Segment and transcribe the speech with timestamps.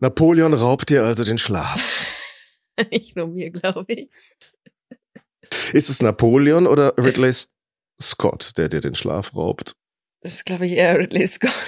[0.00, 2.06] Napoleon raubt dir also den Schlaf.
[2.90, 4.10] Nicht nur mir, glaube ich.
[5.72, 7.32] Ist es Napoleon oder Ridley
[8.00, 9.74] Scott, der dir den Schlaf raubt?
[10.20, 11.52] Das ist, glaube ich, eher Ridley Scott.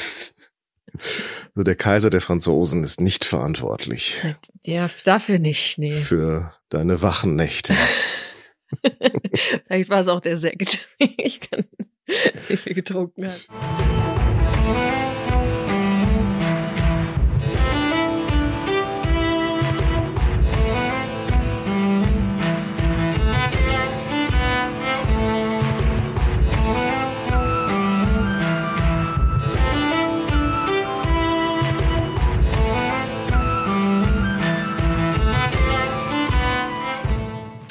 [1.54, 4.20] Also der Kaiser der Franzosen ist nicht verantwortlich.
[4.64, 5.92] Ja, dafür nicht, nee.
[5.92, 7.74] Für deine wachen Nächte.
[9.66, 10.88] Vielleicht war es auch der Sekt.
[10.98, 11.64] Ich kann,
[12.48, 13.48] wie viel getrunken hat.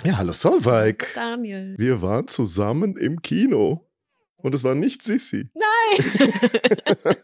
[0.09, 1.05] Ja, hallo Solveig.
[1.13, 1.75] Daniel.
[1.77, 3.87] Wir waren zusammen im Kino.
[4.37, 5.51] Und es war nicht Sissi.
[5.53, 6.33] Nein!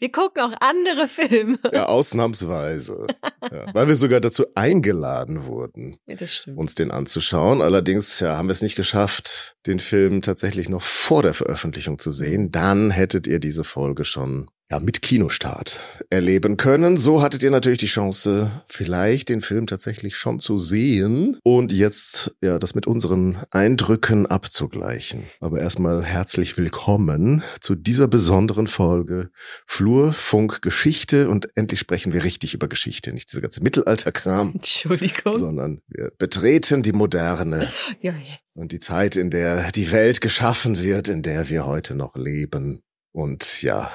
[0.00, 1.60] wir gucken auch andere Filme.
[1.72, 3.06] Ja, ausnahmsweise.
[3.52, 6.16] Ja, weil wir sogar dazu eingeladen wurden, Ja,
[6.56, 7.62] uns den anzuschauen.
[7.62, 12.10] Allerdings ja, haben wir es nicht geschafft, den Film tatsächlich noch vor der Veröffentlichung zu
[12.10, 12.50] sehen.
[12.50, 15.80] Dann hättet ihr diese Folge schon ja, mit Kinostart
[16.10, 16.96] erleben können.
[16.96, 22.36] So hattet ihr natürlich die Chance, vielleicht den Film tatsächlich schon zu sehen und jetzt
[22.42, 25.24] ja das mit unseren Eindrücken abzugleichen.
[25.40, 29.30] Aber erstmal herzlich willkommen zu dieser besonderen Folge
[29.66, 35.34] Flurfunk Geschichte und endlich sprechen wir richtig über Geschichte, nicht dieser ganze Mittelalterkram, Entschuldigung.
[35.34, 37.72] sondern wir betreten die moderne
[38.02, 38.36] Ja, ja.
[38.54, 42.82] und die Zeit, in der die Welt geschaffen wird, in der wir heute noch leben.
[43.12, 43.90] Und ja,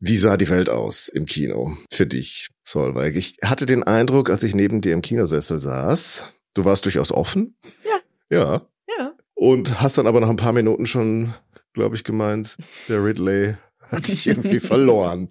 [0.00, 3.16] wie sah die Welt aus im Kino für dich, Solveig?
[3.16, 7.56] Ich hatte den Eindruck, als ich neben dir im Kinosessel saß, du warst durchaus offen.
[7.84, 8.00] Ja.
[8.30, 8.68] Ja.
[8.98, 9.12] Ja.
[9.34, 11.34] Und hast dann aber nach ein paar Minuten schon,
[11.72, 12.56] glaube ich, gemeint,
[12.88, 13.56] der Ridley
[13.90, 15.28] hat dich irgendwie verloren.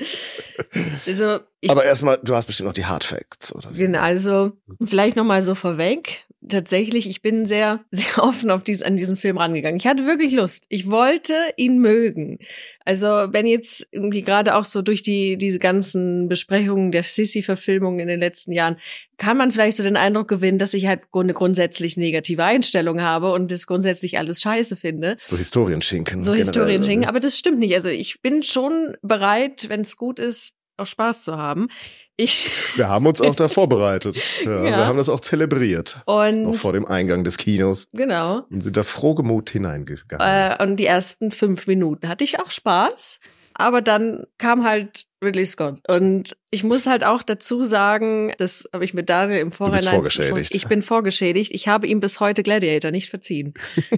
[1.06, 3.82] Also, ich Aber erstmal, du hast bestimmt noch die Hard Facts oder so.
[3.82, 4.52] Genau, also
[4.84, 6.26] vielleicht noch mal so vorweg.
[6.46, 9.80] Tatsächlich, ich bin sehr, sehr offen auf dies, an diesen Film rangegangen.
[9.80, 10.66] Ich hatte wirklich Lust.
[10.68, 12.40] Ich wollte ihn mögen.
[12.84, 18.10] Also wenn jetzt irgendwie gerade auch so durch die diese ganzen Besprechungen der Sissy-Verfilmung in
[18.10, 18.76] den letzten Jahren
[19.18, 23.32] kann man vielleicht so den Eindruck gewinnen, dass ich halt eine grundsätzlich negative Einstellung habe
[23.32, 25.16] und das grundsätzlich alles scheiße finde.
[25.24, 26.24] So Historienschinken.
[26.24, 27.74] So Historienschinken, aber das stimmt nicht.
[27.74, 31.68] Also ich bin schon bereit, wenn es gut ist, auch Spaß zu haben.
[32.16, 34.18] Ich Wir haben uns auch da vorbereitet.
[34.44, 34.78] Ja, Ja.
[34.78, 36.02] Wir haben das auch zelebriert.
[36.06, 37.88] Noch und vor dem Eingang des Kinos.
[37.92, 38.46] genau.
[38.50, 40.26] Und sind da frohgemut hineingegangen.
[40.26, 43.20] Äh, und die ersten fünf Minuten hatte ich auch Spaß.
[43.56, 45.80] Aber dann kam halt Ridley Scott.
[45.88, 49.94] Und ich muss halt auch dazu sagen, das habe ich mit Daniel im Vorhinein.
[49.94, 50.54] vorgeschädigt.
[50.56, 51.52] Ich bin vorgeschädigt.
[51.54, 53.54] Ich habe ihm bis heute Gladiator nicht verziehen.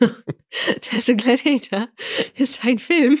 [0.92, 1.88] also Gladiator
[2.36, 3.18] ist ein Film,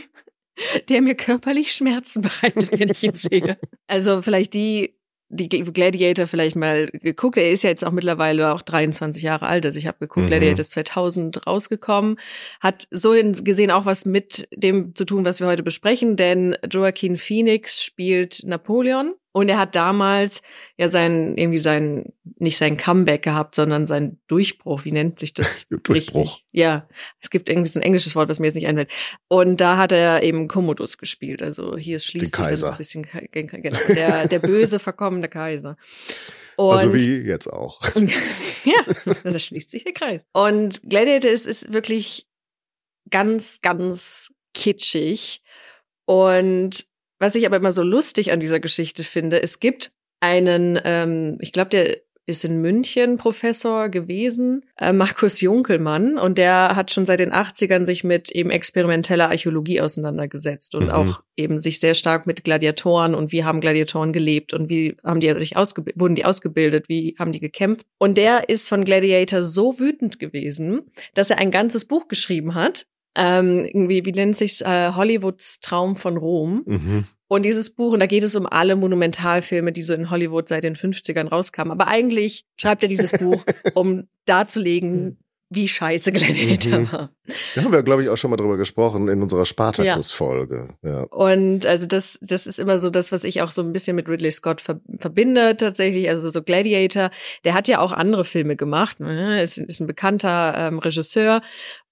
[0.88, 3.58] der mir körperlich Schmerzen bereitet, wenn ich ihn sehe.
[3.86, 4.96] Also vielleicht die,
[5.28, 7.36] die Gladiator vielleicht mal geguckt.
[7.36, 9.66] Er ist ja jetzt auch mittlerweile auch 23 Jahre alt.
[9.66, 10.30] Also ich habe geguckt, Mhm.
[10.30, 12.18] Gladiator ist 2000 rausgekommen.
[12.60, 17.16] Hat so gesehen auch was mit dem zu tun, was wir heute besprechen, denn Joaquin
[17.18, 19.14] Phoenix spielt Napoleon.
[19.36, 20.42] Und er hat damals
[20.76, 24.84] ja sein, irgendwie sein, nicht sein Comeback gehabt, sondern sein Durchbruch.
[24.84, 25.66] Wie nennt sich das?
[25.82, 26.20] Durchbruch.
[26.20, 26.46] Richtig?
[26.52, 26.88] Ja.
[27.20, 28.92] Es gibt irgendwie so ein englisches Wort, was mir jetzt nicht einfällt.
[29.26, 31.42] Und da hat er eben Commodus gespielt.
[31.42, 32.70] Also hier ist schließlich so Kaiser.
[32.70, 33.02] ein bisschen,
[33.32, 35.76] genau, der, der böse, verkommene Kaiser.
[36.54, 37.80] Und also wie jetzt auch.
[38.64, 38.84] ja,
[39.24, 40.22] da schließt sich der Kreis.
[40.32, 42.28] Und Gladiator ist, ist wirklich
[43.10, 45.42] ganz, ganz kitschig.
[46.04, 46.86] Und
[47.24, 51.52] was ich aber immer so lustig an dieser Geschichte finde, es gibt einen, ähm, ich
[51.52, 51.96] glaube, der
[52.26, 57.86] ist in München Professor gewesen, äh, Markus Junkelmann, und der hat schon seit den 80ern
[57.86, 60.90] sich mit eben experimenteller Archäologie auseinandergesetzt und Mhm.
[60.90, 65.20] auch eben sich sehr stark mit Gladiatoren und wie haben Gladiatoren gelebt und wie haben
[65.20, 67.86] die sich ausgebildet, wurden die ausgebildet, wie haben die gekämpft.
[67.98, 70.82] Und der ist von Gladiator so wütend gewesen,
[71.14, 72.86] dass er ein ganzes Buch geschrieben hat.
[73.16, 76.62] Ähm, irgendwie, wie nennt sich's, äh, Hollywoods Traum von Rom.
[76.66, 77.04] Mhm.
[77.28, 80.64] Und dieses Buch, und da geht es um alle Monumentalfilme, die so in Hollywood seit
[80.64, 81.72] den 50ern rauskamen.
[81.72, 83.44] Aber eigentlich schreibt er dieses Buch,
[83.74, 85.18] um darzulegen,
[85.50, 86.92] wie scheiße Gladiator Mhm.
[86.92, 87.10] war.
[87.54, 90.74] Da haben wir, glaube ich, auch schon mal drüber gesprochen in unserer Spartacus-Folge.
[90.82, 91.02] Ja.
[91.04, 94.08] Und also das, das ist immer so das, was ich auch so ein bisschen mit
[94.08, 96.08] Ridley Scott ver verbinde tatsächlich.
[96.08, 97.10] Also so Gladiator,
[97.44, 99.42] der hat ja auch andere Filme gemacht, ne?
[99.42, 101.40] ist, ist ein bekannter ähm, Regisseur.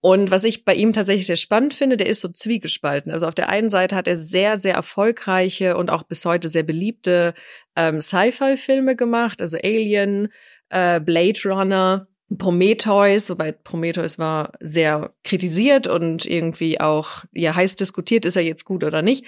[0.01, 3.13] Und was ich bei ihm tatsächlich sehr spannend finde, der ist so zwiegespalten.
[3.13, 6.65] Also auf der einen Seite hat er sehr, sehr erfolgreiche und auch bis heute sehr
[6.65, 7.35] beliebte
[7.77, 10.29] ähm, Sci-Fi-Filme gemacht, also Alien,
[10.71, 12.09] äh, Blade Runner.
[12.39, 18.65] Prometheus, soweit Prometheus war, sehr kritisiert und irgendwie auch ja heiß diskutiert, ist er jetzt
[18.65, 19.25] gut oder nicht.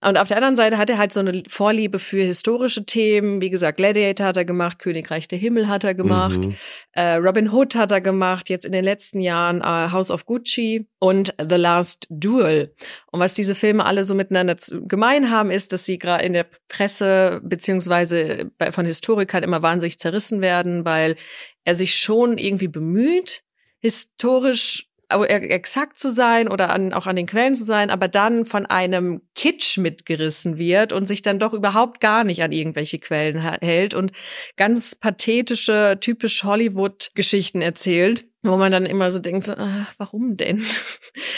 [0.00, 3.40] Und auf der anderen Seite hat er halt so eine Vorliebe für historische Themen.
[3.40, 6.56] Wie gesagt, Gladiator hat er gemacht, Königreich der Himmel hat er gemacht, mhm.
[6.92, 10.86] äh, Robin Hood hat er gemacht, jetzt in den letzten Jahren äh, House of Gucci
[10.98, 12.74] und The Last Duel.
[13.10, 14.56] Und was diese Filme alle so miteinander
[14.86, 20.40] gemein haben, ist, dass sie gerade in der Presse beziehungsweise von Historikern immer wahnsinnig zerrissen
[20.40, 21.16] werden, weil
[21.64, 23.42] er sich schon irgendwie bemüht,
[23.80, 28.66] historisch exakt zu sein oder an, auch an den Quellen zu sein, aber dann von
[28.66, 33.94] einem Kitsch mitgerissen wird und sich dann doch überhaupt gar nicht an irgendwelche Quellen hält
[33.94, 34.12] und
[34.56, 40.62] ganz pathetische, typisch Hollywood-Geschichten erzählt, wo man dann immer so denkt, so, ach, warum denn?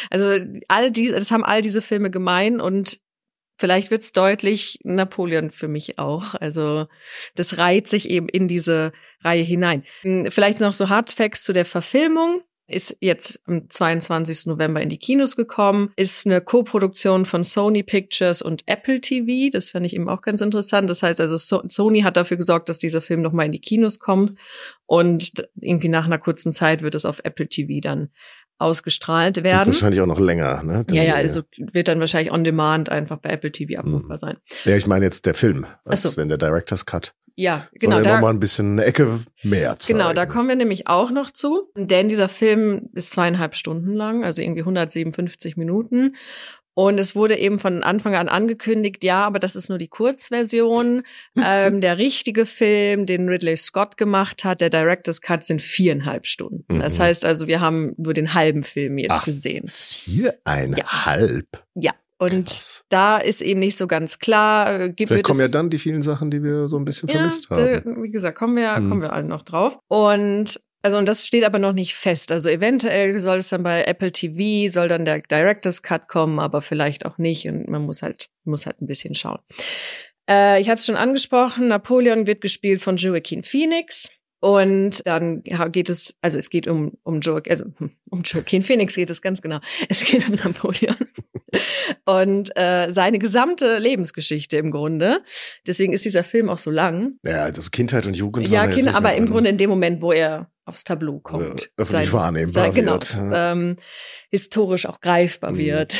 [0.08, 0.32] Also
[0.68, 3.00] all diese, das haben all diese Filme gemein und
[3.58, 6.34] Vielleicht wird's deutlich, Napoleon für mich auch.
[6.34, 6.86] Also
[7.34, 8.92] das reiht sich eben in diese
[9.22, 9.84] Reihe hinein.
[10.02, 12.42] Hm, vielleicht noch so Hardfacts zu der Verfilmung.
[12.68, 14.46] Ist jetzt am 22.
[14.46, 19.50] November in die Kinos gekommen, ist eine Co-Produktion von Sony Pictures und Apple TV.
[19.52, 20.90] Das fand ich eben auch ganz interessant.
[20.90, 24.00] Das heißt also, so Sony hat dafür gesorgt, dass dieser Film nochmal in die Kinos
[24.00, 24.36] kommt.
[24.84, 28.10] Und irgendwie nach einer kurzen Zeit wird es auf Apple TV dann
[28.58, 29.68] ausgestrahlt werden.
[29.68, 30.86] Und wahrscheinlich auch noch länger, ne?
[30.90, 34.20] ja, ja, also wird dann wahrscheinlich on demand einfach bei Apple TV abrufbar mhm.
[34.20, 34.36] sein.
[34.64, 36.16] Ja, ich meine jetzt der Film, also so.
[36.16, 37.14] wenn der Director's Cut.
[37.38, 37.96] Ja, genau.
[37.96, 39.98] Soll da, noch mal ein bisschen eine Ecke mehr zeigen.
[39.98, 41.70] Genau, da kommen wir nämlich auch noch zu.
[41.76, 46.16] Denn dieser Film ist zweieinhalb Stunden lang, also irgendwie 157 Minuten.
[46.78, 51.04] Und es wurde eben von Anfang an angekündigt, ja, aber das ist nur die Kurzversion.
[51.42, 56.66] ähm, der richtige Film, den Ridley Scott gemacht hat, der Director's Cut, sind viereinhalb Stunden.
[56.68, 56.80] Mhm.
[56.80, 59.64] Das heißt also, wir haben nur den halben Film jetzt Ach, gesehen.
[59.68, 61.48] Viereinhalb?
[61.74, 61.92] Ja.
[61.92, 61.92] ja.
[62.18, 62.84] Und Krass.
[62.90, 64.80] da ist eben nicht so ganz klar.
[64.80, 67.14] Äh, gibt Vielleicht kommen ja dann die vielen Sachen, die wir so ein bisschen ja,
[67.16, 68.02] vermisst haben.
[68.02, 68.88] Wie gesagt, kommen wir, hm.
[68.88, 69.78] kommen wir alle noch drauf.
[69.88, 72.30] Und also und das steht aber noch nicht fest.
[72.30, 76.62] Also eventuell soll es dann bei Apple TV, soll dann der Director's Cut kommen, aber
[76.62, 77.48] vielleicht auch nicht.
[77.48, 79.40] Und man muss halt, muss halt ein bisschen schauen.
[80.30, 84.10] Äh, ich habe es schon angesprochen, Napoleon wird gespielt von Joaquin Phoenix.
[84.46, 88.94] Und dann geht es, also es geht um, um Joaquin, also hm, um Joaquin Phoenix
[88.94, 89.58] geht es ganz genau.
[89.88, 90.94] Es geht um Napoleon
[92.04, 95.20] und äh, seine gesamte Lebensgeschichte im Grunde.
[95.66, 97.14] Deswegen ist dieser Film auch so lang.
[97.24, 98.48] Ja, also Kindheit und Jugend.
[98.48, 101.62] Ja, Kinder, aber im Grunde in dem Moment, wo er aufs Tableau kommt.
[101.62, 103.16] Ja, öffentlich sein, wahrnehmbar sein, genau, wird.
[103.32, 103.76] Ähm,
[104.30, 105.58] historisch auch greifbar mhm.
[105.58, 105.96] wird.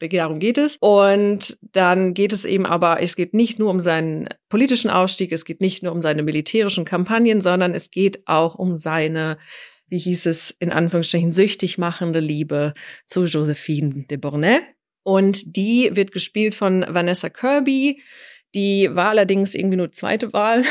[0.00, 0.76] Darum geht es.
[0.80, 5.44] Und dann geht es eben aber, es geht nicht nur um seinen politischen Ausstieg, es
[5.44, 9.38] geht nicht nur um seine militärischen Kampagnen, sondern es geht auch um seine
[9.88, 12.74] wie hieß es, in Anführungsstrichen süchtig machende Liebe
[13.06, 14.60] zu Josephine de Bournay.
[15.02, 18.02] Und die wird gespielt von Vanessa Kirby.
[18.54, 20.64] Die war allerdings irgendwie nur zweite Wahl.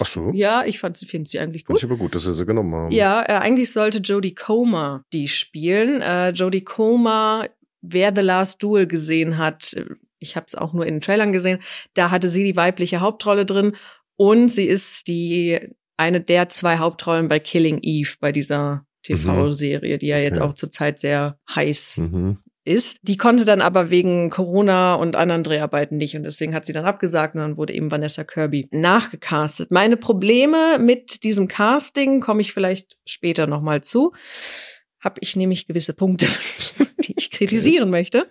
[0.00, 0.30] Ach so.
[0.34, 1.78] Ja, ich fand, finde sie eigentlich gut.
[1.78, 2.92] Finde ich aber gut, dass sie sie genommen haben.
[2.92, 6.00] Ja, äh, eigentlich sollte Jodie Comer die spielen.
[6.00, 7.48] Äh, Jodie Comer,
[7.82, 9.76] wer The Last Duel gesehen hat,
[10.18, 11.58] ich habe es auch nur in den Trailern gesehen,
[11.94, 13.76] da hatte sie die weibliche Hauptrolle drin
[14.16, 20.06] und sie ist die eine der zwei Hauptrollen bei Killing Eve, bei dieser TV-Serie, die
[20.06, 20.48] ja jetzt okay.
[20.48, 22.98] auch zurzeit sehr heiß mhm ist.
[23.02, 26.84] Die konnte dann aber wegen Corona und anderen Dreharbeiten nicht und deswegen hat sie dann
[26.84, 29.70] abgesagt und dann wurde eben Vanessa Kirby nachgecastet.
[29.70, 34.12] Meine Probleme mit diesem Casting komme ich vielleicht später nochmal zu.
[35.02, 36.26] Habe ich nämlich gewisse Punkte,
[37.06, 38.28] die ich kritisieren möchte.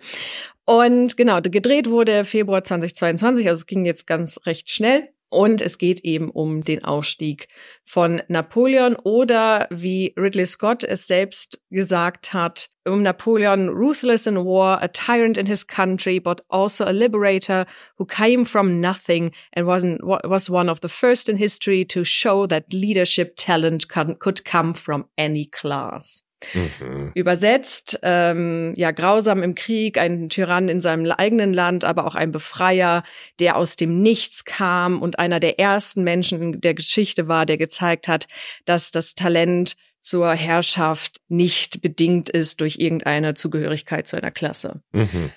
[0.64, 5.08] Und genau, gedreht wurde Februar 2022, also es ging jetzt ganz recht schnell.
[5.32, 7.48] Und es geht eben um den Ausstieg
[7.86, 14.82] von Napoleon oder wie Ridley Scott es selbst gesagt hat, um Napoleon ruthless in war,
[14.82, 17.64] a tyrant in his country, but also a liberator
[17.96, 22.46] who came from nothing and was, was one of the first in history to show
[22.46, 26.22] that leadership talent could come from any class.
[26.54, 27.12] Mhm.
[27.14, 32.32] Übersetzt, ähm, ja, grausam im Krieg, ein Tyrann in seinem eigenen Land, aber auch ein
[32.32, 33.04] Befreier,
[33.40, 38.08] der aus dem Nichts kam und einer der ersten Menschen der Geschichte war, der gezeigt
[38.08, 38.26] hat,
[38.64, 44.82] dass das Talent zur Herrschaft nicht bedingt ist durch irgendeine Zugehörigkeit zu einer Klasse.
[44.92, 45.30] Mhm.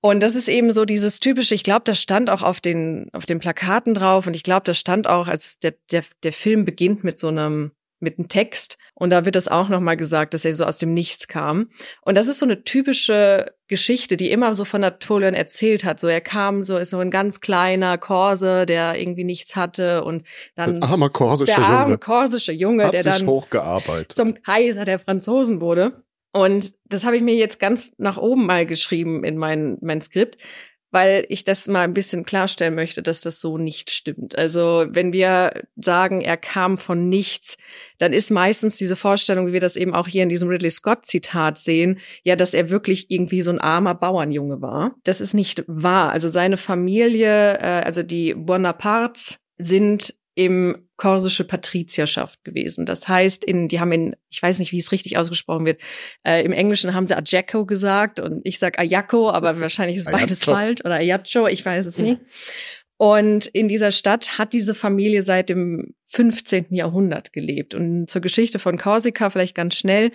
[0.00, 3.26] Und das ist eben so dieses typische, ich glaube, das stand auch auf den, auf
[3.26, 7.02] den Plakaten drauf und ich glaube, das stand auch, als der, der, der Film beginnt
[7.02, 10.52] mit so einem mit einem Text und da wird das auch nochmal gesagt, dass er
[10.52, 11.70] so aus dem Nichts kam.
[12.02, 16.00] Und das ist so eine typische Geschichte, die immer so von Napoleon erzählt hat.
[16.00, 20.26] So er kam so ist so ein ganz kleiner Korse, der irgendwie nichts hatte und
[20.54, 21.98] dann der arme korsische der arme Junge.
[21.98, 24.12] korsische Junge, hat der dann hochgearbeitet.
[24.12, 26.02] zum Kaiser der Franzosen wurde.
[26.32, 30.38] Und das habe ich mir jetzt ganz nach oben mal geschrieben in mein mein Skript
[30.90, 34.36] weil ich das mal ein bisschen klarstellen möchte, dass das so nicht stimmt.
[34.38, 37.56] Also wenn wir sagen, er kam von nichts,
[37.98, 41.06] dann ist meistens diese Vorstellung, wie wir das eben auch hier in diesem Ridley Scott
[41.06, 44.94] Zitat sehen, ja, dass er wirklich irgendwie so ein armer Bauernjunge war.
[45.04, 46.10] Das ist nicht wahr.
[46.10, 52.86] Also seine Familie, äh, also die Bonaparte sind im korsische Patrizierschaft gewesen.
[52.86, 55.80] Das heißt, in, die haben in, ich weiß nicht, wie es richtig ausgesprochen wird,
[56.22, 60.44] äh, im Englischen haben sie Ajacco gesagt und ich sag Ayako, aber wahrscheinlich ist beides
[60.44, 62.20] falsch oder Ayacho, ich weiß es nicht.
[62.98, 66.66] Und in dieser Stadt hat diese Familie seit dem 15.
[66.70, 67.74] Jahrhundert gelebt.
[67.74, 70.10] Und zur Geschichte von Korsika vielleicht ganz schnell.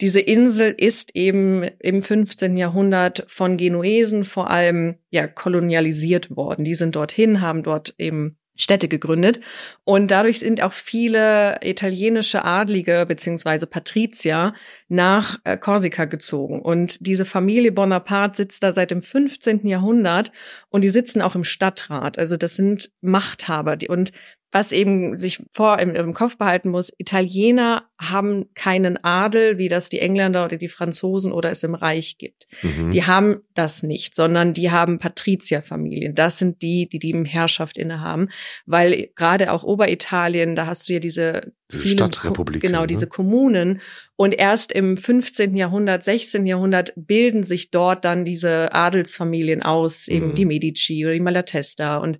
[0.00, 2.56] Diese Insel ist eben im 15.
[2.56, 6.64] Jahrhundert von Genuesen vor allem ja kolonialisiert worden.
[6.64, 9.40] Die sind dorthin, haben dort eben Städte gegründet.
[9.84, 14.54] Und dadurch sind auch viele italienische Adlige beziehungsweise Patrizier
[14.88, 16.60] nach äh, Korsika gezogen.
[16.62, 19.66] Und diese Familie Bonaparte sitzt da seit dem 15.
[19.66, 20.30] Jahrhundert
[20.68, 22.18] und die sitzen auch im Stadtrat.
[22.18, 23.76] Also das sind Machthaber.
[23.76, 24.12] Die, und
[24.54, 29.88] was eben sich vor im, im, Kopf behalten muss, Italiener haben keinen Adel, wie das
[29.88, 32.46] die Engländer oder die Franzosen oder es im Reich gibt.
[32.62, 32.92] Mhm.
[32.92, 36.14] Die haben das nicht, sondern die haben Patrizierfamilien.
[36.14, 38.28] Das sind die, die die Herrschaft innehaben,
[38.64, 42.62] weil gerade auch Oberitalien, da hast du ja diese diese Stadtrepublik.
[42.62, 42.86] Genau, ne?
[42.86, 43.80] diese Kommunen.
[44.16, 45.56] Und erst im 15.
[45.56, 46.46] Jahrhundert, 16.
[46.46, 50.34] Jahrhundert bilden sich dort dann diese Adelsfamilien aus, eben mhm.
[50.34, 52.18] die Medici oder die Malatesta und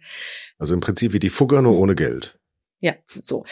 [0.58, 2.38] also im Prinzip wie die Fugger, nur ohne Geld.
[2.80, 3.44] Ja, so.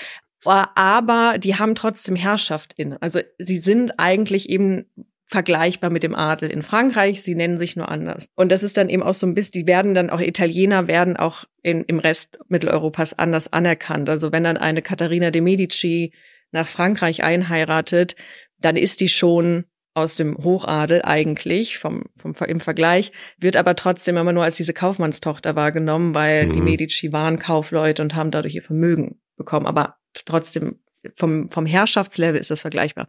[0.44, 2.94] Aber die haben trotzdem Herrschaft in.
[2.94, 4.86] Also sie sind eigentlich eben
[5.32, 7.22] vergleichbar mit dem Adel in Frankreich.
[7.22, 8.26] Sie nennen sich nur anders.
[8.36, 11.16] Und das ist dann eben auch so ein bisschen, die werden dann auch, Italiener werden
[11.16, 14.08] auch in, im Rest Mitteleuropas anders anerkannt.
[14.08, 16.12] Also wenn dann eine Katharina de Medici
[16.52, 18.14] nach Frankreich einheiratet,
[18.58, 24.16] dann ist die schon aus dem Hochadel eigentlich vom, vom im Vergleich, wird aber trotzdem
[24.16, 26.52] immer nur als diese Kaufmannstochter wahrgenommen, weil mhm.
[26.54, 29.66] die Medici waren Kaufleute und haben dadurch ihr Vermögen bekommen.
[29.66, 30.78] Aber trotzdem
[31.14, 33.08] vom, vom Herrschaftslevel ist das vergleichbar.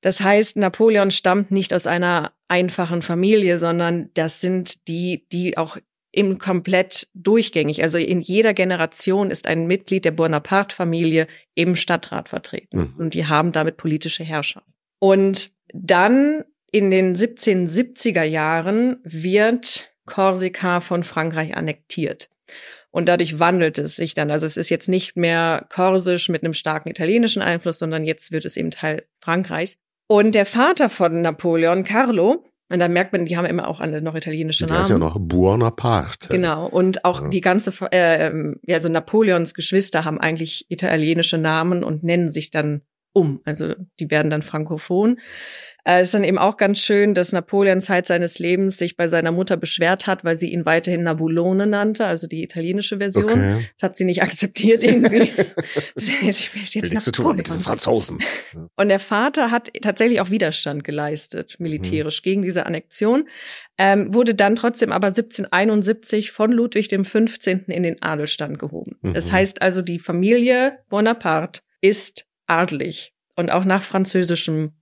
[0.00, 5.76] Das heißt, Napoleon stammt nicht aus einer einfachen Familie, sondern das sind die, die auch
[6.10, 12.78] im komplett durchgängig, also in jeder Generation ist ein Mitglied der Bonaparte-Familie im Stadtrat vertreten.
[12.78, 12.94] Mhm.
[12.98, 14.66] Und die haben damit politische Herrschaft.
[14.98, 22.30] Und dann in den 1770er Jahren wird Korsika von Frankreich annektiert.
[22.90, 24.30] Und dadurch wandelt es sich dann.
[24.30, 28.46] Also es ist jetzt nicht mehr korsisch mit einem starken italienischen Einfluss, sondern jetzt wird
[28.46, 29.76] es eben Teil Frankreichs.
[30.08, 34.02] Und der Vater von Napoleon, Carlo, und da merkt man, die haben immer auch alle
[34.02, 34.74] noch italienische Namen.
[34.74, 36.28] Der ist ja noch Buonaparte.
[36.28, 36.66] Genau.
[36.66, 37.28] Und auch ja.
[37.28, 38.30] die ganze, äh,
[38.70, 42.82] also Napoleons Geschwister haben eigentlich italienische Namen und nennen sich dann
[43.14, 43.40] um.
[43.44, 45.18] Also die werden dann frankophon.
[45.88, 49.32] Äh, ist dann eben auch ganz schön, dass Napoleon Zeit seines Lebens sich bei seiner
[49.32, 53.24] Mutter beschwert hat, weil sie ihn weiterhin Nabulone nannte, also die italienische Version.
[53.24, 53.70] Okay.
[53.74, 55.32] Das hat sie nicht akzeptiert irgendwie.
[55.96, 58.18] ich will nichts zu tun, diesen Franzosen.
[58.76, 62.24] Und der Vater hat tatsächlich auch Widerstand geleistet, militärisch, mhm.
[62.24, 63.26] gegen diese Annexion,
[63.78, 67.64] ähm, wurde dann trotzdem aber 1771 von Ludwig dem 15.
[67.68, 68.98] in den Adelstand gehoben.
[69.00, 69.14] Mhm.
[69.14, 74.72] Das heißt also, die Familie Bonaparte ist adlig und auch nach französischem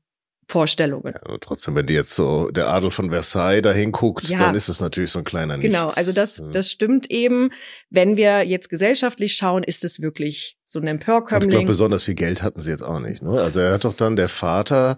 [0.49, 1.15] Vorstellungen.
[1.15, 4.38] Ja, trotzdem, wenn die jetzt so der Adel von Versailles da hinguckt, ja.
[4.38, 5.75] dann ist es natürlich so ein kleiner Nichts.
[5.75, 7.50] Genau, also das, das stimmt eben.
[7.91, 11.49] Wenn wir jetzt gesellschaftlich schauen, ist es wirklich so ein Emporkömmling.
[11.49, 13.23] ich glaube, besonders viel Geld hatten sie jetzt auch nicht.
[13.23, 13.41] Ne?
[13.41, 14.97] Also er hat doch dann, der Vater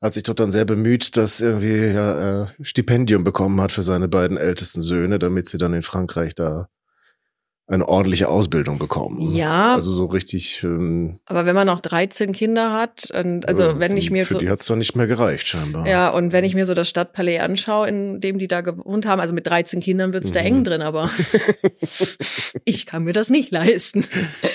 [0.00, 4.08] hat sich doch dann sehr bemüht, dass irgendwie ja, äh, Stipendium bekommen hat für seine
[4.08, 6.68] beiden ältesten Söhne, damit sie dann in Frankreich da
[7.66, 9.34] eine ordentliche Ausbildung bekommen.
[9.34, 9.72] Ja.
[9.72, 10.62] Also so richtig.
[10.62, 14.34] Ähm, aber wenn man noch 13 Kinder hat, und also äh, wenn ich mir für
[14.34, 15.86] so, die hat's doch nicht mehr gereicht scheinbar.
[15.86, 19.18] Ja, und wenn ich mir so das Stadtpalais anschaue, in dem die da gewohnt haben,
[19.18, 20.34] also mit 13 Kindern wird's mhm.
[20.34, 21.08] da eng drin, aber
[22.66, 24.06] ich kann mir das nicht leisten.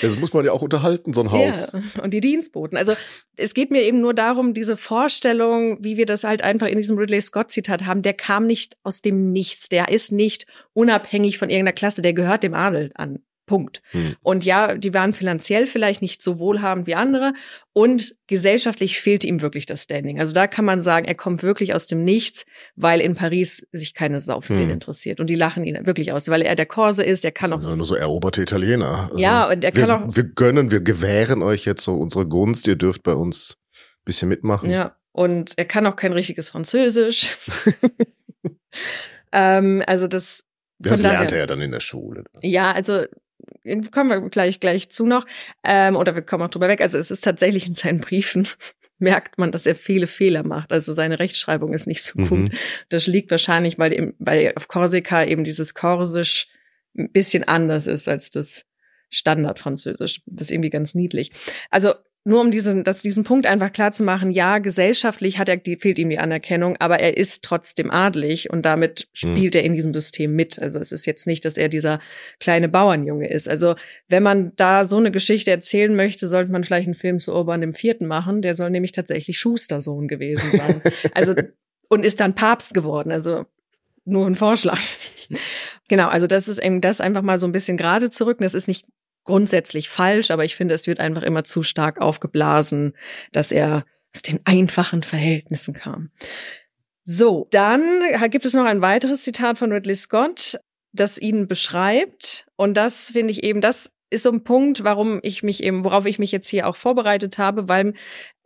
[0.02, 1.72] Das muss man ja auch unterhalten, so ein Haus.
[1.72, 2.78] Ja, und die Dienstboten.
[2.78, 2.94] Also
[3.36, 6.96] es geht mir eben nur darum, diese Vorstellung, wie wir das halt einfach in diesem
[6.96, 11.50] Ridley Scott Zitat haben, der kam nicht aus dem Nichts, der ist nicht unabhängig von
[11.50, 13.09] irgendeiner Klasse, der gehört dem Adel an.
[13.50, 13.82] Punkt.
[13.90, 14.14] Hm.
[14.22, 17.32] Und ja, die waren finanziell vielleicht nicht so wohlhabend wie andere
[17.72, 20.20] und gesellschaftlich fehlte ihm wirklich das Standing.
[20.20, 23.92] Also da kann man sagen, er kommt wirklich aus dem Nichts, weil in Paris sich
[23.92, 24.62] keine Sau für hm.
[24.62, 27.52] ihn interessiert und die lachen ihn wirklich aus, weil er der Korse ist, er kann
[27.52, 29.08] auch ja, nur so eroberte Italiener.
[29.10, 32.26] Also ja, und er wir, kann auch wir gönnen, wir gewähren euch jetzt so unsere
[32.26, 34.70] Gunst, ihr dürft bei uns ein bisschen mitmachen.
[34.70, 37.36] Ja, und er kann auch kein richtiges Französisch.
[39.32, 40.44] ähm, also das
[40.80, 42.24] das lernte er dann in der Schule.
[42.42, 43.04] Ja, also
[43.92, 45.26] kommen wir gleich gleich zu noch
[45.64, 46.80] ähm, oder wir kommen auch drüber weg.
[46.80, 48.48] Also es ist tatsächlich in seinen Briefen
[48.98, 50.72] merkt man, dass er viele Fehler macht.
[50.72, 52.30] Also seine Rechtschreibung ist nicht so gut.
[52.30, 52.52] Mhm.
[52.90, 56.48] Das liegt wahrscheinlich, weil, weil auf Korsika eben dieses Korsisch
[56.96, 58.66] ein bisschen anders ist als das
[59.08, 60.22] Standardfranzösisch.
[60.26, 61.32] Das ist irgendwie ganz niedlich.
[61.70, 65.56] Also nur um diesen, das, diesen Punkt einfach klar zu machen, ja, gesellschaftlich hat er,
[65.56, 69.08] die, fehlt ihm die Anerkennung, aber er ist trotzdem adlig und damit hm.
[69.12, 69.58] spielt mhm.
[69.58, 70.58] er in diesem System mit.
[70.58, 71.98] Also es ist jetzt nicht, dass er dieser
[72.38, 73.48] kleine Bauernjunge ist.
[73.48, 73.74] Also
[74.08, 77.62] wenn man da so eine Geschichte erzählen möchte, sollte man vielleicht einen Film zu Urban
[77.62, 78.42] dem Vierten machen.
[78.42, 80.82] Der soll nämlich tatsächlich Schustersohn gewesen sein.
[81.14, 81.34] also
[81.88, 83.12] und ist dann Papst geworden.
[83.12, 83.46] Also
[84.04, 84.78] nur ein Vorschlag.
[85.88, 88.38] genau, also das ist eben das einfach mal so ein bisschen gerade zurück.
[88.40, 88.84] Das ist nicht
[89.30, 92.96] grundsätzlich falsch, aber ich finde, es wird einfach immer zu stark aufgeblasen,
[93.30, 96.10] dass er aus den einfachen Verhältnissen kam.
[97.04, 100.58] So, dann gibt es noch ein weiteres Zitat von Ridley Scott,
[100.92, 102.48] das ihn beschreibt.
[102.56, 106.06] Und das finde ich eben, das ist so ein Punkt, warum ich mich eben, worauf
[106.06, 107.94] ich mich jetzt hier auch vorbereitet habe, weil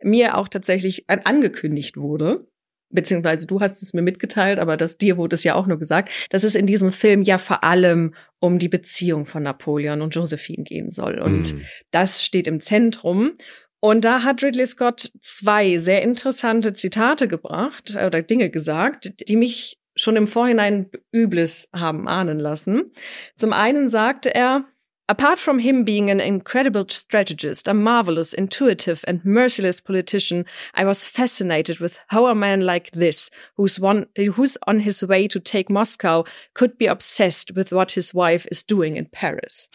[0.03, 2.47] mir auch tatsächlich angekündigt wurde,
[2.95, 6.09] beziehungsweise du hast es mir mitgeteilt, aber das dir wurde es ja auch nur gesagt,
[6.29, 10.63] dass es in diesem Film ja vor allem um die Beziehung von Napoleon und Josephine
[10.63, 11.19] gehen soll.
[11.19, 11.61] Und mm.
[11.91, 13.37] das steht im Zentrum.
[13.79, 19.35] Und da hat Ridley Scott zwei sehr interessante Zitate gebracht äh, oder Dinge gesagt, die
[19.35, 22.91] mich schon im Vorhinein Übles haben ahnen lassen.
[23.35, 24.65] Zum einen sagte er,
[25.07, 31.05] Apart from him being an incredible strategist, a marvelous, intuitive, and merciless politician, I was
[31.05, 35.69] fascinated with how a man like this, who's one, who's on his way to take
[35.69, 36.23] Moscow,
[36.55, 39.67] could be obsessed with what his wife is doing in Paris.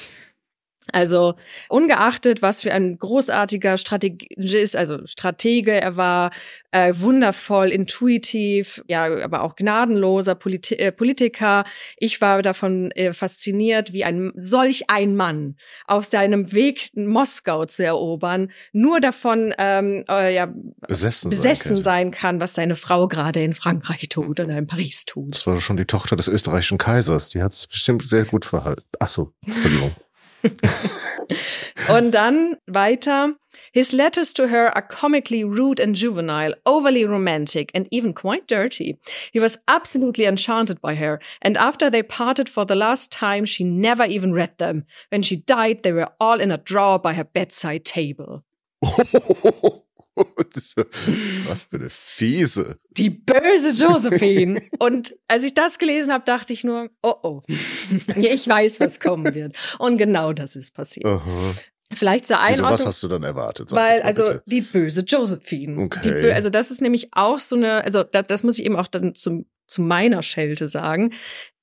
[0.92, 1.34] Also
[1.68, 6.30] ungeachtet, was für ein großartiger Strategist, also Stratege er war,
[6.72, 11.64] äh, wundervoll, intuitiv, ja, aber auch gnadenloser Politi äh, Politiker.
[11.96, 15.56] Ich war davon äh, fasziniert, wie ein solch ein Mann
[15.86, 20.52] auf seinem Weg Moskau zu erobern, nur davon ähm, äh, ja,
[20.86, 25.04] besessen, besessen sein, sein, kann, was seine Frau gerade in Frankreich tut oder in Paris
[25.04, 25.34] tut.
[25.34, 27.30] Das war schon die Tochter des österreichischen Kaisers.
[27.30, 28.82] Die hat sich bestimmt sehr gut verhalten.
[28.98, 29.94] Ach so, Entschuldigung.
[31.88, 33.34] Und dann weiter.
[33.72, 38.98] His letters to her are comically rude and juvenile, overly romantic, and even quite dirty.
[39.32, 43.64] He was absolutely enchanted by her, and after they parted for the last time, she
[43.64, 44.84] never even read them.
[45.10, 48.44] When she died, they were all in a drawer by her bedside table.
[50.16, 52.78] Was für eine fiese.
[52.90, 54.62] Die böse Josephine.
[54.78, 57.42] Und als ich das gelesen habe, dachte ich nur, oh oh,
[58.16, 59.56] ich weiß, was kommen wird.
[59.78, 61.06] Und genau das ist passiert.
[61.06, 61.54] Aha.
[61.92, 62.70] Vielleicht zur Einordnung.
[62.70, 63.70] Wieso, was hast du dann erwartet?
[63.70, 64.42] Sag weil, also bitte.
[64.46, 65.82] die böse Josephine.
[65.82, 66.20] Okay.
[66.20, 68.86] Bö also das ist nämlich auch so eine, also das, das muss ich eben auch
[68.86, 71.12] dann zum, zu meiner Schelte sagen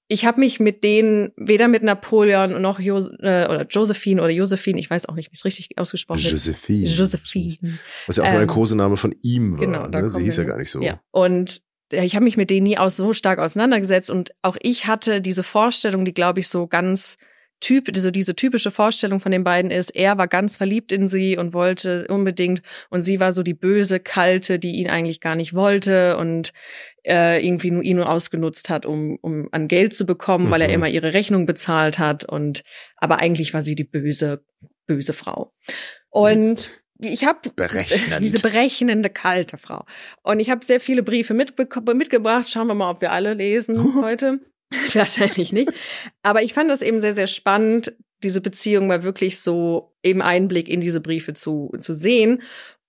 [0.07, 4.79] ich habe mich mit denen weder mit Napoleon noch jo äh, oder Josephine oder Josephine,
[4.79, 6.31] ich weiß auch nicht, wie es richtig ausgesprochen wird.
[6.31, 6.87] Josephine.
[6.87, 7.57] Josephine.
[8.05, 9.59] Was ja auch ähm, nur ein Kosename von ihm war.
[9.59, 10.09] Genau, ne?
[10.09, 10.81] Sie hieß ja gar nicht so.
[10.81, 11.01] Ja.
[11.11, 15.21] Und ich habe mich mit denen nie aus so stark auseinandergesetzt und auch ich hatte
[15.21, 17.17] diese Vorstellung, die glaube ich so ganz
[17.59, 21.37] Typ, so diese typische Vorstellung von den beiden ist, er war ganz verliebt in sie
[21.37, 25.53] und wollte unbedingt und sie war so die böse, kalte, die ihn eigentlich gar nicht
[25.53, 26.53] wollte und
[27.03, 30.51] äh, irgendwie nur ihn nur ausgenutzt hat, um, um an Geld zu bekommen, mhm.
[30.51, 30.73] weil er mhm.
[30.75, 32.63] immer ihre Rechnung bezahlt hat und
[32.95, 34.43] aber eigentlich war sie die böse,
[34.85, 35.53] böse Frau.
[36.09, 37.39] Und ich habe
[38.19, 39.85] diese berechnende kalte Frau.
[40.23, 42.49] Und ich habe sehr viele Briefe mitgebracht.
[42.49, 44.39] Schauen wir mal, ob wir alle lesen heute.
[44.93, 45.71] Wahrscheinlich nicht.
[46.23, 50.67] Aber ich fand das eben sehr, sehr spannend, diese Beziehung mal wirklich so eben Einblick
[50.67, 52.41] in diese Briefe zu, zu sehen.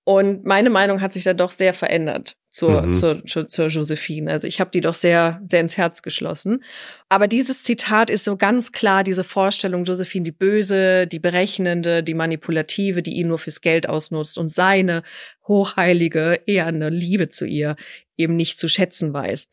[0.05, 2.95] Und meine Meinung hat sich dann doch sehr verändert zur, mhm.
[2.95, 4.31] zur, zur, zur Josephine.
[4.31, 6.64] Also ich habe die doch sehr, sehr ins Herz geschlossen.
[7.11, 12.14] Aber dieses Zitat ist so ganz klar diese Vorstellung, Josephine die Böse, die Berechnende, die
[12.14, 15.03] Manipulative, die ihn nur fürs Geld ausnutzt und seine
[15.47, 17.77] hochheilige, eher eine Liebe zu ihr
[18.17, 19.47] eben nicht zu schätzen weiß.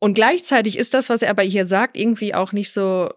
[0.00, 3.10] Und gleichzeitig ist das, was er aber hier sagt, irgendwie auch nicht so,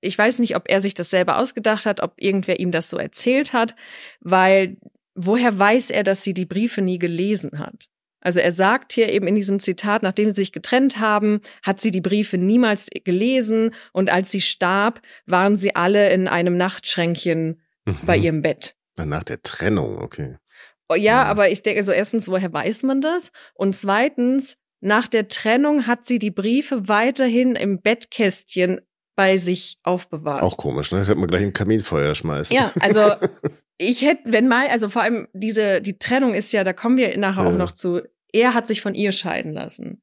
[0.00, 2.98] ich weiß nicht, ob er sich das selber ausgedacht hat, ob irgendwer ihm das so
[2.98, 3.74] erzählt hat,
[4.20, 4.76] weil
[5.14, 7.88] woher weiß er, dass sie die Briefe nie gelesen hat?
[8.20, 11.90] Also er sagt hier eben in diesem Zitat, nachdem sie sich getrennt haben, hat sie
[11.90, 17.98] die Briefe niemals gelesen und als sie starb, waren sie alle in einem Nachtschränkchen mhm.
[18.04, 18.76] bei ihrem Bett.
[18.96, 20.38] Nach der Trennung, okay.
[20.88, 21.30] Oh, ja, mhm.
[21.30, 23.32] aber ich denke, so erstens, woher weiß man das?
[23.54, 28.80] Und zweitens, nach der Trennung hat sie die Briefe weiterhin im Bettkästchen
[29.16, 30.42] bei sich aufbewahrt.
[30.42, 31.00] Auch komisch, ne?
[31.00, 32.56] Hätte man gleich ein Kaminfeuer schmeißen.
[32.56, 33.14] Ja, also
[33.78, 37.16] ich hätte, wenn mal, also vor allem diese, die Trennung ist ja, da kommen wir
[37.18, 37.48] nachher ja.
[37.48, 40.02] auch noch zu, er hat sich von ihr scheiden lassen.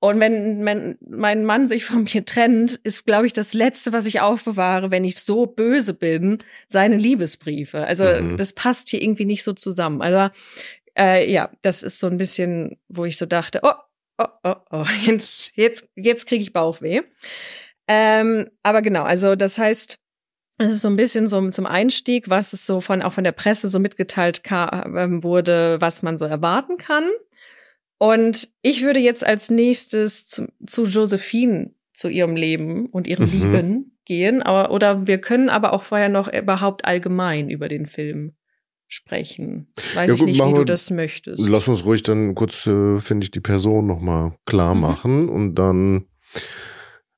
[0.00, 4.06] Und wenn, wenn mein Mann sich von mir trennt, ist, glaube ich, das Letzte, was
[4.06, 7.84] ich aufbewahre, wenn ich so böse bin, seine Liebesbriefe.
[7.84, 8.36] Also mhm.
[8.38, 10.00] das passt hier irgendwie nicht so zusammen.
[10.00, 10.32] Also
[10.98, 13.74] Äh, ja, das ist so ein bisschen, wo ich so dachte, oh,
[14.18, 17.02] oh, oh, oh, jetzt, jetzt, jetzt kriege ich Bauchweh.
[17.86, 19.98] Ähm, aber genau, also das heißt,
[20.58, 23.32] es ist so ein bisschen so zum Einstieg, was es so von auch von der
[23.32, 27.08] Presse so mitgeteilt ähm, wurde, was man so erwarten kann.
[27.98, 33.32] Und ich würde jetzt als nächstes zu, zu Josephine zu ihrem Leben und ihrem mhm.
[33.32, 34.42] Lieben gehen.
[34.42, 38.34] Aber, oder wir können aber auch vorher noch überhaupt allgemein über den Film
[38.88, 39.68] sprechen.
[39.94, 41.46] Weiß ja, gut, ich nicht, wie du das möchtest.
[41.46, 44.80] Lass uns ruhig dann kurz, äh, finde ich, die Person nochmal klar mhm.
[44.80, 46.06] machen und dann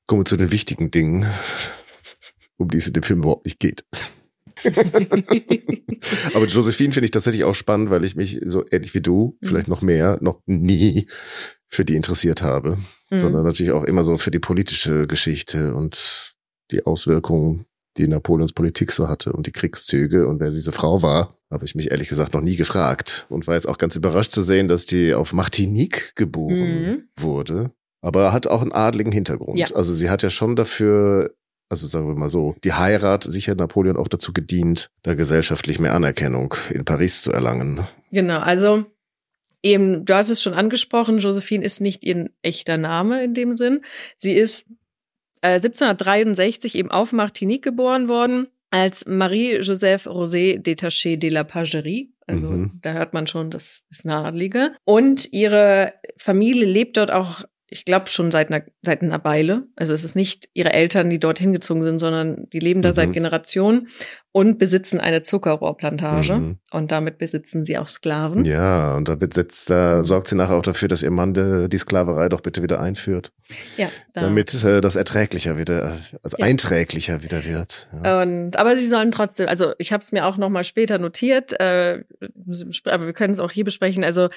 [0.05, 1.25] kommen wir zu den wichtigen Dingen,
[2.57, 3.85] um die es in dem Film überhaupt nicht geht.
[6.33, 9.47] Aber Josephine finde ich tatsächlich auch spannend, weil ich mich so ähnlich wie du, mhm.
[9.47, 11.07] vielleicht noch mehr, noch nie
[11.67, 12.77] für die interessiert habe,
[13.09, 13.17] mhm.
[13.17, 16.35] sondern natürlich auch immer so für die politische Geschichte und
[16.71, 17.65] die Auswirkungen,
[17.97, 21.75] die Napoleons Politik so hatte und die Kriegszüge und wer diese Frau war, habe ich
[21.75, 24.85] mich ehrlich gesagt noch nie gefragt und war jetzt auch ganz überrascht zu sehen, dass
[24.85, 27.03] die auf Martinique geboren mhm.
[27.17, 27.71] wurde.
[28.01, 29.59] Aber hat auch einen adligen Hintergrund.
[29.59, 29.67] Ja.
[29.75, 31.35] Also sie hat ja schon dafür
[31.71, 35.93] also sagen wir mal so, die Heirat sicher Napoleon auch dazu gedient, da gesellschaftlich mehr
[35.93, 37.87] Anerkennung in Paris zu erlangen.
[38.11, 38.83] Genau, also
[39.63, 43.85] eben, du hast es schon angesprochen, Josephine ist nicht ihr echter Name in dem Sinn.
[44.17, 44.67] Sie ist
[45.39, 52.11] äh, 1763 eben auf Martinique geboren worden als Marie-Joseph Rosé Détaché de la Pagerie.
[52.25, 52.79] Also mhm.
[52.81, 54.71] da hört man schon, das ist eine Adlige.
[54.85, 59.63] Und ihre Familie lebt dort auch ich glaube schon seit einer, seit einer Weile.
[59.77, 62.93] Also es ist nicht ihre Eltern, die dort hingezogen sind, sondern die leben da mhm.
[62.93, 63.87] seit Generationen
[64.33, 66.57] und besitzen eine Zuckerrohrplantage mhm.
[66.71, 68.43] und damit besitzen sie auch Sklaven.
[68.43, 71.77] Ja, und da besitzt, da sorgt sie nachher auch dafür, dass ihr Mann de, die
[71.77, 73.31] Sklaverei doch bitte wieder einführt.
[73.77, 73.89] Ja.
[74.13, 74.21] Da.
[74.21, 76.45] Damit äh, das erträglicher wieder, also ja.
[76.45, 77.87] einträglicher wieder wird.
[78.03, 78.21] Ja.
[78.21, 81.57] Und aber sie sollen trotzdem, also ich habe es mir auch noch mal später notiert,
[81.57, 82.03] äh,
[82.83, 84.03] aber wir können es auch hier besprechen.
[84.03, 84.27] Also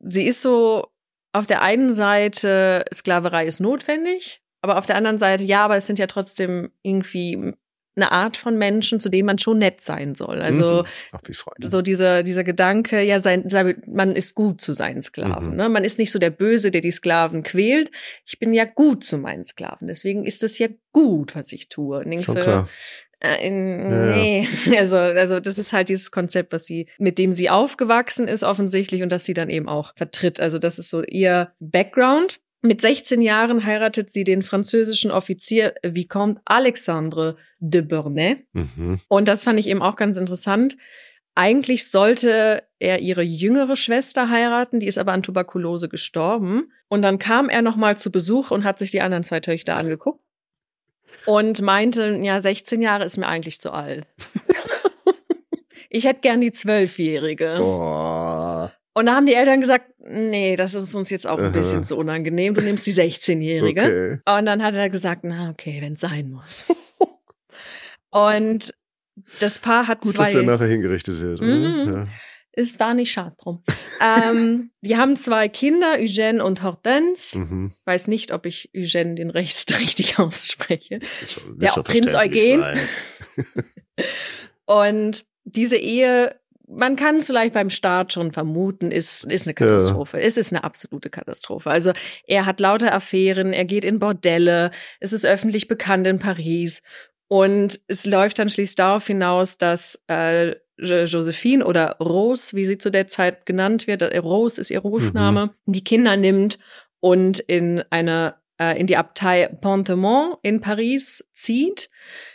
[0.00, 0.88] sie ist so
[1.32, 5.86] auf der einen Seite, Sklaverei ist notwendig, aber auf der anderen Seite, ja, aber es
[5.86, 7.54] sind ja trotzdem irgendwie
[7.96, 10.40] eine Art von Menschen, zu dem man schon nett sein soll.
[10.40, 11.32] Also mhm.
[11.62, 13.46] So dieser dieser Gedanke, ja, sein,
[13.86, 15.50] man ist gut zu seinen Sklaven.
[15.50, 15.56] Mhm.
[15.56, 15.68] Ne?
[15.68, 17.90] Man ist nicht so der Böse, der die Sklaven quält.
[18.24, 19.88] Ich bin ja gut zu meinen Sklaven.
[19.88, 21.98] Deswegen ist es ja gut, was ich tue.
[21.98, 22.68] Und schon klar.
[23.20, 24.78] Äh, nee, ja.
[24.78, 29.02] also also das ist halt dieses Konzept, was sie mit dem sie aufgewachsen ist offensichtlich
[29.02, 30.40] und das sie dann eben auch vertritt.
[30.40, 32.40] Also das ist so ihr Background.
[32.62, 38.44] Mit 16 Jahren heiratet sie den französischen Offizier Vicomte Alexandre de Burnay.
[38.52, 39.00] Mhm.
[39.08, 40.76] Und das fand ich eben auch ganz interessant.
[41.34, 46.72] Eigentlich sollte er ihre jüngere Schwester heiraten, die ist aber an Tuberkulose gestorben.
[46.88, 50.22] Und dann kam er nochmal zu Besuch und hat sich die anderen zwei Töchter angeguckt
[51.26, 54.06] und meinte, ja, 16 Jahre ist mir eigentlich zu alt.
[55.90, 57.56] ich hätte gern die Zwölfjährige.
[57.58, 58.72] Boah.
[58.94, 61.96] Und da haben die Eltern gesagt, nee, das ist uns jetzt auch ein bisschen zu
[61.96, 62.54] unangenehm.
[62.54, 64.20] Du nimmst die 16-Jährige.
[64.24, 64.38] Okay.
[64.38, 66.66] Und dann hat er gesagt, na okay, wenn es sein muss.
[68.10, 68.74] Und
[69.38, 70.24] das Paar hat Gut, zwei.
[70.24, 71.40] Gut, dass der nachher hingerichtet wird.
[71.40, 71.84] Mhm.
[71.86, 72.08] Ja
[72.52, 73.62] es war nicht schade drum.
[74.00, 77.38] ähm, die haben zwei Kinder, Eugène und Hortense.
[77.38, 77.72] Mhm.
[77.84, 81.00] Weiß nicht, ob ich Eugène den Rechts richtig ausspreche.
[81.54, 82.64] Der ja, Prinz Eugen.
[84.66, 90.18] und diese Ehe, man kann es vielleicht beim Start schon vermuten, ist, ist eine Katastrophe.
[90.18, 90.24] Ja.
[90.24, 91.70] Es ist eine absolute Katastrophe.
[91.70, 91.92] Also
[92.26, 96.82] er hat lauter Affären, er geht in Bordelle, es ist öffentlich bekannt in Paris.
[97.28, 102.90] Und es läuft dann schließlich darauf hinaus, dass äh, Josephine oder Rose, wie sie zu
[102.90, 105.72] der Zeit genannt wird, äh, Rose ist ihr Rufname, mhm.
[105.72, 106.58] die Kinder nimmt
[107.00, 111.90] und in eine äh, in die Abtei Pontemont in Paris zieht.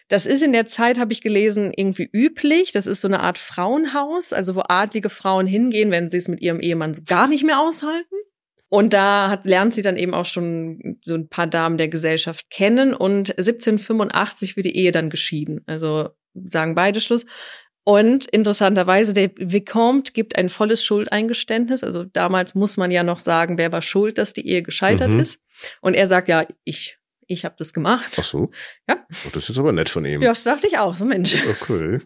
[0.08, 2.72] Das ist in der Zeit, habe ich gelesen, irgendwie üblich.
[2.72, 6.42] Das ist so eine Art Frauenhaus, also wo adlige Frauen hingehen, wenn sie es mit
[6.42, 8.16] ihrem Ehemann so gar nicht mehr aushalten.
[8.70, 12.50] Und da hat, lernt sie dann eben auch schon so ein paar Damen der Gesellschaft
[12.50, 12.94] kennen.
[12.96, 15.62] Und 1785 wird die Ehe dann geschieden.
[15.68, 17.26] Also sagen beide Schluss.
[17.88, 21.84] Und interessanterweise, der Vicomte gibt ein volles Schuldeingeständnis.
[21.84, 25.20] Also damals muss man ja noch sagen, wer war schuld, dass die Ehe gescheitert mhm.
[25.20, 25.40] ist.
[25.82, 28.18] Und er sagt, ja, ich, ich habe das gemacht.
[28.20, 28.50] Ach so.
[28.90, 29.06] Ja.
[29.28, 30.24] Oh, das ist aber nett von ihm.
[30.24, 31.38] Ja, das dachte ich auch, so Mensch.
[31.62, 32.00] Okay.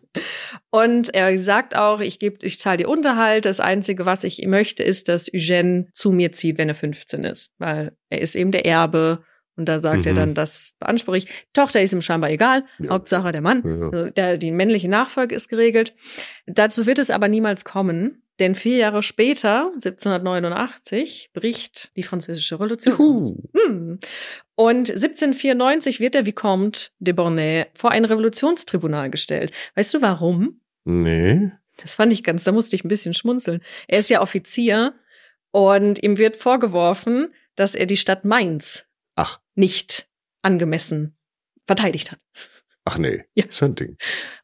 [0.70, 3.46] Und er sagt auch, ich gebe, ich zahle dir Unterhalt.
[3.46, 7.54] Das Einzige, was ich möchte, ist, dass Eugène zu mir zieht, wenn er 15 ist.
[7.58, 9.24] Weil er ist eben der Erbe
[9.60, 10.08] und da sagt mhm.
[10.08, 11.28] er dann, das beanspruche ich.
[11.54, 12.63] Tochter ist ihm scheinbar egal.
[12.80, 12.91] Ja.
[12.91, 13.62] Hauptsache der Mann.
[13.65, 13.89] Ja.
[13.89, 15.93] Also der, die männliche Nachfolge ist geregelt.
[16.48, 18.24] Dazu wird es aber niemals kommen.
[18.39, 23.34] Denn vier Jahre später, 1789, bricht die französische Revolution aus.
[23.54, 24.00] Hm.
[24.56, 29.52] Und 1794 wird der Vicomte de Bornay vor ein Revolutionstribunal gestellt.
[29.76, 30.62] Weißt du warum?
[30.86, 31.52] Nee.
[31.76, 33.62] Das fand ich ganz, da musste ich ein bisschen schmunzeln.
[33.89, 34.93] Er ist ja Offizier
[35.52, 38.88] und ihm wird vorgeworfen, dass er die Stadt Mainz.
[39.60, 40.08] Nicht
[40.41, 41.17] angemessen
[41.67, 42.19] verteidigt hat.
[42.86, 43.45] Ach nee, Ja.
[43.45, 43.98] ist ein Ding.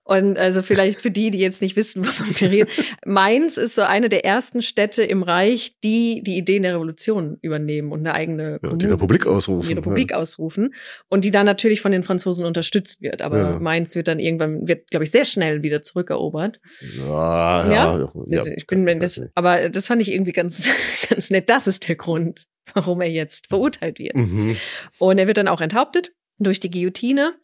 [0.04, 2.70] Und also vielleicht für die, die jetzt nicht wissen, wovon wir reden.
[3.06, 7.92] Mainz ist so eine der ersten Städte im Reich, die die Ideen der Revolution übernehmen
[7.92, 9.68] und eine eigene Ja, die Republik ausrufen.
[9.70, 10.76] die Republik ausrufen
[11.08, 13.24] und die dann natürlich von den Franzosen unterstützt wird.
[13.24, 13.60] Aber Ja.
[13.60, 16.60] Mainz wird dann irgendwann, wird, glaube ich, sehr schnell wieder zurückerobert.
[17.00, 20.68] Ja, ja, ja, ja, Also ich bin, das, aber das fand ich irgendwie ganz,
[21.10, 21.50] ganz nett.
[21.50, 24.16] Das ist der Grund, warum er jetzt verurteilt wird.
[24.16, 24.58] Mhm.
[25.00, 27.36] Und er wird dann auch enthauptet durch die Guillotine.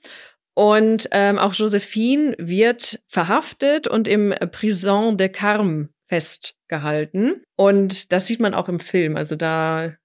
[0.53, 7.41] Und ähm, auch Josephine wird verhaftet und im Prison de Carme festgehalten.
[7.55, 9.15] Und das sieht man auch im Film.
[9.15, 9.95] Also da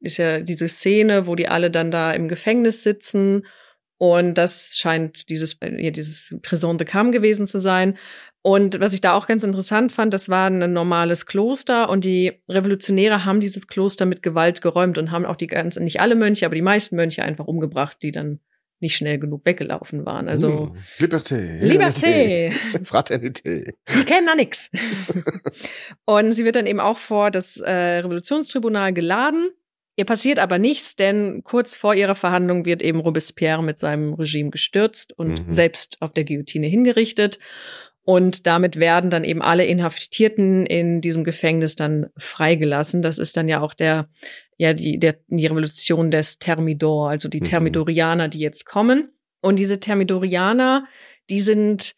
[0.00, 3.46] ist ja diese Szene, wo die alle dann da im Gefängnis sitzen.
[3.98, 7.96] Und das scheint dieses, ja, dieses Prison de Carme gewesen zu sein.
[8.42, 12.42] Und was ich da auch ganz interessant fand, das war ein normales Kloster und die
[12.48, 16.44] Revolutionäre haben dieses Kloster mit Gewalt geräumt und haben auch die ganzen, nicht alle Mönche,
[16.46, 18.40] aber die meisten Mönche einfach umgebracht, die dann
[18.80, 20.28] nicht schnell genug weggelaufen waren.
[20.28, 21.02] Also Mm.
[21.02, 21.62] Liberté.
[21.62, 22.52] Liberté,
[22.84, 23.72] Fraternité.
[23.94, 24.68] die kennen da nix.
[26.04, 29.50] Und sie wird dann eben auch vor das äh, Revolutionstribunal geladen.
[29.96, 34.50] Ihr passiert aber nichts, denn kurz vor ihrer Verhandlung wird eben Robespierre mit seinem Regime
[34.50, 35.52] gestürzt und Mhm.
[35.52, 37.38] selbst auf der Guillotine hingerichtet.
[38.02, 43.02] Und damit werden dann eben alle Inhaftierten in diesem Gefängnis dann freigelassen.
[43.02, 44.08] Das ist dann ja auch der,
[44.58, 47.44] ja, die, der, die Revolution des Thermidor, also die Mhm.
[47.44, 49.10] Thermidorianer, die jetzt kommen.
[49.40, 50.86] Und diese Thermidorianer,
[51.30, 51.94] die sind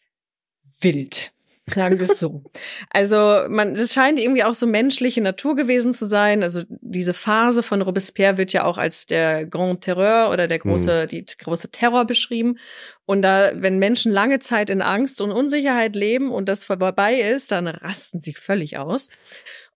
[0.81, 1.31] wild.
[1.73, 2.43] Sagen wir es so.
[2.89, 6.43] Also man, das scheint irgendwie auch so menschliche Natur gewesen zu sein.
[6.43, 11.07] Also diese Phase von Robespierre wird ja auch als der Grand Terreur oder der große,
[11.07, 12.57] die große Terror beschrieben.
[13.05, 17.51] Und da, wenn Menschen lange Zeit in Angst und Unsicherheit leben und das vorbei ist,
[17.51, 19.09] dann rasten sie völlig aus.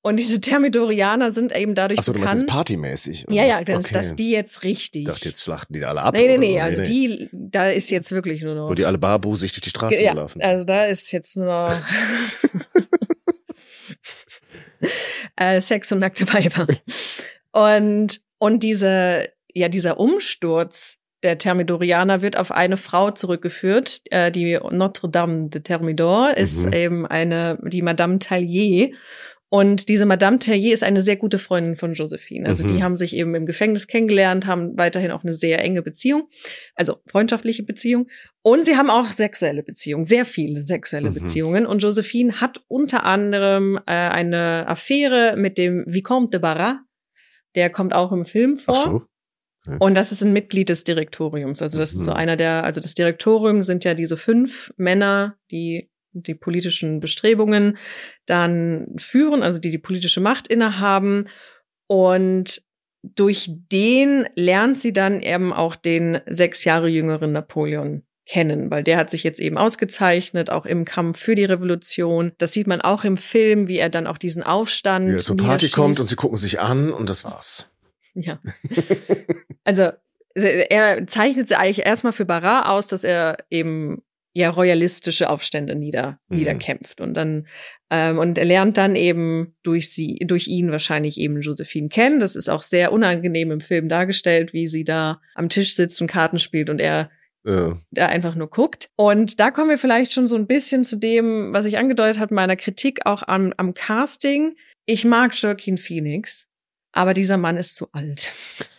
[0.05, 3.25] Und diese Thermidorianer sind eben dadurch Achso, du meinst jetzt partymäßig.
[3.27, 3.35] oder?
[3.37, 3.93] ja, ja, dass, okay.
[3.93, 5.03] dass die jetzt richtig.
[5.03, 6.13] Ich dachte, jetzt schlachten die da alle ab.
[6.13, 6.63] nee, nee, nee, so.
[6.63, 8.69] also die, da ist jetzt wirklich nur noch.
[8.69, 10.41] Wo die alle barbusig durch die Straßen Ja, laufen.
[10.41, 11.73] also da ist jetzt nur noch
[15.37, 16.67] äh, Sex und nackte Weiber.
[17.51, 24.01] Und, und diese, ja, dieser Umsturz der Thermidorianer wird auf eine Frau zurückgeführt.
[24.09, 26.73] Äh, die Notre Dame de Thermidor ist Mhm.
[26.73, 28.89] eben eine, die Madame Tallier.
[29.55, 32.49] Und diese Madame Terrier ist eine sehr gute Freundin von Josephine.
[32.49, 32.73] Also Mhm.
[32.75, 36.27] die haben sich eben im Gefängnis kennengelernt, haben weiterhin auch eine sehr enge Beziehung,
[36.73, 38.07] also freundschaftliche Beziehung.
[38.41, 41.13] Und sie haben auch sexuelle Beziehungen, sehr viele sexuelle Mhm.
[41.13, 41.65] Beziehungen.
[41.67, 46.77] Und Josephine hat unter anderem äh, eine Affäre mit dem Vicomte de Barras.
[47.53, 48.75] Der kommt auch im Film vor.
[48.75, 49.75] Ach so.
[49.79, 51.61] Und das ist ein Mitglied des Direktoriums.
[51.61, 52.17] Also das ist so Mhm.
[52.17, 57.77] einer der, also das Direktorium sind ja diese fünf Männer, die die politischen Bestrebungen
[58.25, 61.27] dann führen, also die die politische Macht innehaben.
[61.87, 62.61] Und
[63.01, 68.97] durch den lernt sie dann eben auch den sechs Jahre jüngeren Napoleon kennen, weil der
[68.97, 72.31] hat sich jetzt eben ausgezeichnet, auch im Kampf für die Revolution.
[72.37, 75.35] Das sieht man auch im Film, wie er dann auch diesen Aufstand Wie er zur
[75.35, 77.67] Party kommt und sie gucken sich an und das war's.
[78.13, 78.39] Ja.
[79.65, 79.91] also
[80.35, 84.01] er zeichnet sie eigentlich erstmal für Barras aus, dass er eben
[84.35, 86.37] ja royalistische Aufstände nieder, Mhm.
[86.37, 87.47] niederkämpft und dann
[87.91, 92.19] ähm, und er lernt dann eben durch sie durch ihn wahrscheinlich eben Josephine kennen.
[92.19, 96.07] Das ist auch sehr unangenehm im Film dargestellt, wie sie da am Tisch sitzt und
[96.07, 97.11] Karten spielt und er
[97.45, 97.77] Ja.
[97.91, 98.89] da einfach nur guckt.
[98.95, 102.33] Und da kommen wir vielleicht schon so ein bisschen zu dem, was ich angedeutet habe,
[102.33, 104.55] meiner Kritik auch am, am Casting.
[104.85, 106.47] Ich mag Joaquin Phoenix,
[106.93, 108.33] aber dieser Mann ist zu alt.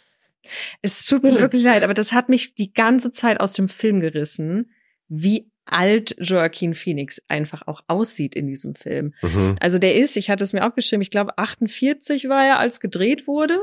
[0.83, 4.01] Es tut mir wirklich leid, aber das hat mich die ganze Zeit aus dem Film
[4.01, 4.71] gerissen,
[5.09, 9.14] wie alt Joaquin Phoenix einfach auch aussieht in diesem Film.
[9.23, 9.57] Mhm.
[9.61, 12.81] Also der ist, ich hatte es mir auch geschrieben, ich glaube 48 war er, als
[12.81, 13.59] gedreht wurde,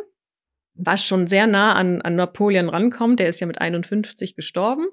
[0.73, 3.19] was schon sehr nah an, an Napoleon rankommt.
[3.19, 4.87] Der ist ja mit 51 gestorben.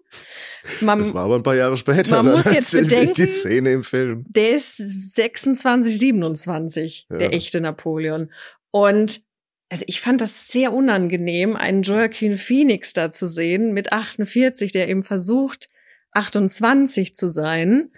[0.83, 2.17] Man, Das war aber ein paar Jahre später.
[2.17, 4.27] man dann muss jetzt bedenken- Die Szene im Film.
[4.29, 7.17] der ist 26, 27, Ja.
[7.19, 8.31] der echte Napoleon.
[8.71, 9.23] Und
[9.71, 14.89] also ich fand das sehr unangenehm, einen Joaquin Phoenix da zu sehen mit 48, der
[14.89, 15.69] eben versucht,
[16.13, 17.91] 28 zu sein.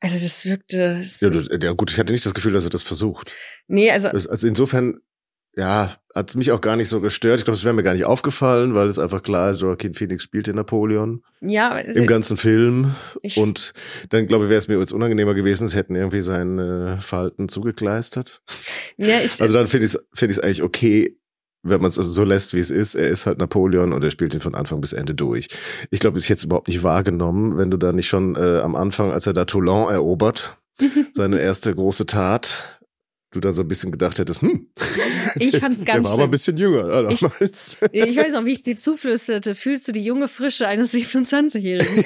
[0.00, 0.96] Also das wirkte.
[0.98, 3.32] Das, Ja, das, ja gut, ich hatte nicht das Gefühl, dass er das versucht.
[3.68, 5.00] nee, also Das, also insofern,
[5.56, 7.38] ja, hat mich auch gar nicht so gestört.
[7.38, 10.22] Ich glaube, es wäre mir gar nicht aufgefallen, weil es einfach klar ist, Joaquin Phoenix
[10.22, 12.94] spielt den Napoleon ja, im ganzen Film.
[13.22, 13.72] ich, Und
[14.08, 18.42] dann, glaube ich, wäre es mir jetzt unangenehmer gewesen, sie hätten irgendwie seine Falten zugekleistert.
[18.96, 21.18] ja, ich, Also dann finde ich es find ich's eigentlich okay,
[21.62, 22.94] wenn man es so lässt, wie es ist.
[22.94, 25.48] Er ist halt Napoleon und er spielt ihn von Anfang bis Ende durch.
[25.90, 28.76] Ich glaube, ich hätte es überhaupt nicht wahrgenommen, wenn du da nicht schon äh, am
[28.76, 30.58] Anfang, als er da Toulon erobert,
[31.12, 32.80] seine erste große Tat,
[33.32, 34.68] du dann so ein bisschen gedacht hättest, hm.
[35.38, 37.78] Ich fand's ganz Der war aber ein bisschen jünger ich, damals.
[37.92, 42.04] Ich weiß noch, wie ich dir zuflüsterte, fühlst du die junge Frische eines 27-Jährigen?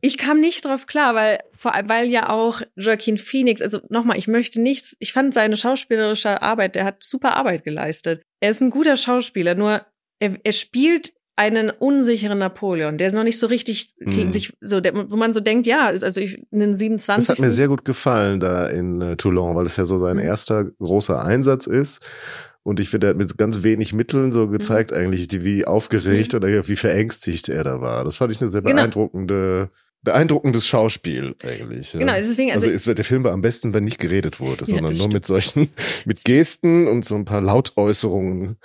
[0.00, 4.18] ich kam nicht drauf klar, weil vor allem, weil ja auch Joaquin Phoenix, also nochmal,
[4.18, 8.22] ich möchte nichts, ich fand seine schauspielerische Arbeit, der hat super Arbeit geleistet.
[8.40, 9.82] Er ist ein guter Schauspieler, nur
[10.20, 14.32] er, er spielt einen unsicheren Napoleon, der ist noch nicht so richtig mhm.
[14.32, 17.28] sich so, der, wo man so denkt, ja, also ich einen 27.
[17.28, 20.16] Das hat mir sehr gut gefallen da in äh, Toulon, weil es ja so sein
[20.16, 20.24] mhm.
[20.24, 22.04] erster großer Einsatz ist.
[22.64, 24.96] Und ich finde, er hat mit ganz wenig Mitteln so gezeigt, mhm.
[24.96, 26.38] eigentlich, wie aufgeregt mhm.
[26.38, 28.02] oder wie verängstigt er da war.
[28.02, 29.08] Das fand ich eine sehr genau.
[30.02, 31.92] Beeindruckende beeindruckendes Schauspiel eigentlich.
[31.92, 31.98] Ja.
[31.98, 34.84] Genau, deswegen also, also es, der Film war am besten, wenn nicht geredet wurde, sondern
[34.84, 35.14] ja, nur stimmt.
[35.14, 35.72] mit solchen
[36.04, 38.56] mit Gesten und so ein paar Lautäußerungen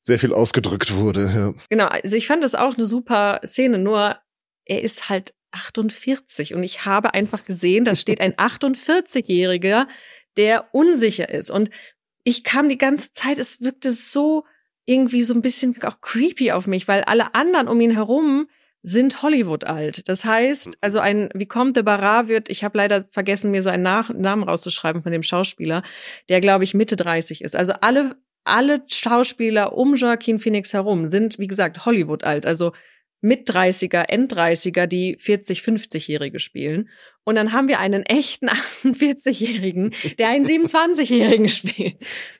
[0.00, 1.32] sehr viel ausgedrückt wurde.
[1.34, 1.54] Ja.
[1.68, 4.16] Genau, also ich fand das auch eine super Szene, nur
[4.64, 9.86] er ist halt 48 und ich habe einfach gesehen, da steht ein 48-Jähriger,
[10.36, 11.70] der unsicher ist und
[12.22, 14.44] ich kam die ganze Zeit, es wirkte so
[14.84, 18.48] irgendwie so ein bisschen auch creepy auf mich, weil alle anderen um ihn herum
[18.82, 20.08] sind Hollywood alt.
[20.08, 20.72] Das heißt, mhm.
[20.80, 25.02] also ein Vicomte de Barras wird, ich habe leider vergessen, mir seinen Nach Namen rauszuschreiben
[25.02, 25.82] von dem Schauspieler,
[26.28, 27.56] der glaube ich Mitte 30 ist.
[27.56, 32.46] Also alle alle Schauspieler um Joaquin Phoenix herum sind, wie gesagt, Hollywood alt.
[32.46, 32.72] Also
[33.20, 36.88] mit 30er, End-30er, die 40, 50-Jährige spielen.
[37.24, 38.48] Und dann haben wir einen echten
[38.84, 41.96] 48-Jährigen, der einen 27-Jährigen spielt.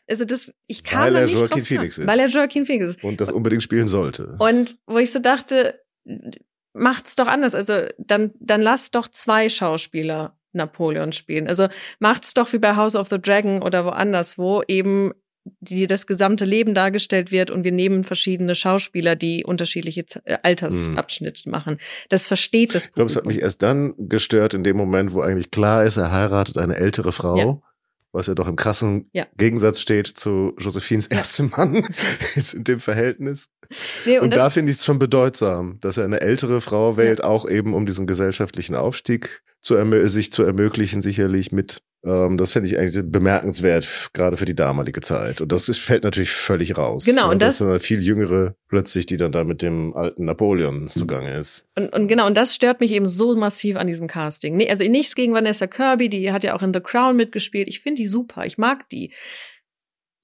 [0.09, 2.07] Also das, ich kann Weil er nicht Joaquin Phoenix ist.
[2.07, 3.05] Weil er Joaquin Phoenix ist.
[3.05, 4.37] Und das unbedingt spielen sollte.
[4.39, 5.81] Und wo ich so dachte,
[6.73, 7.55] macht's doch anders.
[7.55, 11.47] Also dann, dann lasst doch zwei Schauspieler Napoleon spielen.
[11.47, 11.69] Also
[11.99, 15.13] macht's doch wie bei House of the Dragon oder woanders, wo eben
[15.61, 21.45] die das gesamte Leben dargestellt wird und wir nehmen verschiedene Schauspieler, die unterschiedliche äh, Altersabschnitte
[21.45, 21.53] hm.
[21.53, 21.79] machen.
[22.11, 22.89] Das versteht das Publikum.
[22.89, 25.97] Ich glaube, es hat mich erst dann gestört in dem Moment, wo eigentlich klar ist,
[25.97, 27.37] er heiratet eine ältere Frau.
[27.37, 27.61] Ja
[28.11, 29.27] was ja doch im krassen ja.
[29.37, 31.87] Gegensatz steht zu Josephines erstem Mann
[32.35, 33.51] jetzt in dem Verhältnis.
[34.07, 37.21] Nee, und, und da finde ich es schon bedeutsam, dass er eine ältere Frau wählt,
[37.21, 37.25] ja.
[37.25, 39.77] auch eben um diesen gesellschaftlichen Aufstieg zu
[40.09, 45.01] sich zu ermöglichen, sicherlich mit ähm, das finde ich eigentlich bemerkenswert, gerade für die damalige
[45.01, 45.41] Zeit.
[45.41, 47.05] Und das ist, fällt natürlich völlig raus.
[47.05, 50.25] Genau, und das, das ist eine viel jüngere plötzlich, die dann da mit dem alten
[50.25, 51.67] Napoleon zugange ist.
[51.75, 54.57] Und, und genau, und das stört mich eben so massiv an diesem Casting.
[54.57, 57.67] Nee, also nichts gegen Vanessa Kirby, die hat ja auch in The Crown mitgespielt.
[57.67, 59.13] Ich finde die super, ich mag die.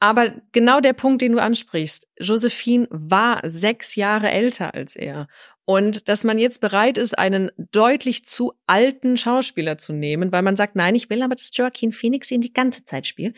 [0.04, 5.28] Aber genau der Punkt, den du ansprichst, Josephine war sechs Jahre älter als er.
[5.64, 10.56] Und dass man jetzt bereit ist, einen deutlich zu alten Schauspieler zu nehmen, weil man
[10.56, 13.34] sagt, nein, ich will aber, dass Joaquin Phoenix ihn die ganze Zeit spielt.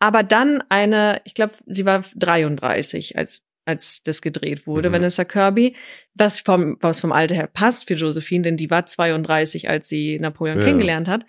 [0.00, 4.94] Aber dann eine, ich glaube, sie war 33, als als das gedreht wurde, mhm.
[4.94, 5.76] Vanessa Kirby,
[6.14, 10.18] was vom, was vom Alter her passt für Josephine, denn die war 32, als sie
[10.18, 10.64] Napoleon ja.
[10.64, 11.26] kennengelernt hat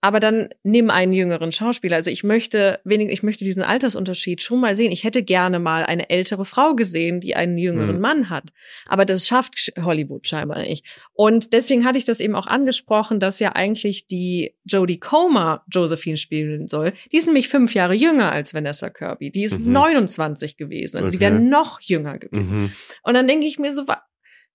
[0.00, 1.96] aber dann nimm einen jüngeren Schauspieler.
[1.96, 4.92] Also ich möchte wenig, ich möchte diesen Altersunterschied schon mal sehen.
[4.92, 8.00] Ich hätte gerne mal eine ältere Frau gesehen, die einen jüngeren mhm.
[8.00, 8.52] Mann hat.
[8.86, 10.86] Aber das schafft Hollywood scheinbar nicht.
[11.12, 16.16] Und deswegen hatte ich das eben auch angesprochen, dass ja eigentlich die Jodie Comer Josephine
[16.16, 16.94] spielen soll.
[17.12, 19.30] Die ist nämlich fünf Jahre jünger als Vanessa Kirby.
[19.30, 19.72] Die ist mhm.
[19.72, 20.96] 29 gewesen.
[20.96, 21.18] Also okay.
[21.18, 22.62] die wäre noch jünger gewesen.
[22.62, 22.72] Mhm.
[23.02, 23.84] Und dann denke ich mir so,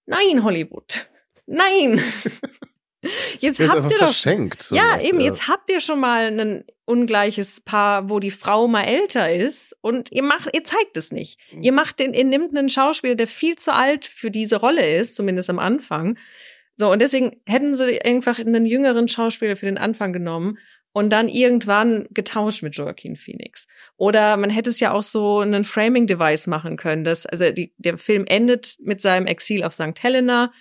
[0.08, 1.08] nein, Hollywood.
[1.45, 2.01] Nein.
[3.39, 4.72] Jetzt habt ihr doch, verschenkt.
[4.72, 5.28] Ja, eben, ja.
[5.28, 10.12] jetzt habt ihr schon mal ein ungleiches Paar, wo die Frau mal älter ist und
[10.12, 11.39] ihr macht, ihr zeigt es nicht.
[11.52, 11.63] Mhm.
[11.63, 15.15] Ihr macht den, ihr nimmt einen Schauspieler, der viel zu alt für diese Rolle ist,
[15.15, 16.18] zumindest am Anfang.
[16.76, 20.58] So, und deswegen hätten sie einfach einen jüngeren Schauspieler für den Anfang genommen
[20.96, 23.68] und dann irgendwann getauscht mit Joaquin Phoenix.
[23.98, 27.98] Oder man hätte es ja auch so einen Framing-Device machen können, dass, also die, der
[27.98, 30.02] Film endet mit seinem Exil auf St.
[30.02, 30.54] Helena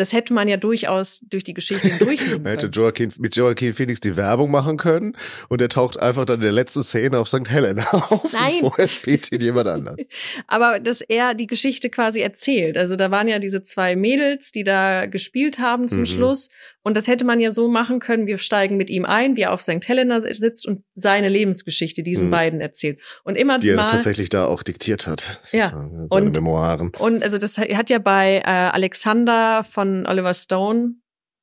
[0.00, 4.00] das hätte man ja durchaus durch die Geschichte hindurchnehmen Man hätte Joaquin, mit Joaquin Phoenix
[4.00, 5.14] die Werbung machen können
[5.48, 7.48] und er taucht einfach dann in der letzten Szene auf St.
[7.48, 8.52] Helena auf Nein.
[8.54, 9.96] und vorher spielt ihn jemand anders.
[10.46, 12.78] Aber dass er die Geschichte quasi erzählt.
[12.78, 16.06] Also da waren ja diese zwei Mädels, die da gespielt haben zum mhm.
[16.06, 16.48] Schluss
[16.82, 19.52] und das hätte man ja so machen können, wir steigen mit ihm ein, wie er
[19.52, 19.86] auf St.
[19.86, 22.30] Helena sitzt und seine Lebensgeschichte diesen mhm.
[22.30, 22.98] beiden erzählt.
[23.22, 25.40] Und immer die mal, er tatsächlich da auch diktiert hat.
[25.52, 25.68] Ja.
[25.68, 26.92] Seine und, Memoiren.
[26.98, 30.94] Und also das hat ja bei äh, Alexander von Oliver Stone,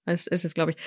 [0.05, 0.77] ist, ist es, glaube ich,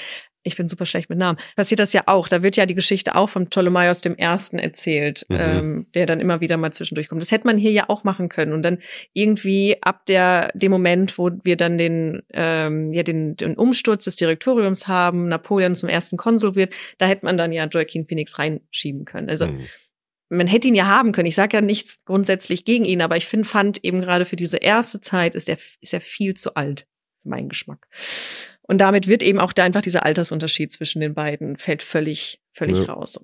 [0.43, 2.29] ich bin super schlecht mit Namen, passiert das ja auch.
[2.29, 5.37] Da wird ja die Geschichte auch vom Ptolemaios dem Ersten erzählt, mhm.
[5.39, 7.21] ähm, der dann immer wieder mal zwischendurch kommt.
[7.21, 8.53] Das hätte man hier ja auch machen können.
[8.53, 8.79] Und dann
[9.13, 14.17] irgendwie ab der dem Moment, wo wir dann den, ähm, ja, den, den Umsturz des
[14.17, 19.05] Direktoriums haben, Napoleon zum ersten Konsul wird, da hätte man dann ja Joaquin Phoenix reinschieben
[19.05, 19.29] können.
[19.29, 19.67] Also mhm.
[20.31, 21.27] man hätte ihn ja haben können.
[21.27, 24.57] Ich sage ja nichts grundsätzlich gegen ihn, aber ich finde, fand eben gerade für diese
[24.57, 26.87] erste Zeit ist er, ist er viel zu alt,
[27.25, 27.87] meinen Geschmack.
[28.63, 32.79] Und damit wird eben auch da einfach dieser Altersunterschied zwischen den beiden fällt völlig, völlig
[32.79, 32.93] Ja.
[32.93, 33.19] raus.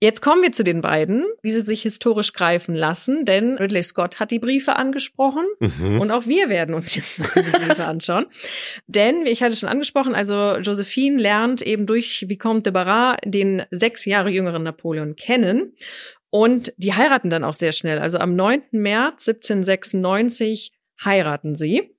[0.00, 4.20] Jetzt kommen wir zu den beiden, wie sie sich historisch greifen lassen, denn Ridley Scott
[4.20, 6.00] hat die Briefe angesprochen Mhm.
[6.00, 8.26] und auch wir werden uns jetzt mal diese Briefe anschauen.
[8.86, 13.64] Denn, wie ich hatte schon angesprochen, also Josephine lernt eben durch Vicomte de Barras den
[13.72, 15.74] sechs Jahre jüngeren Napoleon kennen.
[16.30, 17.98] Und die heiraten dann auch sehr schnell.
[17.98, 18.62] Also am 9.
[18.70, 20.72] März 1796
[21.04, 21.94] heiraten sie.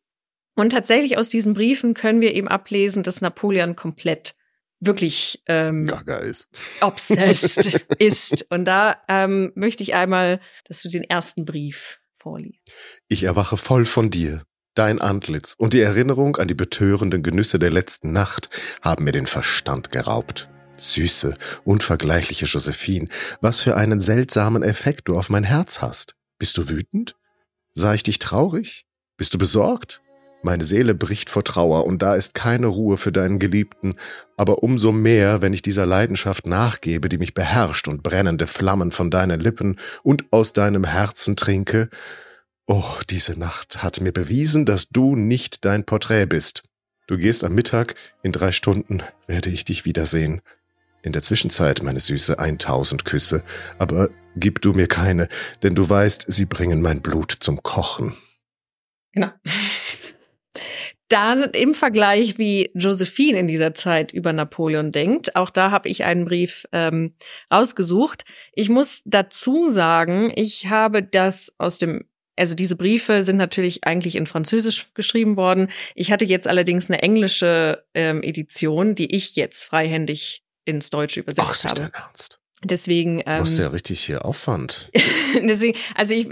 [0.59, 4.35] Und tatsächlich aus diesen Briefen können wir eben ablesen, dass Napoleon komplett
[4.81, 6.49] wirklich ähm, Gaga ist.
[6.81, 8.45] obsessed ist.
[8.49, 12.59] Und da ähm, möchte ich einmal, dass du den ersten Brief vorliest.
[13.07, 14.43] Ich erwache voll von dir.
[14.75, 18.49] Dein Antlitz und die Erinnerung an die betörenden Genüsse der letzten Nacht
[18.81, 20.49] haben mir den Verstand geraubt.
[20.75, 23.07] Süße, unvergleichliche Josephine,
[23.39, 26.15] was für einen seltsamen Effekt du auf mein Herz hast.
[26.37, 27.15] Bist du wütend?
[27.71, 28.85] Sah ich dich traurig?
[29.15, 30.01] Bist du besorgt?
[30.41, 33.95] Meine Seele bricht vor Trauer und da ist keine Ruhe für deinen Geliebten,
[34.37, 39.11] aber umso mehr, wenn ich dieser Leidenschaft nachgebe, die mich beherrscht und brennende Flammen von
[39.11, 41.89] deinen Lippen und aus deinem Herzen trinke.
[42.67, 46.63] Oh, diese Nacht hat mir bewiesen, dass du nicht dein Porträt bist.
[47.07, 50.41] Du gehst am Mittag, in drei Stunden werde ich dich wiedersehen.
[51.01, 53.43] In der Zwischenzeit, meine Süße, eintausend Küsse,
[53.77, 55.27] aber gib du mir keine,
[55.63, 58.15] denn du weißt, sie bringen mein Blut zum Kochen.
[59.11, 59.31] Genau.
[61.09, 66.03] Dann im Vergleich, wie Josephine in dieser Zeit über Napoleon denkt, auch da habe ich
[66.03, 67.15] einen Brief ähm,
[67.51, 68.25] rausgesucht.
[68.53, 72.05] Ich muss dazu sagen, ich habe das aus dem,
[72.37, 75.71] also diese Briefe sind natürlich eigentlich in Französisch geschrieben worden.
[75.95, 81.65] Ich hatte jetzt allerdings eine englische ähm, Edition, die ich jetzt freihändig ins Deutsche übersetzt
[81.65, 81.81] Ach, habe.
[81.81, 82.38] dein Ernst.
[82.63, 84.91] Deswegen, Du ähm, hast ja richtig hier Aufwand.
[85.43, 86.27] Deswegen, also ich,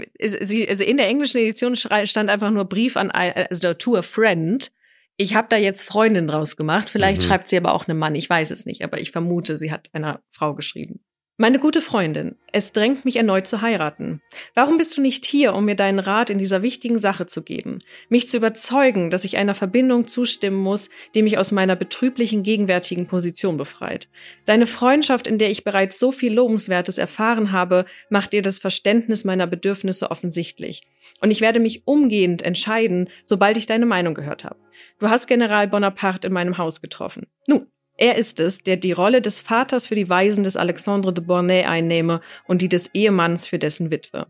[0.68, 4.70] also in der englischen Edition stand einfach nur Brief an, also to a friend.
[5.16, 6.90] Ich habe da jetzt Freundin draus gemacht.
[6.90, 7.26] Vielleicht Mhm.
[7.26, 8.14] schreibt sie aber auch einem Mann.
[8.14, 11.00] Ich weiß es nicht, aber ich vermute, sie hat einer Frau geschrieben.
[11.40, 14.20] Meine gute Freundin, es drängt mich erneut zu heiraten.
[14.56, 17.78] Warum bist du nicht hier, um mir deinen Rat in dieser wichtigen Sache zu geben?
[18.08, 23.06] Mich zu überzeugen, dass ich einer Verbindung zustimmen muss, die mich aus meiner betrüblichen gegenwärtigen
[23.06, 24.08] Position befreit.
[24.46, 29.22] Deine Freundschaft, in der ich bereits so viel Lobenswertes erfahren habe, macht dir das Verständnis
[29.22, 30.82] meiner Bedürfnisse offensichtlich.
[31.20, 34.58] Und ich werde mich umgehend entscheiden, sobald ich deine Meinung gehört habe.
[34.98, 37.28] Du hast General Bonaparte in meinem Haus getroffen.
[37.46, 37.68] Nun,
[37.98, 41.64] er ist es, der die Rolle des Vaters für die Weisen des Alexandre de Bornay
[41.64, 44.28] einnehme und die des Ehemanns für dessen Witwe.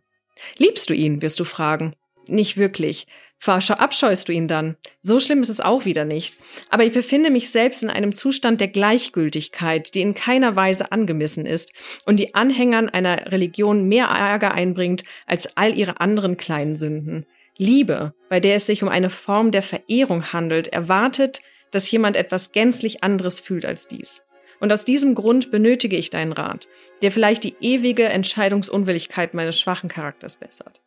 [0.57, 1.95] Liebst du ihn, wirst du fragen.
[2.29, 3.07] Nicht wirklich.
[3.39, 4.77] Verabscheust du ihn dann?
[5.01, 6.37] So schlimm ist es auch wieder nicht.
[6.71, 11.47] Aber ich befinde mich selbst in einem Zustand der Gleichgültigkeit, die in keiner Weise angemessen
[11.47, 11.73] ist
[12.05, 17.27] und die Anhängern einer Religion mehr Ärger einbringt als all ihre anderen kleinen Sünden.
[17.57, 21.41] Liebe, bei der es sich um eine Form der Verehrung handelt, erwartet,
[21.71, 24.23] dass jemand etwas gänzlich anderes fühlt als dies.
[24.61, 26.69] Und aus diesem Grund benötige ich deinen Rat,
[27.03, 30.83] der vielleicht die ewige Entscheidungsunwilligkeit meines schwachen Charakters bessert.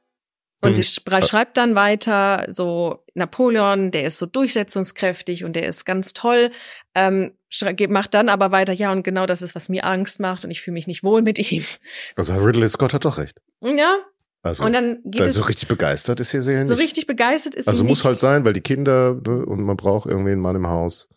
[0.64, 5.86] Und sie spra- schreibt dann weiter, so Napoleon, der ist so durchsetzungskräftig und der ist
[5.86, 6.52] ganz toll,
[6.94, 7.36] ähm,
[7.90, 10.62] macht dann aber weiter, ja, und genau das ist, was mir Angst macht und ich
[10.62, 11.64] fühle mich nicht wohl mit ihm.
[12.16, 13.42] Also Ridley Scott hat doch recht.
[13.62, 13.98] Ja,
[14.44, 16.82] Also, und dann geht es so richtig begeistert ist hier sehr so nicht.
[16.82, 18.06] richtig begeistert ist Also sie muss nicht.
[18.06, 21.08] halt sein, weil die Kinder ne, und man braucht irgendwie einen Mann im Haus.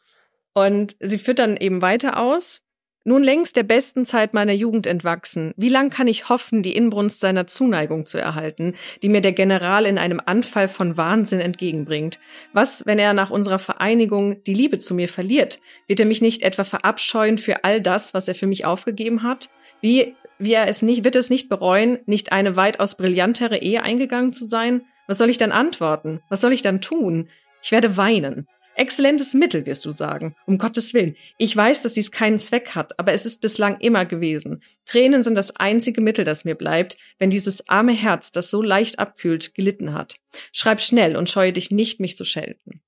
[0.52, 2.60] Und sie führt dann eben weiter aus.
[3.06, 5.52] Nun längst der besten Zeit meiner Jugend entwachsen.
[5.58, 9.84] Wie lang kann ich hoffen, die Inbrunst seiner Zuneigung zu erhalten, die mir der General
[9.84, 12.18] in einem Anfall von Wahnsinn entgegenbringt?
[12.54, 15.60] Was, wenn er nach unserer Vereinigung die Liebe zu mir verliert?
[15.86, 19.50] Wird er mich nicht etwa verabscheuen für all das, was er für mich aufgegeben hat?
[19.82, 24.32] Wie, wie er es nicht, wird es nicht bereuen, nicht eine weitaus brillantere Ehe eingegangen
[24.32, 24.82] zu sein?
[25.06, 26.20] Was soll ich dann antworten?
[26.28, 27.28] Was soll ich dann tun?
[27.62, 28.46] Ich werde weinen.
[28.76, 30.34] Exzellentes Mittel, wirst du sagen.
[30.46, 31.16] Um Gottes Willen.
[31.38, 34.62] Ich weiß, dass dies keinen Zweck hat, aber es ist bislang immer gewesen.
[34.84, 38.98] Tränen sind das einzige Mittel, das mir bleibt, wenn dieses arme Herz, das so leicht
[38.98, 40.16] abkühlt, gelitten hat.
[40.52, 42.82] Schreib schnell und scheue dich nicht, mich zu schelten.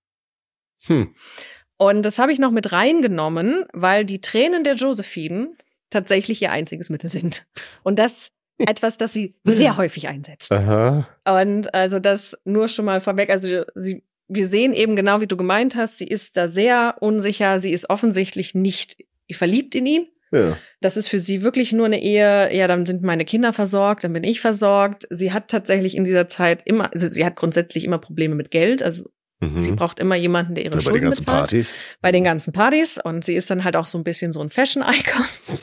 [0.86, 1.14] Hm.
[1.78, 5.56] Und das habe ich noch mit reingenommen, weil die Tränen der Josephine
[5.90, 7.46] tatsächlich ihr einziges Mittel sind.
[7.82, 10.50] Und das etwas, das sie sehr häufig einsetzt.
[10.52, 11.06] Aha.
[11.26, 13.30] Und also das nur schon mal vorweg.
[13.30, 17.60] Also sie, wir sehen eben genau, wie du gemeint hast, sie ist da sehr unsicher.
[17.60, 18.96] Sie ist offensichtlich nicht
[19.30, 20.08] verliebt in ihn.
[20.32, 20.56] Ja.
[20.80, 22.54] Das ist für sie wirklich nur eine Ehe.
[22.54, 25.06] Ja, dann sind meine Kinder versorgt, dann bin ich versorgt.
[25.10, 28.82] Sie hat tatsächlich in dieser Zeit immer, also sie hat grundsätzlich immer Probleme mit Geld.
[28.82, 29.08] Also
[29.40, 29.60] Mhm.
[29.60, 31.74] sie braucht immer jemanden, der ihre Ja, bei den Schulden ganzen bezahlt Partys.
[32.00, 34.50] bei den ganzen Partys und sie ist dann halt auch so ein bisschen so ein
[34.50, 35.24] Fashion-Icon.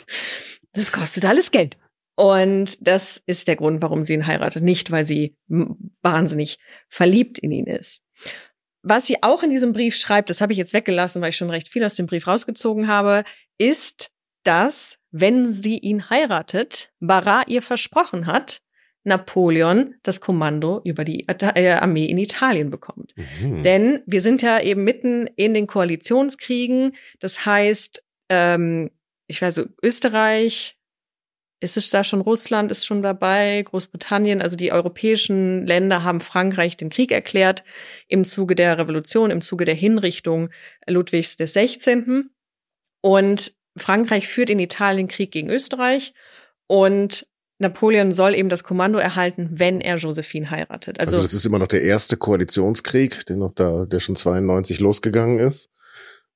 [0.75, 1.77] Das kostet alles Geld.
[2.15, 4.63] Und das ist der Grund, warum sie ihn heiratet.
[4.63, 5.35] Nicht, weil sie
[6.01, 6.57] wahnsinnig
[6.89, 8.01] verliebt in ihn ist.
[8.81, 11.49] was sie auch in diesem Brief schreibt, das habe ich jetzt weggelassen, weil ich schon
[11.51, 13.23] recht viel aus dem Brief rausgezogen habe,
[13.59, 14.09] ist,
[14.43, 18.61] dass, wenn sie ihn heiratet, Barra ihr versprochen hat,
[19.03, 23.13] Napoleon das Kommando über die äh, Armee in Italien bekommt.
[23.41, 23.63] Mhm.
[23.63, 26.95] Denn wir sind ja eben mitten in den Koalitionskriegen.
[27.19, 28.91] Das heißt, ähm,
[29.27, 30.77] ich weiß so, Österreich,
[31.63, 36.75] ist es da schon Russland ist schon dabei, Großbritannien, also die europäischen Länder haben Frankreich
[36.75, 37.63] den Krieg erklärt
[38.09, 40.49] im Zuge der Revolution, im Zuge der Hinrichtung
[40.87, 42.29] Ludwigs des 16.
[43.01, 46.13] Und Frankreich führt in Italien Krieg gegen Österreich
[46.67, 47.25] und
[47.59, 50.99] Napoleon soll eben das Kommando erhalten, wenn er Josephine heiratet.
[50.99, 54.79] Also, also das ist immer noch der erste Koalitionskrieg, der noch da, der schon 92
[54.79, 55.69] losgegangen ist.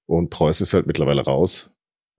[0.06, 1.70] Und Preußen ist halt mittlerweile raus,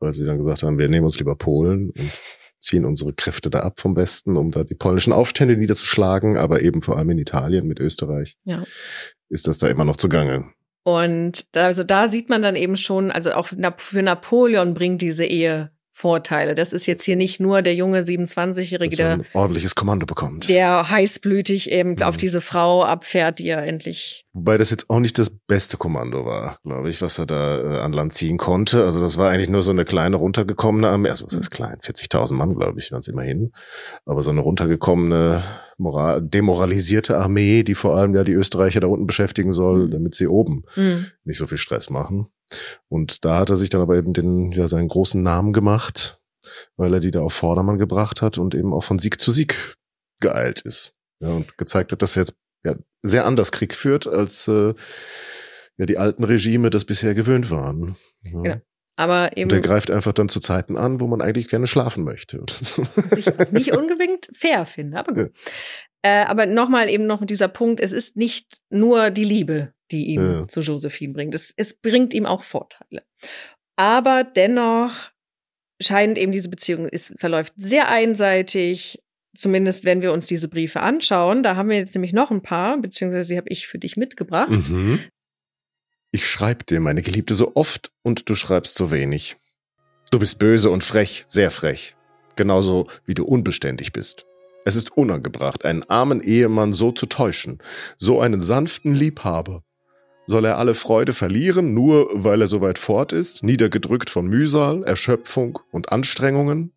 [0.00, 2.12] weil sie dann gesagt haben, wir nehmen uns lieber Polen und
[2.60, 6.82] ziehen unsere Kräfte da ab vom Westen, um da die polnischen Aufstände niederzuschlagen, aber eben
[6.82, 8.64] vor allem in Italien mit Österreich ja.
[9.28, 10.50] ist das da immer noch zugange.
[10.84, 15.24] Und da, also da sieht man dann eben schon, also auch für Napoleon bringt diese
[15.24, 16.54] Ehe Vorteile.
[16.54, 20.48] Das ist jetzt hier nicht nur der junge 27-Jährige, der ordentliches Kommando bekommt.
[20.48, 22.02] Der heißblütig eben mhm.
[22.02, 24.24] auf diese Frau abfährt, die er endlich.
[24.32, 27.78] Wobei das jetzt auch nicht das beste Kommando war, glaube ich, was er da äh,
[27.80, 28.84] an Land ziehen konnte.
[28.84, 31.08] Also das war eigentlich nur so eine kleine runtergekommene Armee.
[31.08, 31.78] Also was heißt klein?
[31.82, 33.50] 40.000 Mann, glaube ich, waren es immerhin.
[34.06, 35.42] Aber so eine runtergekommene
[35.78, 39.90] moral demoralisierte Armee, die vor allem ja die Österreicher da unten beschäftigen soll, mhm.
[39.90, 41.06] damit sie oben mhm.
[41.24, 42.28] nicht so viel Stress machen.
[42.88, 46.20] Und da hat er sich dann aber eben den, ja, seinen großen Namen gemacht,
[46.76, 49.76] weil er die da auf Vordermann gebracht hat und eben auch von Sieg zu Sieg
[50.20, 50.94] geeilt ist.
[51.20, 54.74] Ja, und gezeigt hat, dass er jetzt ja, sehr anders Krieg führt, als äh,
[55.76, 57.96] ja die alten Regime das bisher gewöhnt waren.
[58.22, 58.30] Ja.
[58.30, 58.60] Genau.
[58.98, 59.44] Aber eben.
[59.44, 62.40] Und der greift einfach dann zu Zeiten an, wo man eigentlich gerne schlafen möchte.
[62.40, 65.30] Was ich nicht unbedingt fair finde, aber gut.
[66.04, 66.22] Ja.
[66.22, 70.20] Äh, aber nochmal eben noch dieser Punkt, es ist nicht nur die Liebe, die ihn
[70.20, 70.48] ja.
[70.48, 71.34] zu Josephine bringt.
[71.36, 73.04] Es, es bringt ihm auch Vorteile.
[73.76, 74.92] Aber dennoch
[75.80, 79.00] scheint eben diese Beziehung, es verläuft sehr einseitig,
[79.36, 81.44] zumindest wenn wir uns diese Briefe anschauen.
[81.44, 84.50] Da haben wir jetzt nämlich noch ein paar, beziehungsweise die habe ich für dich mitgebracht.
[84.50, 85.04] Mhm.
[86.10, 89.36] Ich schreib dir, meine Geliebte, so oft und du schreibst so wenig.
[90.10, 91.96] Du bist böse und frech, sehr frech.
[92.34, 94.24] Genauso wie du unbeständig bist.
[94.64, 97.58] Es ist unangebracht, einen armen Ehemann so zu täuschen,
[97.98, 99.62] so einen sanften Liebhaber.
[100.26, 104.84] Soll er alle Freude verlieren, nur weil er so weit fort ist, niedergedrückt von Mühsal,
[104.84, 106.72] Erschöpfung und Anstrengungen?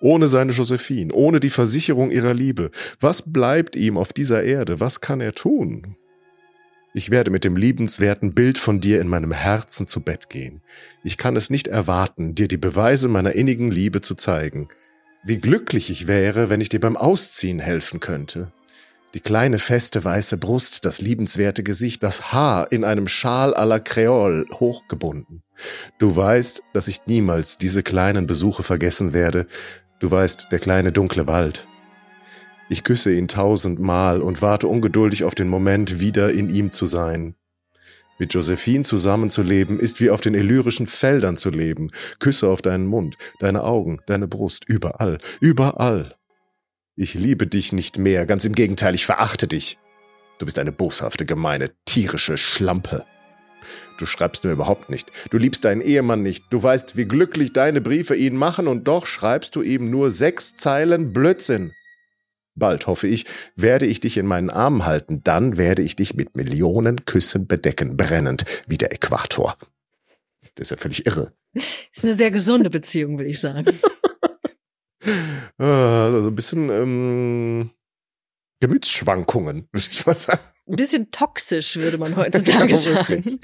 [0.00, 5.02] Ohne seine Josephine, ohne die Versicherung ihrer Liebe, was bleibt ihm auf dieser Erde, was
[5.02, 5.96] kann er tun?
[6.96, 10.62] Ich werde mit dem liebenswerten Bild von dir in meinem Herzen zu Bett gehen.
[11.04, 14.70] Ich kann es nicht erwarten, dir die Beweise meiner innigen Liebe zu zeigen.
[15.22, 18.50] Wie glücklich ich wäre, wenn ich dir beim Ausziehen helfen könnte.
[19.12, 23.78] Die kleine feste weiße Brust, das liebenswerte Gesicht, das Haar in einem Schal à la
[23.78, 25.42] Creole hochgebunden.
[25.98, 29.46] Du weißt, dass ich niemals diese kleinen Besuche vergessen werde.
[30.00, 31.68] Du weißt, der kleine dunkle Wald,
[32.68, 37.36] ich küsse ihn tausendmal und warte ungeduldig auf den Moment, wieder in ihm zu sein.
[38.18, 41.90] Mit Josephine zusammenzuleben, ist wie auf den illyrischen Feldern zu leben.
[42.18, 46.16] Küsse auf deinen Mund, deine Augen, deine Brust, überall, überall.
[46.96, 49.78] Ich liebe dich nicht mehr, ganz im Gegenteil, ich verachte dich.
[50.38, 53.04] Du bist eine boshafte, gemeine, tierische Schlampe.
[53.98, 55.10] Du schreibst mir überhaupt nicht.
[55.30, 56.44] Du liebst deinen Ehemann nicht.
[56.50, 60.54] Du weißt, wie glücklich deine Briefe ihn machen und doch schreibst du ihm nur sechs
[60.54, 61.72] Zeilen Blödsinn.
[62.56, 66.36] Bald, hoffe ich, werde ich dich in meinen Armen halten, dann werde ich dich mit
[66.36, 69.56] Millionen Küssen bedecken, brennend wie der Äquator.
[70.54, 71.32] Das ist ja völlig irre.
[71.54, 73.66] Ist eine sehr gesunde Beziehung, will ich sagen.
[75.58, 77.70] also ein bisschen ähm,
[78.60, 83.40] Gemütsschwankungen, würde ich mal sagen ein bisschen toxisch, würde man heutzutage ja, sagen.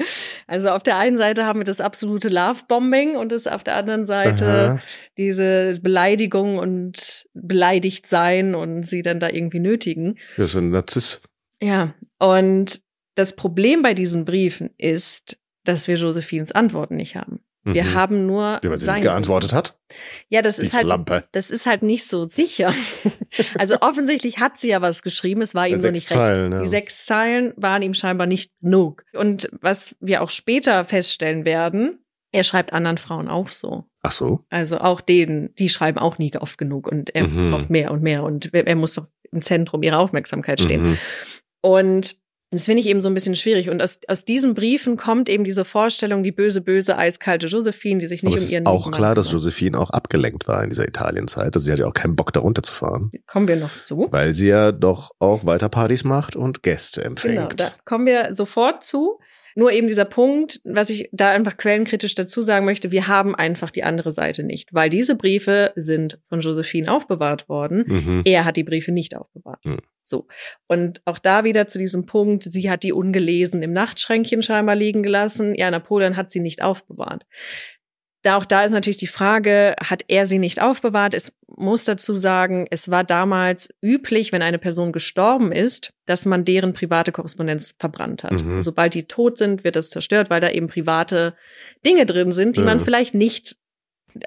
[0.47, 4.07] Also auf der einen Seite haben wir das absolute Love-Bombing und das auf der anderen
[4.07, 4.83] Seite Aha.
[5.17, 10.19] diese Beleidigung und beleidigt sein und sie dann da irgendwie nötigen.
[10.37, 11.21] Ja, so ein Narziss.
[11.61, 12.81] Ja, und
[13.15, 17.41] das Problem bei diesen Briefen ist, dass wir Josephines Antworten nicht haben.
[17.65, 17.95] Wir mhm.
[17.95, 19.79] haben nur ja, weil sie nicht geantwortet hat.
[20.29, 21.25] Ja, das Die ist halt Lampe.
[21.33, 22.75] das ist halt nicht so sicher.
[23.59, 26.61] also offensichtlich hat sie ja was geschrieben, es war ihm nur nicht Zeilen, recht.
[26.61, 26.63] Ja.
[26.63, 29.05] Die sechs Zeilen waren ihm scheinbar nicht genug.
[29.13, 31.99] Und was wir auch später feststellen werden,
[32.33, 33.85] er schreibt anderen Frauen auch so.
[34.03, 34.41] Ach so.
[34.51, 37.51] Also auch denen, die schreiben auch nie oft genug und er mhm.
[37.53, 40.91] braucht mehr und mehr und er muss doch im Zentrum ihrer Aufmerksamkeit stehen.
[40.91, 40.99] Mhm.
[41.61, 42.17] Und
[42.53, 43.71] das finde ich eben so ein bisschen schwierig.
[43.71, 48.07] Und aus, aus diesen Briefen kommt eben diese Vorstellung, die böse, böse, eiskalte Josephine, die
[48.07, 49.33] sich nicht Aber um ihren es ist auch Mann klar, dass.
[49.33, 51.55] Josephine auch abgelenkt war in dieser Italienzeit.
[51.55, 53.11] Also sie hat ja auch keinen Bock, da runterzufahren.
[53.27, 54.09] Kommen wir noch zu.
[54.11, 57.35] Weil sie ja doch auch weiter Partys macht und Gäste empfängt.
[57.35, 59.19] Genau, da kommen wir sofort zu.
[59.55, 63.71] Nur eben dieser Punkt, was ich da einfach quellenkritisch dazu sagen möchte, wir haben einfach
[63.71, 67.85] die andere Seite nicht, weil diese Briefe sind von Josephine aufbewahrt worden.
[67.87, 68.23] Mhm.
[68.25, 69.65] Er hat die Briefe nicht aufbewahrt.
[69.65, 69.79] Hm.
[70.03, 70.27] So.
[70.67, 75.03] Und auch da wieder zu diesem Punkt, sie hat die ungelesen im Nachtschränkchen scheinbar liegen
[75.03, 75.55] gelassen.
[75.55, 77.25] Ja, Napoleon hat sie nicht aufbewahrt.
[78.23, 81.13] Da auch da ist natürlich die Frage, hat er sie nicht aufbewahrt?
[81.13, 86.45] Es muss dazu sagen, es war damals üblich, wenn eine Person gestorben ist, dass man
[86.45, 88.33] deren private Korrespondenz verbrannt hat.
[88.33, 88.63] Mhm.
[88.63, 91.35] Sobald die tot sind, wird das zerstört, weil da eben private
[91.85, 92.67] Dinge drin sind, die Ja.
[92.67, 93.57] man vielleicht nicht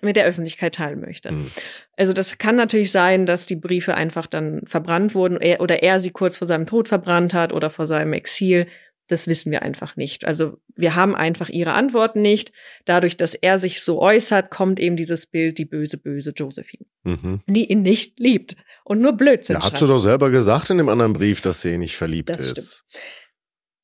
[0.02, 1.32] mit der Öffentlichkeit teilen möchte.
[1.32, 1.52] Mhm.
[1.96, 6.00] Also das kann natürlich sein, dass die Briefe einfach dann verbrannt wurden er, oder er
[6.00, 8.66] sie kurz vor seinem Tod verbrannt hat oder vor seinem Exil.
[9.08, 10.26] Das wissen wir einfach nicht.
[10.26, 12.52] Also wir haben einfach ihre Antworten nicht.
[12.86, 17.42] Dadurch, dass er sich so äußert, kommt eben dieses Bild, die böse, böse Josephine, Mhm.
[17.48, 19.80] die ihn nicht liebt und nur Blödsinn Ja, hat schreibt.
[19.80, 22.84] sie doch selber gesagt in dem anderen Brief, dass sie nicht verliebt Das ist.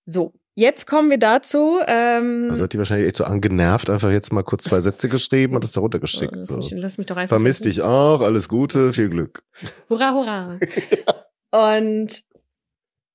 [0.07, 1.79] So, jetzt kommen wir dazu.
[1.85, 5.53] Ähm, Also hat die wahrscheinlich echt so angenervt, einfach jetzt mal kurz zwei Sätze geschrieben
[5.53, 6.35] und das da runtergeschickt.
[6.35, 6.59] äh, So.
[6.71, 9.43] Lass mich doch einfach Vermisst dich auch, alles Gute, viel Glück.
[9.89, 10.59] Hurra, hurra.
[11.53, 12.23] Und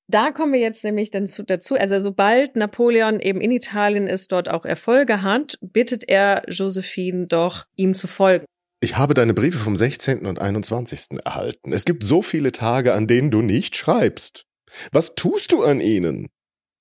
[0.08, 1.74] da kommen wir jetzt nämlich dann zu, dazu.
[1.74, 7.64] Also sobald Napoleon eben in Italien ist, dort auch Erfolge hat, bittet er Josephine doch,
[7.74, 8.46] ihm zu folgen.
[8.80, 10.26] Ich habe deine Briefe vom 16.
[10.26, 11.18] und 21.
[11.24, 11.72] erhalten.
[11.72, 14.44] Es gibt so viele Tage, an denen du nicht schreibst.
[14.92, 16.28] Was tust du an ihnen?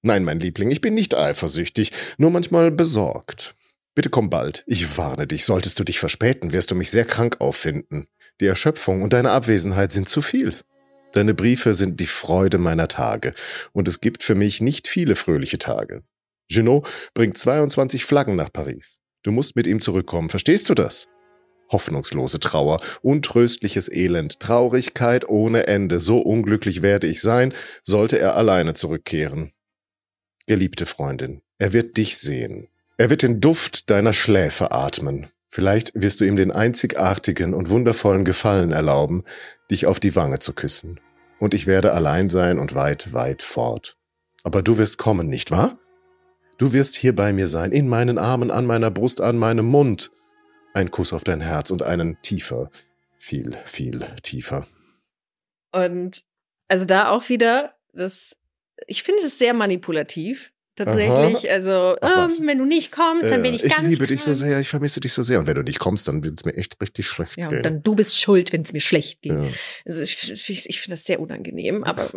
[0.03, 3.55] Nein, mein Liebling, ich bin nicht eifersüchtig, nur manchmal besorgt.
[3.95, 4.63] Bitte komm bald.
[4.67, 8.07] Ich warne dich, solltest du dich verspäten, wirst du mich sehr krank auffinden.
[8.41, 10.53] Die Erschöpfung und deine Abwesenheit sind zu viel.
[11.15, 13.31] Deine Briefe sind die Freude meiner Tage,
[13.71, 16.03] und es gibt für mich nicht viele fröhliche Tage.
[16.49, 18.99] Junot bringt 22 Flaggen nach Paris.
[19.23, 21.07] Du musst mit ihm zurückkommen, verstehst du das?
[21.71, 28.73] Hoffnungslose Trauer, untröstliches Elend, Traurigkeit ohne Ende, so unglücklich werde ich sein, sollte er alleine
[28.73, 29.53] zurückkehren.
[30.47, 32.67] Geliebte Freundin, er wird dich sehen.
[32.97, 35.31] Er wird den Duft deiner Schläfe atmen.
[35.47, 39.23] Vielleicht wirst du ihm den einzigartigen und wundervollen Gefallen erlauben,
[39.71, 40.99] dich auf die Wange zu küssen.
[41.39, 43.97] Und ich werde allein sein und weit, weit fort.
[44.43, 45.77] Aber du wirst kommen, nicht wahr?
[46.57, 50.11] Du wirst hier bei mir sein, in meinen Armen, an meiner Brust, an meinem Mund.
[50.73, 52.69] Ein Kuss auf dein Herz und einen tiefer,
[53.17, 54.65] viel, viel tiefer.
[55.71, 56.23] Und
[56.67, 58.37] also da auch wieder, das,
[58.87, 60.53] ich finde es sehr manipulativ.
[60.75, 64.21] Tatsächlich, also Ach, ähm, wenn du nicht kommst, dann bin ich, ich ganz liebe dich
[64.21, 65.39] so sehr, ich vermisse dich so sehr.
[65.39, 67.57] Und wenn du nicht kommst, dann wird es mir echt richtig schlecht Ja, gehen.
[67.57, 69.31] und dann du bist schuld, wenn es mir schlecht geht.
[69.33, 69.47] ja.
[69.85, 72.09] Also ich, ich, ich finde das sehr unangenehm, aber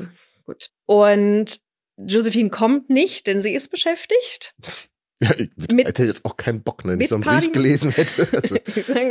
[0.44, 0.70] gut.
[0.86, 1.60] Und
[1.96, 4.54] Josephine kommt nicht, denn sie ist beschäftigt.
[5.22, 7.52] Ja, ich Mit- hätte jetzt auch keinen Bock, wenn mit ich so einen Party- Brief
[7.52, 8.28] gelesen hätte.
[8.32, 8.56] Also,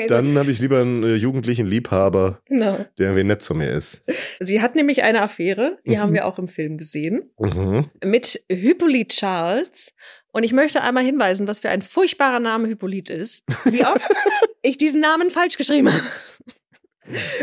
[0.07, 2.77] dann habe ich lieber einen äh, jugendlichen Liebhaber, genau.
[2.97, 4.03] der irgendwie nett zu mir ist.
[4.39, 5.99] Sie hat nämlich eine Affäre, die Mhm.
[5.99, 7.89] haben wir auch im Film gesehen, Mhm.
[8.05, 9.91] mit Hippolyte Charles.
[10.31, 13.43] Und ich möchte einmal hinweisen, was für ein furchtbarer Name Hippolyte ist.
[13.65, 14.07] Wie oft
[14.61, 16.03] ich diesen Namen falsch geschrieben habe.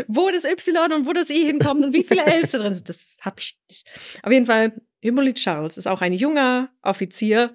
[0.07, 2.87] wo das Y und wo das I hinkommt und wie viele Ls da drin sind.
[2.89, 3.57] Das hab ich.
[3.69, 3.85] nicht.
[4.23, 7.53] Auf jeden Fall, Hippolyte Charles ist auch ein junger Offizier.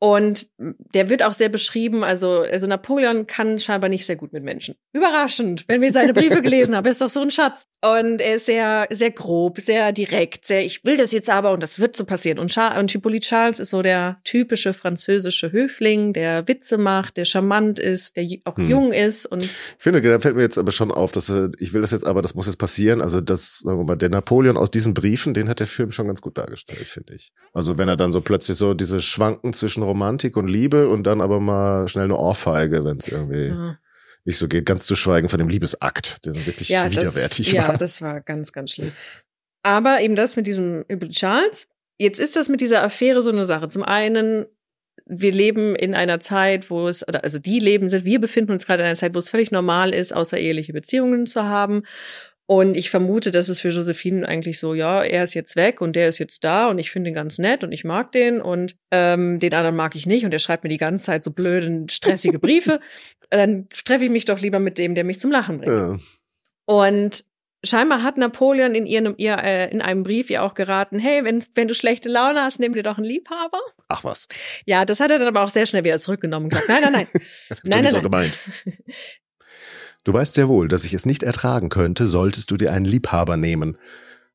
[0.00, 4.44] Und der wird auch sehr beschrieben, also, also Napoleon kann scheinbar nicht sehr gut mit
[4.44, 4.76] Menschen.
[4.92, 7.66] Überraschend, wenn wir seine Briefe gelesen haben, ist doch so ein Schatz.
[7.80, 11.62] Und er ist sehr, sehr grob, sehr direkt, sehr, ich will das jetzt aber und
[11.62, 12.38] das wird so passieren.
[12.40, 17.24] Und, Char und Hippolyte Charles ist so der typische französische Höfling, der Witze macht, der
[17.24, 18.68] charmant ist, der auch Hm.
[18.68, 21.72] jung ist und Ich finde, da fällt mir jetzt aber schon auf, dass äh, ich
[21.72, 23.00] will das jetzt aber, das muss jetzt passieren.
[23.00, 26.08] Also das, sagen wir mal, der Napoleon aus diesen Briefen, den hat der Film schon
[26.08, 27.32] ganz gut dargestellt, finde ich.
[27.52, 31.20] Also wenn er dann so plötzlich so diese Schwanken zwischen Romantik und Liebe und dann
[31.20, 33.78] aber mal schnell eine Ohrfeige, wenn es irgendwie ja,
[34.24, 37.68] nicht so geht, ganz zu schweigen von dem Liebesakt, der wirklich ja, widerwärtig das, ja,
[37.68, 37.78] war.
[37.78, 38.92] das war ganz, ganz schlimm.
[39.62, 41.68] Aber eben das mit diesem Hippolyte Charles.
[41.98, 43.68] Jetzt ist das mit dieser Affäre so eine Sache.
[43.68, 44.46] Zum einen,
[45.06, 48.66] wir leben in einer Zeit, wo es, oder also die leben sind, wir befinden uns
[48.66, 51.82] gerade in einer Zeit, wo es völlig normal ist, außereheliche Beziehungen zu haben.
[52.50, 55.94] Und ich vermute, dass es für Josephine eigentlich so, ja, er ist jetzt weg und
[55.94, 58.74] der ist jetzt da und ich finde ihn ganz nett und ich mag den und
[58.90, 61.84] ähm, den anderen mag ich nicht und er schreibt mir die ganze Zeit so blöde,
[61.90, 62.80] stressige Briefe.
[63.30, 65.72] Dann treffe ich mich doch lieber mit dem, der mich zum Lachen bringt.
[65.72, 65.98] Ja.
[66.64, 67.22] Und
[67.62, 71.44] scheinbar hat Napoleon in ihrem, ihr, äh, in einem Brief ihr auch geraten, hey, wenn,
[71.54, 73.60] wenn du schlechte Laune hast, nimm dir doch einen Liebhaber.
[73.88, 74.26] Ach was,
[74.64, 76.92] Ja, das hat er dann aber auch sehr schnell wieder zurückgenommen und gesagt, nein, nein,
[76.92, 77.08] nein.
[77.50, 78.38] das Nein, ist nein, so gemeint.
[80.08, 83.36] Du weißt sehr wohl, dass ich es nicht ertragen könnte, solltest du dir einen Liebhaber
[83.36, 83.76] nehmen.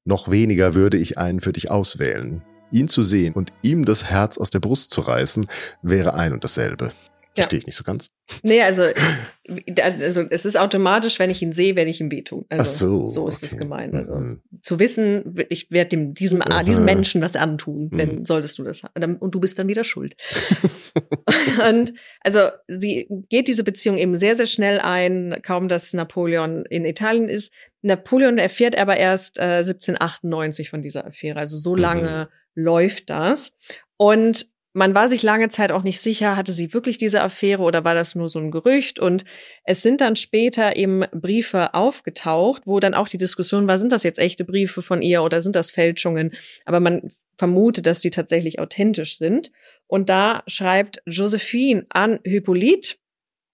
[0.06, 2.44] Noch weniger würde ich einen für dich auswählen.
[2.70, 5.48] ihn zu sehen und ihm das Herz aus der Brust zu reißen,
[5.82, 6.92] wäre ein und dasselbe.
[7.36, 8.10] Verstehe ich nicht so ganz.
[8.44, 8.84] Nee, also,
[9.82, 12.46] also es ist automatisch, wenn ich ihn sehe, wenn ich ihm wehtun.
[12.50, 13.08] Also, Ach so.
[13.08, 13.46] So ist okay.
[13.54, 13.94] es gemeint.
[13.96, 14.42] Also, Mhm.
[14.62, 17.98] Zu wissen, ich werde dem diesem, diesem Menschen was antun, Mhm.
[17.98, 18.82] dann solltest du das.
[19.20, 20.16] Und du bist dann wieder schuld.
[21.70, 26.86] und also sie geht diese Beziehung eben sehr, sehr schnell ein, kaum dass Napoleon in
[26.86, 27.52] Italien ist.
[27.82, 31.40] Napoleon erfährt aber erst äh, 1798 von dieser Affäre.
[31.40, 31.80] Also so Mhm.
[31.82, 33.54] lange läuft das.
[33.98, 37.84] Und man war sich lange Zeit auch nicht sicher, hatte sie wirklich diese Affäre oder
[37.84, 39.00] war das nur so ein Gerücht?
[39.00, 39.24] Und
[39.64, 44.04] es sind dann später eben Briefe aufgetaucht, wo dann auch die Diskussion war, sind das
[44.04, 46.32] jetzt echte Briefe von ihr oder sind das Fälschungen?
[46.66, 49.52] Aber man vermutet, dass die tatsächlich authentisch sind.
[49.88, 53.00] Und da schreibt Josephine an Hippolyt.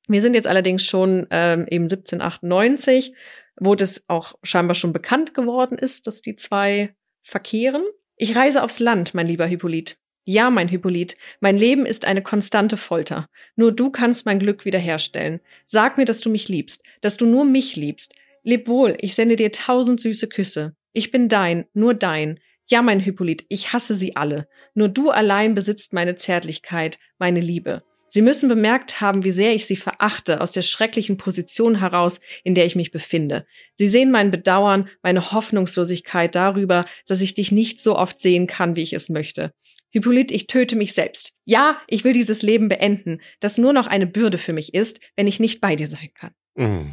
[0.07, 3.13] Wir sind jetzt allerdings schon ähm, eben 1798,
[3.59, 7.83] wo das auch scheinbar schon bekannt geworden ist, dass die zwei verkehren.
[8.15, 9.98] Ich reise aufs Land, mein lieber Hippolyt.
[10.31, 13.27] Ja, mein Hippolyt, mein Leben ist eine konstante Folter.
[13.55, 15.39] Nur du kannst mein Glück wiederherstellen.
[15.65, 18.13] Sag mir, dass du mich liebst, dass du nur mich liebst.
[18.43, 20.75] Leb wohl, ich sende dir tausend süße Küsse.
[20.93, 22.39] Ich bin dein, nur dein.
[22.67, 24.47] Ja, mein Hippolyt, ich hasse sie alle.
[24.75, 27.81] Nur du allein besitzt meine Zärtlichkeit, meine Liebe.
[28.07, 32.53] Sie müssen bemerkt haben, wie sehr ich sie verachte aus der schrecklichen Position heraus, in
[32.53, 33.47] der ich mich befinde.
[33.73, 38.75] Sie sehen mein Bedauern, meine Hoffnungslosigkeit darüber, dass ich dich nicht so oft sehen kann,
[38.75, 39.53] wie ich es möchte.
[39.91, 41.33] Hippolyt, ich töte mich selbst.
[41.45, 45.27] Ja, ich will dieses Leben beenden, das nur noch eine Bürde für mich ist, wenn
[45.27, 46.31] ich nicht bei dir sein kann.
[46.55, 46.91] Mhm.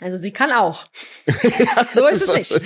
[0.00, 0.86] Also sie kann auch.
[1.58, 2.60] Ja, So ist es nicht.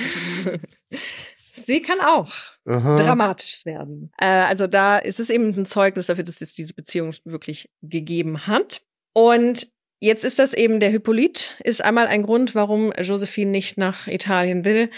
[1.66, 2.32] sie kann auch
[2.66, 2.96] Aha.
[2.96, 4.10] dramatisch werden.
[4.18, 8.46] Äh, also da ist es eben ein Zeugnis dafür, dass es diese Beziehung wirklich gegeben
[8.46, 8.82] hat.
[9.12, 9.68] Und
[10.00, 14.64] jetzt ist das eben der Hippolyt, ist einmal ein Grund, warum Josephine nicht nach Italien
[14.64, 14.90] will.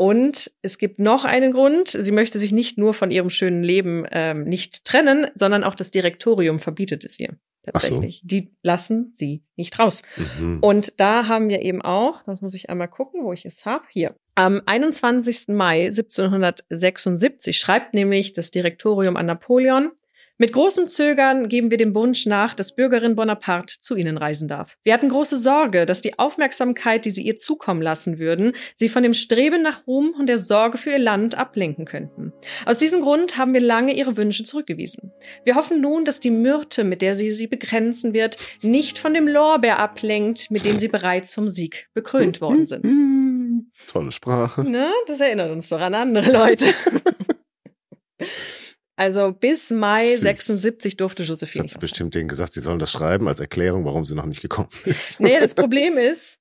[0.00, 1.88] Und es gibt noch einen Grund.
[1.88, 5.90] Sie möchte sich nicht nur von ihrem schönen Leben ähm, nicht trennen, sondern auch das
[5.90, 7.30] Direktorium verbietet es ihr.
[7.72, 7.88] Ach so.
[7.88, 8.20] Tatsächlich.
[8.22, 10.02] Die lassen sie nicht raus.
[10.38, 10.60] Mhm.
[10.60, 13.82] Und da haben wir eben auch, das muss ich einmal gucken, wo ich es habe,
[13.90, 14.14] hier.
[14.36, 15.48] Am 21.
[15.48, 19.90] Mai 1776 schreibt nämlich das Direktorium an Napoleon,
[20.38, 24.76] mit großem Zögern geben wir dem Wunsch nach, dass Bürgerin Bonaparte zu Ihnen reisen darf.
[24.84, 29.02] Wir hatten große Sorge, dass die Aufmerksamkeit, die Sie ihr zukommen lassen würden, sie von
[29.02, 32.32] dem Streben nach Ruhm und der Sorge für ihr Land ablenken könnten.
[32.66, 35.12] Aus diesem Grund haben wir lange Ihre Wünsche zurückgewiesen.
[35.44, 39.26] Wir hoffen nun, dass die Myrte, mit der sie sie begrenzen wird, nicht von dem
[39.26, 42.86] Lorbeer ablenkt, mit dem sie bereits vom Sieg bekrönt worden sind.
[43.88, 44.62] Tolle Sprache.
[44.62, 44.92] Ne?
[45.06, 46.66] Das erinnert uns doch an andere Leute.
[48.98, 50.20] also bis Mai Süß.
[50.20, 53.40] 76 durfte Das Josephine hat nicht sie bestimmt denen gesagt, sie sollen das schreiben als
[53.40, 55.20] Erklärung, warum sie noch nicht gekommen ist.
[55.20, 56.38] Nee, das Problem ist,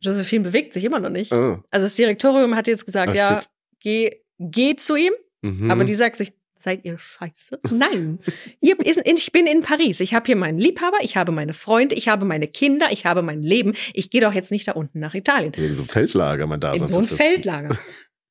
[0.00, 1.32] Josephine bewegt sich immer noch nicht.
[1.32, 1.62] Ah.
[1.70, 3.50] Also das Direktorium hat jetzt gesagt, Ach, ja, shit.
[3.80, 5.70] geh, geh zu ihm, Mhm.
[5.70, 7.60] aber die sagt sich, seid ihr scheiße?
[7.72, 8.18] Nein,
[8.60, 10.00] ich bin in Paris.
[10.00, 13.22] Ich habe hier meinen Liebhaber, ich habe meine Freunde, ich habe meine Kinder, ich habe
[13.22, 13.74] mein Leben.
[13.94, 15.54] Ich gehe doch jetzt nicht da unten nach Italien.
[15.54, 17.06] in so einem Feldlager man da in so ein.
[17.06, 17.74] Feldlager.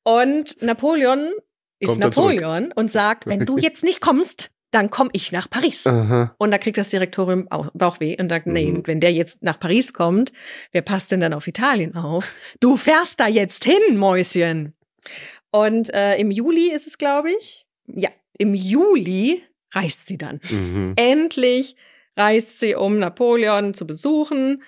[0.04, 1.32] Und Napoleon
[1.80, 2.40] ist dann zurück.
[2.40, 5.84] Napoleon und sagt, wenn du jetzt nicht kommst, dann komme ich nach Paris.
[5.86, 6.32] Aha.
[6.38, 8.86] Und da kriegt das Direktorium Bauch- Bauchweh und sagt, nee, Mhm.
[8.86, 10.32] wenn der jetzt nach Paris kommt,
[10.70, 12.34] wer passt denn dann auf Italien auf?
[12.60, 14.74] Du fährst da jetzt hin, Mäuschen.
[15.50, 17.66] Und äh, im Juli ist es, glaube ich.
[17.88, 19.42] Ja, im Juli
[19.74, 20.40] reist sie dann.
[20.48, 20.92] Mhm.
[20.94, 21.74] Endlich
[22.16, 24.62] reist sie, um Napoleon zu besuchen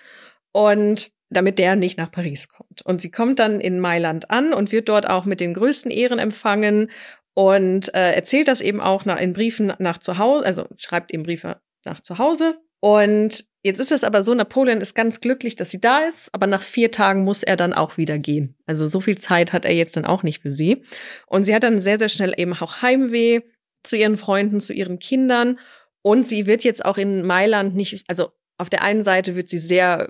[0.53, 2.83] und damit der nicht nach Paris kommt.
[2.83, 6.19] Und sie kommt dann in Mailand an und wird dort auch mit den größten Ehren
[6.19, 6.91] empfangen
[7.35, 11.23] und äh, erzählt das eben auch nach, in Briefen nach zu Hause, also schreibt eben
[11.23, 12.59] Briefe nach zu Hause.
[12.81, 16.49] Und jetzt ist es aber so, Napoleon ist ganz glücklich, dass sie da ist, aber
[16.49, 18.57] nach vier Tagen muss er dann auch wieder gehen.
[18.67, 20.83] Also so viel Zeit hat er jetzt dann auch nicht für sie.
[21.27, 23.41] Und sie hat dann sehr, sehr schnell eben auch Heimweh
[23.85, 25.61] zu ihren Freunden, zu ihren Kindern.
[26.03, 29.59] Und sie wird jetzt auch in Mailand nicht, also auf der einen Seite wird sie
[29.59, 30.09] sehr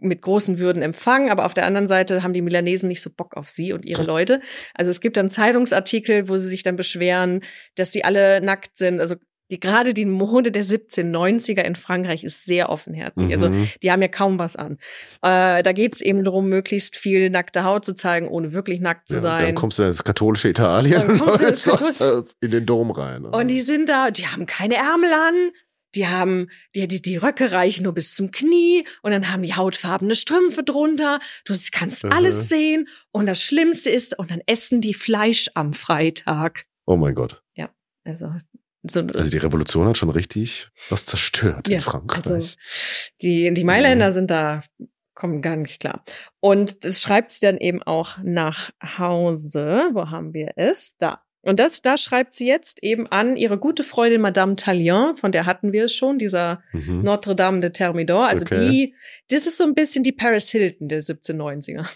[0.00, 3.36] mit großen Würden empfangen, aber auf der anderen Seite haben die Milanesen nicht so Bock
[3.36, 4.40] auf sie und ihre Leute.
[4.74, 7.42] Also es gibt dann Zeitungsartikel, wo sie sich dann beschweren,
[7.76, 9.00] dass sie alle nackt sind.
[9.00, 9.16] Also
[9.50, 13.32] die, gerade die Mode der 1790er in Frankreich ist sehr offenherzig.
[13.32, 13.68] Also Mhm.
[13.82, 14.76] die haben ja kaum was an.
[15.22, 19.08] Äh, da geht es eben darum, möglichst viel nackte Haut zu zeigen, ohne wirklich nackt
[19.08, 19.40] zu Ja, sein.
[19.46, 22.90] Dann kommst du ins katholische Italien Dann kommst du ins und da in den Dom
[22.90, 23.24] rein.
[23.24, 25.50] Und die sind da, die haben keine Ärmel an,
[25.94, 29.54] die haben, die, die, die Röcke reichen nur bis zum Knie und dann haben die
[29.54, 31.18] hautfarbene Strümpfe drunter.
[31.44, 32.14] Du kannst Aha.
[32.14, 32.88] alles sehen.
[33.10, 36.66] Und das Schlimmste ist, und dann essen die Fleisch am Freitag.
[36.86, 37.42] oh mein Gott.
[38.04, 38.32] Also,
[38.84, 42.24] so, Also die Revolution hat schon richtig was zerstört Ja, in Frankreich.
[42.32, 42.56] also
[43.20, 44.12] die, die Mailänder Mhm.
[44.12, 44.62] sind da,
[45.14, 46.04] kommen gar nicht klar.
[46.40, 49.90] Und das schreibt sie dann eben auch nach Hause.
[49.92, 50.94] Wo haben wir es?
[50.98, 51.22] Da.
[51.42, 55.46] Und das, da schreibt sie jetzt eben an ihre gute Freundin Madame Tallien, von der
[55.46, 57.02] hatten wir es schon, dieser mhm.
[57.02, 58.26] Notre Dame de Thermidor.
[58.26, 58.68] Also okay.
[58.68, 58.94] die,
[59.30, 61.86] das ist so ein bisschen die Paris Hilton der 1790er.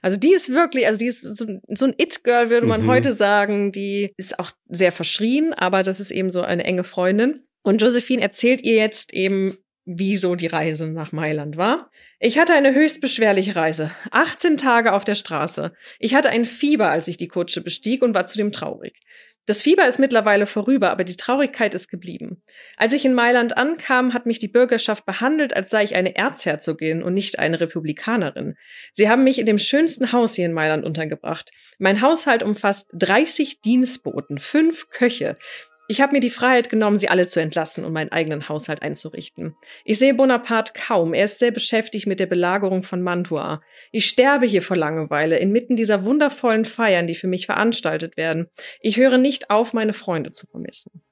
[0.00, 2.86] Also die ist wirklich, also die ist so, so ein It-Girl, würde man mhm.
[2.86, 3.72] heute sagen.
[3.72, 7.42] Die ist auch sehr verschrien, aber das ist eben so eine enge Freundin.
[7.62, 11.90] Und Josephine erzählt ihr jetzt eben wie so die Reise nach Mailand war.
[12.20, 13.90] Ich hatte eine höchst beschwerliche Reise.
[14.12, 15.72] 18 Tage auf der Straße.
[15.98, 19.00] Ich hatte ein Fieber, als ich die Kutsche bestieg und war zudem traurig.
[19.44, 22.40] Das Fieber ist mittlerweile vorüber, aber die Traurigkeit ist geblieben.
[22.76, 27.02] Als ich in Mailand ankam, hat mich die Bürgerschaft behandelt, als sei ich eine Erzherzogin
[27.02, 28.56] und nicht eine Republikanerin.
[28.92, 31.50] Sie haben mich in dem schönsten Haus hier in Mailand untergebracht.
[31.80, 35.36] Mein Haushalt umfasst 30 Dienstboten, fünf Köche,
[35.92, 39.54] ich habe mir die Freiheit genommen, sie alle zu entlassen und meinen eigenen Haushalt einzurichten.
[39.84, 41.12] Ich sehe Bonaparte kaum.
[41.12, 43.60] Er ist sehr beschäftigt mit der Belagerung von Mantua.
[43.90, 48.48] Ich sterbe hier vor Langeweile inmitten dieser wundervollen Feiern, die für mich veranstaltet werden.
[48.80, 51.02] Ich höre nicht auf, meine Freunde zu vermissen.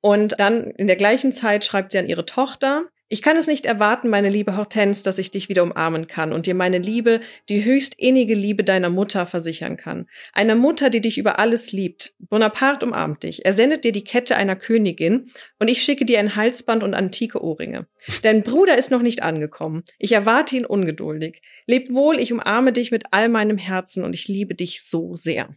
[0.00, 3.66] Und dann in der gleichen Zeit schreibt sie an ihre Tochter, ich kann es nicht
[3.66, 7.62] erwarten, meine liebe Hortense, dass ich dich wieder umarmen kann und dir meine Liebe, die
[7.62, 10.08] höchst innige Liebe deiner Mutter versichern kann.
[10.32, 12.14] Einer Mutter, die dich über alles liebt.
[12.18, 13.44] Bonaparte umarmt dich.
[13.44, 15.28] Er sendet dir die Kette einer Königin
[15.58, 17.86] und ich schicke dir ein Halsband und antike Ohrringe.
[18.22, 19.84] Dein Bruder ist noch nicht angekommen.
[19.98, 21.42] Ich erwarte ihn ungeduldig.
[21.66, 25.54] Leb wohl, ich umarme dich mit all meinem Herzen und ich liebe dich so sehr.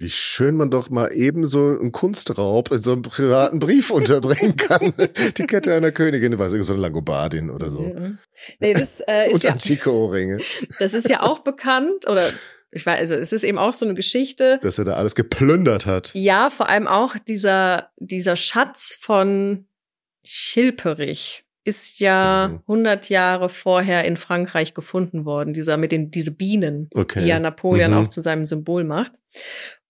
[0.00, 4.56] Wie schön man doch mal eben so einen Kunstraub in so einem privaten Brief unterbringen
[4.56, 4.92] kann.
[5.36, 7.80] Die Kette einer Königin, weiß ich, so eine Langobardin oder so.
[8.60, 10.38] Nee, das, äh, ist Und ja, antike Ohrringe.
[10.78, 12.28] Das ist ja auch bekannt, oder
[12.70, 14.58] ich weiß, also es ist eben auch so eine Geschichte.
[14.62, 16.12] Dass er da alles geplündert hat.
[16.14, 19.66] Ja, vor allem auch dieser, dieser Schatz von
[20.24, 22.60] Chilperich ist ja mhm.
[22.68, 27.22] 100 Jahre vorher in Frankreich gefunden worden, dieser mit den diese Bienen, okay.
[27.22, 27.96] die ja Napoleon mhm.
[27.98, 29.12] auch zu seinem Symbol macht.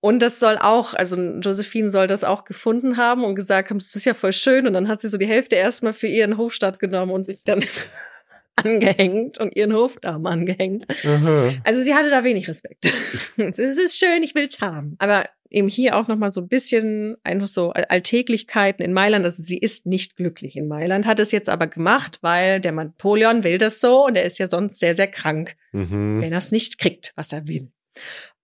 [0.01, 3.97] Und das soll auch, also Josephine soll das auch gefunden haben und gesagt haben, das
[3.97, 4.67] ist ja voll schön.
[4.67, 7.61] Und dann hat sie so die Hälfte erstmal für ihren Hofstaat genommen und sich dann
[8.57, 10.87] angehängt und ihren Hofdamen angehängt.
[11.05, 11.53] Aha.
[11.65, 12.87] Also sie hatte da wenig Respekt.
[13.37, 14.95] es ist schön, ich will's haben.
[14.99, 19.25] Aber eben hier auch nochmal so ein bisschen einfach so Alltäglichkeiten in Mailand.
[19.25, 23.43] Also sie ist nicht glücklich in Mailand, hat es jetzt aber gemacht, weil der Napoleon
[23.45, 26.21] will das so und er ist ja sonst sehr, sehr krank, mhm.
[26.21, 27.71] wenn er es nicht kriegt, was er will.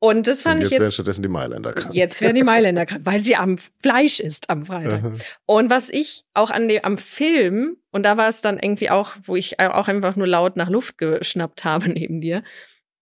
[0.05, 0.81] Und das fand und jetzt ich jetzt.
[0.81, 1.95] werden stattdessen die Mailänder krank.
[1.95, 5.03] Jetzt werden die Mailänder krank, weil sie am Fleisch ist am Freitag.
[5.03, 5.13] Aha.
[5.47, 9.17] Und was ich auch an dem, am Film, und da war es dann irgendwie auch,
[9.25, 12.45] wo ich auch einfach nur laut nach Luft geschnappt habe neben dir,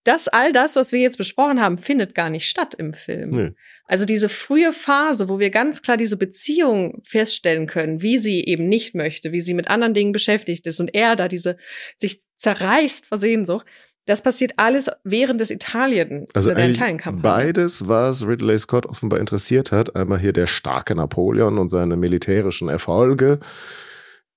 [0.04, 3.30] dass all das, was wir jetzt besprochen haben, findet gar nicht statt im Film.
[3.30, 3.50] Nee.
[3.86, 8.68] Also diese frühe Phase, wo wir ganz klar diese Beziehung feststellen können, wie sie eben
[8.68, 11.56] nicht möchte, wie sie mit anderen Dingen beschäftigt ist und er da diese
[11.96, 13.66] sich zerreißt vor Sehnsucht,
[14.06, 17.22] das passiert alles während des Italien, also der Italienkampf.
[17.22, 22.68] Beides, was Ridley Scott offenbar interessiert hat, einmal hier der starke Napoleon und seine militärischen
[22.68, 23.38] Erfolge.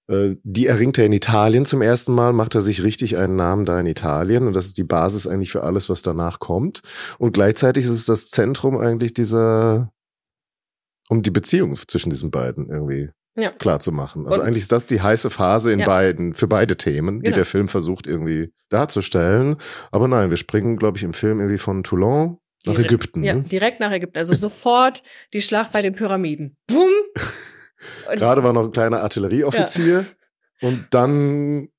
[0.07, 3.66] Äh, die erringt er in Italien zum ersten Mal, macht er sich richtig einen Namen
[3.66, 6.82] da in Italien und das ist die Basis eigentlich für alles, was danach kommt.
[7.18, 9.91] Und gleichzeitig ist es das Zentrum eigentlich dieser,
[11.09, 13.51] um die Beziehung zwischen diesen beiden irgendwie ja.
[13.51, 14.25] klar zu machen.
[14.25, 15.86] Also und, eigentlich ist das die heiße Phase in ja.
[15.86, 17.29] beiden, für beide Themen, genau.
[17.29, 19.57] die der Film versucht irgendwie darzustellen.
[19.91, 23.23] Aber nein, wir springen, glaube ich, im Film irgendwie von Toulon nach direkt, Ägypten.
[23.23, 23.41] Ja, ne?
[23.43, 24.17] direkt nach Ägypten.
[24.17, 26.57] Also sofort die Schlacht bei den Pyramiden.
[26.67, 26.91] Bumm!
[28.15, 30.05] Gerade war noch ein kleiner Artillerieoffizier.
[30.61, 30.67] Ja.
[30.67, 31.69] Und dann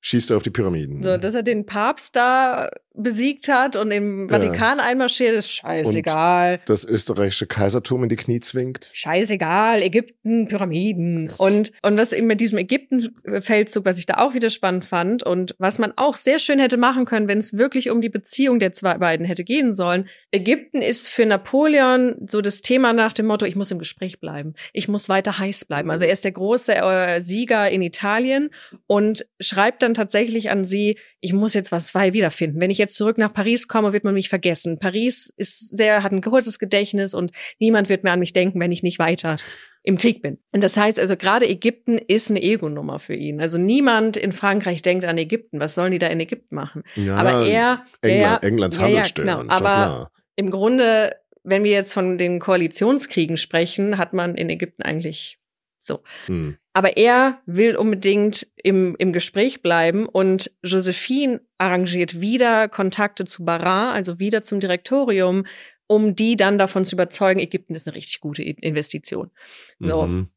[0.00, 1.02] schießt er auf die Pyramiden.
[1.02, 4.84] So, dass er den Papst da besiegt hat und im Vatikan ja.
[4.84, 6.54] einmarschiert, ist scheißegal.
[6.54, 8.90] Und das österreichische Kaisertum in die Knie zwingt.
[8.92, 11.30] Scheißegal, Ägypten, Pyramiden.
[11.38, 15.54] Und, und was eben mit diesem Ägypten-Feldzug, was ich da auch wieder spannend fand und
[15.58, 18.72] was man auch sehr schön hätte machen können, wenn es wirklich um die Beziehung der
[18.72, 20.08] zwei beiden hätte gehen sollen.
[20.32, 24.54] Ägypten ist für Napoleon so das Thema nach dem Motto, ich muss im Gespräch bleiben.
[24.72, 25.90] Ich muss weiter heiß bleiben.
[25.90, 28.50] Also er ist der große äh, Sieger in Italien
[28.86, 32.60] und schreibt dann tatsächlich an sie, ich muss jetzt was wiederfinden.
[32.60, 34.78] Wenn ich jetzt zurück nach Paris komme, wird man mich vergessen.
[34.78, 38.72] Paris ist sehr, hat ein kurzes Gedächtnis und niemand wird mehr an mich denken, wenn
[38.72, 39.36] ich nicht weiter
[39.82, 40.38] im Krieg bin.
[40.52, 43.40] Und das heißt also, gerade Ägypten ist eine Ego-Nummer für ihn.
[43.40, 45.58] Also niemand in Frankreich denkt an Ägypten.
[45.58, 46.82] Was sollen die da in Ägypten machen?
[46.96, 51.94] Ja, aber er, England, der, Englands ja, ja, genau, aber im Grunde, wenn wir jetzt
[51.94, 55.38] von den Koalitionskriegen sprechen, hat man in Ägypten eigentlich
[55.78, 56.00] so.
[56.26, 56.58] Hm.
[56.72, 63.92] Aber er will unbedingt im, im Gespräch bleiben und Josephine arrangiert wieder Kontakte zu Barin,
[63.92, 65.46] also wieder zum Direktorium,
[65.88, 69.32] um die dann davon zu überzeugen, Ägypten ist eine richtig gute Investition.
[69.80, 70.02] So.
[70.02, 70.28] Mhm.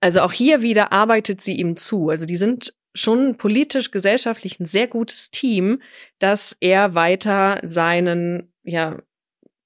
[0.00, 2.08] Also auch hier wieder arbeitet sie ihm zu.
[2.08, 5.80] Also die sind schon politisch, gesellschaftlich ein sehr gutes Team,
[6.18, 8.98] dass er weiter seinen, ja,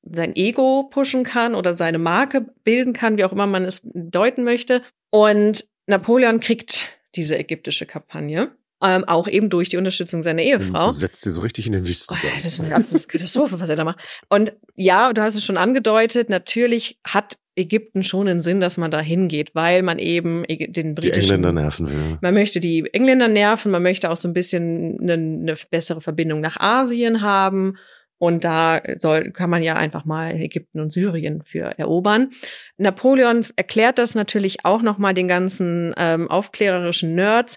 [0.03, 4.45] sein Ego pushen kann oder seine Marke bilden kann, wie auch immer man es deuten
[4.45, 4.83] möchte.
[5.11, 8.53] Und Napoleon kriegt diese ägyptische Kampagne.
[8.83, 10.91] Ähm, auch eben durch die Unterstützung seiner Ehefrau.
[10.91, 12.33] Sie setzt sie so richtig in den Wüstensand.
[12.35, 14.01] Oh, das ist eine ganze Katastrophe, was er da macht.
[14.31, 18.91] Und ja, du hast es schon angedeutet, natürlich hat Ägypten schon einen Sinn, dass man
[18.91, 21.13] da hingeht, weil man eben den britischen...
[21.13, 22.19] Die Engländer nerven will.
[22.23, 26.41] Man möchte die Engländer nerven, man möchte auch so ein bisschen eine, eine bessere Verbindung
[26.41, 27.77] nach Asien haben.
[28.21, 32.33] Und da soll, kann man ja einfach mal Ägypten und Syrien für erobern.
[32.77, 37.57] Napoleon erklärt das natürlich auch nochmal den ganzen ähm, aufklärerischen Nerds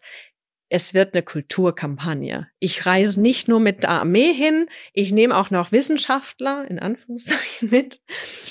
[0.73, 2.47] es wird eine Kulturkampagne.
[2.57, 7.69] Ich reise nicht nur mit der Armee hin, ich nehme auch noch Wissenschaftler, in Anführungszeichen,
[7.69, 8.01] mit,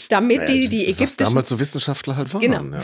[0.09, 1.19] damit naja, die, die ägyptischen...
[1.19, 2.41] Was damals so Wissenschaftler halt waren.
[2.41, 2.77] Genau.
[2.77, 2.83] Ja.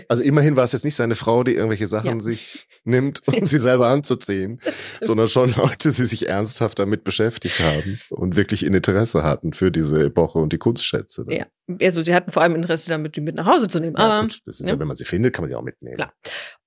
[0.08, 2.20] Also immerhin war es jetzt nicht seine Frau, die irgendwelche Sachen ja.
[2.20, 4.60] sich nimmt, um sie selber anzuziehen,
[5.00, 9.70] sondern schon Leute, die sich ernsthaft damit beschäftigt haben und wirklich ein Interesse hatten für
[9.70, 11.26] diese Epoche und die Kunstschätze.
[11.26, 11.38] Ne?
[11.38, 11.46] Ja,
[11.86, 13.94] also sie hatten vor allem Interesse damit, die mit nach Hause zu nehmen.
[13.96, 14.74] Ja, Aber, gut, das ist ja.
[14.74, 15.94] ja, wenn man sie findet, kann man die auch mitnehmen.
[15.94, 16.12] Klar.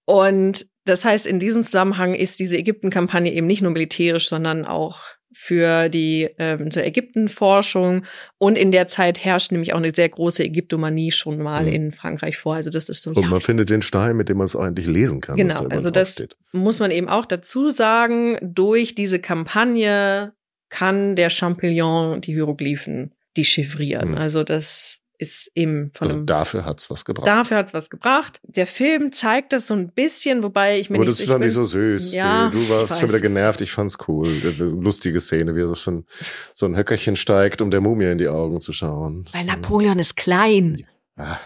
[0.05, 5.01] Und das heißt, in diesem Zusammenhang ist diese Ägypten-Kampagne eben nicht nur militärisch, sondern auch
[5.33, 8.05] für die ähm, zur Ägyptenforschung
[8.37, 11.73] und in der Zeit herrscht nämlich auch eine sehr große Ägyptomanie schon mal mhm.
[11.73, 12.55] in Frankreich vor.
[12.55, 13.11] Also das ist so.
[13.11, 15.37] Und ja, man findet den Stein, mit dem man es eigentlich lesen kann.
[15.37, 16.35] Genau, da also das steht.
[16.51, 18.37] muss man eben auch dazu sagen.
[18.41, 20.33] Durch diese Kampagne
[20.69, 24.11] kann der Champignon die Hieroglyphen dechiffrieren.
[24.11, 24.17] Mhm.
[24.17, 26.25] Also das ist eben von also einem.
[26.25, 27.27] Dafür hat's was gebracht.
[27.27, 28.41] Dafür hat's was gebracht.
[28.43, 31.13] Der Film zeigt das so ein bisschen, wobei ich mir Aber nicht.
[31.13, 32.11] das ist dann nicht so süß.
[32.13, 33.61] Ja, du warst schon wieder genervt.
[33.61, 34.27] Ich fand's cool.
[34.57, 36.05] Lustige Szene, wie er so, schon,
[36.53, 39.25] so ein Höckerchen steigt, um der Mumie in die Augen zu schauen.
[39.31, 40.87] Weil Napoleon ist klein.
[41.17, 41.39] Ja.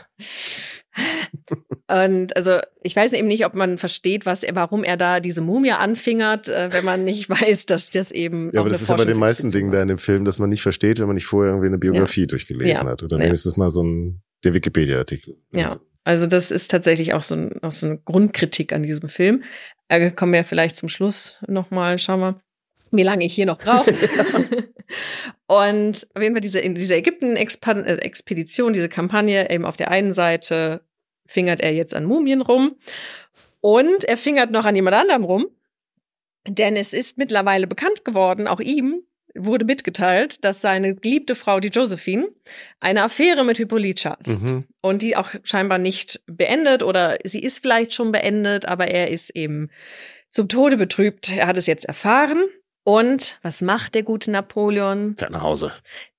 [1.87, 5.41] Und also ich weiß eben nicht, ob man versteht, was er, warum er da diese
[5.41, 8.51] Mumie anfingert, äh, wenn man nicht weiß, dass das eben.
[8.53, 10.49] Ja, aber das ist ja bei den meisten Dingen da in dem Film, dass man
[10.49, 12.27] nicht versteht, wenn man nicht vorher irgendwie eine Biografie ja.
[12.27, 12.91] durchgelesen ja.
[12.91, 13.03] hat.
[13.03, 13.23] Oder ja.
[13.25, 15.37] wenigstens mal so ein der Wikipedia-Artikel.
[15.51, 15.65] Ja.
[15.65, 15.79] Also.
[16.03, 19.43] also das ist tatsächlich auch so, ein, auch so eine Grundkritik an diesem Film.
[19.87, 22.41] Äh, kommen wir vielleicht zum Schluss nochmal, schauen wir,
[22.91, 23.91] wie lange ich hier noch brauche.
[25.47, 30.81] Und auf jeden Fall diese, diese Ägypten-Expedition, diese Kampagne, eben auf der einen Seite
[31.25, 32.75] fingert er jetzt an Mumien rum
[33.61, 35.47] und er fingert noch an jemand anderem rum,
[36.47, 39.01] denn es ist mittlerweile bekannt geworden, auch ihm
[39.37, 42.29] wurde mitgeteilt, dass seine geliebte Frau, die Josephine,
[42.79, 44.27] eine Affäre mit Hippolyte hat.
[44.27, 44.65] Mhm.
[44.81, 49.35] Und die auch scheinbar nicht beendet oder sie ist vielleicht schon beendet, aber er ist
[49.35, 49.69] eben
[50.29, 51.35] zum Tode betrübt.
[51.35, 52.45] Er hat es jetzt erfahren.
[52.83, 55.15] Und was macht der gute Napoleon?
[55.17, 55.73] Fährt nach Hause.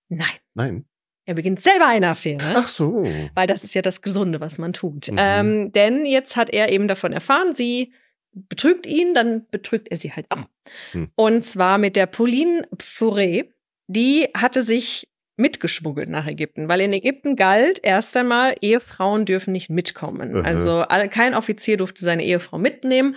[0.09, 0.27] Nein.
[0.55, 0.85] Nein.
[1.27, 2.53] Er beginnt selber eine Affäre.
[2.55, 3.07] Ach so.
[3.35, 5.11] Weil das ist ja das Gesunde, was man tut.
[5.11, 5.19] Mhm.
[5.19, 7.93] Ähm, denn jetzt hat er eben davon erfahren, sie
[8.33, 10.47] betrügt ihn, dann betrügt er sie halt auch.
[10.95, 11.11] Mhm.
[11.17, 13.49] Und zwar mit der Pauline Fauré.
[13.89, 19.69] Die hatte sich mitgeschmuggelt nach Ägypten, weil in Ägypten galt erst einmal, Ehefrauen dürfen nicht
[19.69, 20.35] mitkommen.
[20.35, 23.17] Uh Also kein Offizier durfte seine Ehefrau mitnehmen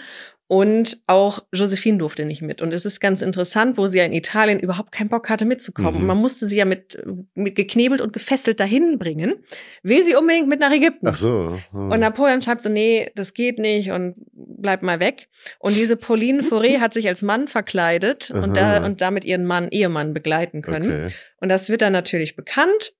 [0.51, 2.63] und auch Josephine durfte nicht mit.
[2.63, 6.01] Und es ist ganz interessant, wo sie ja in Italien überhaupt keinen Bock hatte mitzukommen.
[6.01, 6.07] Mhm.
[6.07, 6.99] Man musste sie ja mit,
[7.35, 9.35] mit geknebelt und gefesselt dahin bringen.
[9.83, 11.07] Will sie unbedingt mit nach Ägypten.
[11.07, 11.59] Ach so.
[11.71, 11.91] Mhm.
[11.91, 15.29] Und Napoleon schreibt so, nee, das geht nicht und bleib mal weg.
[15.59, 19.67] Und diese Pauline Fauré hat sich als Mann verkleidet und, da, und damit ihren Mann,
[19.69, 21.05] Ehemann begleiten können.
[21.05, 21.13] Okay.
[21.41, 22.95] Und das wird dann natürlich bekannt.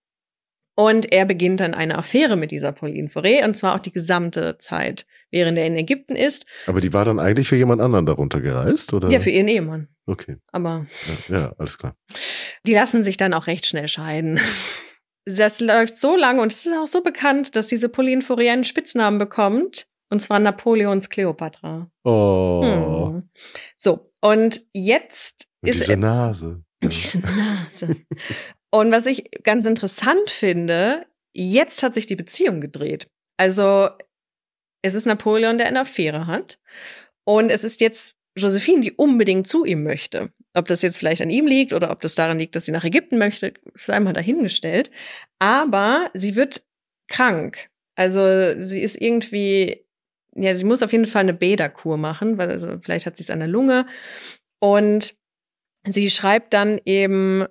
[0.80, 4.58] Und er beginnt dann eine Affäre mit dieser Pauline Fauré und zwar auch die gesamte
[4.60, 6.46] Zeit, während er in Ägypten ist.
[6.68, 9.10] Aber die war dann eigentlich für jemand anderen darunter gereist, oder?
[9.10, 9.90] Ja, für ihren Ehemann.
[10.06, 10.38] Okay.
[10.54, 10.88] Aber.
[11.28, 11.98] Ja, ja alles klar.
[12.66, 14.40] Die lassen sich dann auch recht schnell scheiden.
[15.26, 18.64] Das läuft so lange und es ist auch so bekannt, dass diese Pauline Fauré einen
[18.64, 19.86] Spitznamen bekommt.
[20.10, 21.92] Und zwar Napoleons Kleopatra.
[22.06, 23.12] Oh.
[23.12, 23.30] Hm.
[23.76, 25.82] So, und jetzt und ist.
[25.82, 26.64] Diese Nase.
[26.82, 27.98] Diese Nase.
[28.72, 33.10] Und was ich ganz interessant finde, jetzt hat sich die Beziehung gedreht.
[33.38, 33.90] Also
[34.82, 36.60] es ist Napoleon, der eine Affäre hat.
[37.26, 40.32] Und es ist jetzt Josephine, die unbedingt zu ihm möchte.
[40.54, 42.84] Ob das jetzt vielleicht an ihm liegt oder ob das daran liegt, dass sie nach
[42.84, 44.92] Ägypten möchte, ist einmal dahingestellt.
[45.40, 46.64] Aber sie wird
[47.08, 47.70] krank.
[47.96, 48.22] Also
[48.64, 49.86] sie ist irgendwie,
[50.36, 53.30] ja, sie muss auf jeden Fall eine Bäderkur machen, weil also vielleicht hat sie es
[53.30, 53.88] an der Lunge.
[54.60, 55.16] Und
[55.86, 57.46] sie schreibt dann eben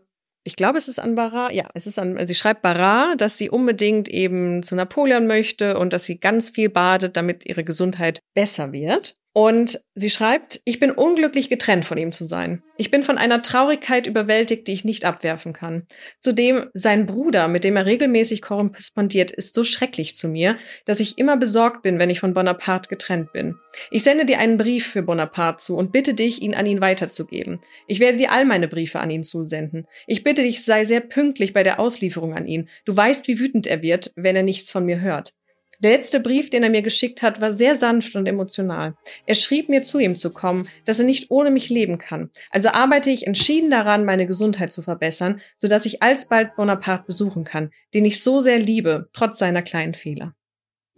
[0.48, 3.50] ich glaube, es ist an Barra, ja, es ist an, sie schreibt Barra, dass sie
[3.50, 8.72] unbedingt eben zu Napoleon möchte und dass sie ganz viel badet, damit ihre Gesundheit besser
[8.72, 9.18] wird.
[9.38, 12.64] Und sie schreibt, ich bin unglücklich getrennt von ihm zu sein.
[12.76, 15.86] Ich bin von einer Traurigkeit überwältigt, die ich nicht abwerfen kann.
[16.18, 21.18] Zudem sein Bruder, mit dem er regelmäßig korrespondiert, ist so schrecklich zu mir, dass ich
[21.18, 23.54] immer besorgt bin, wenn ich von Bonaparte getrennt bin.
[23.92, 27.60] Ich sende dir einen Brief für Bonaparte zu und bitte dich, ihn an ihn weiterzugeben.
[27.86, 29.86] Ich werde dir all meine Briefe an ihn zusenden.
[30.08, 32.68] Ich bitte dich, sei sehr pünktlich bei der Auslieferung an ihn.
[32.84, 35.32] Du weißt, wie wütend er wird, wenn er nichts von mir hört.
[35.80, 38.94] Der letzte Brief, den er mir geschickt hat, war sehr sanft und emotional.
[39.26, 42.30] Er schrieb mir, zu ihm zu kommen, dass er nicht ohne mich leben kann.
[42.50, 47.70] Also arbeite ich entschieden daran, meine Gesundheit zu verbessern, sodass ich alsbald Bonaparte besuchen kann,
[47.94, 50.34] den ich so sehr liebe, trotz seiner kleinen Fehler.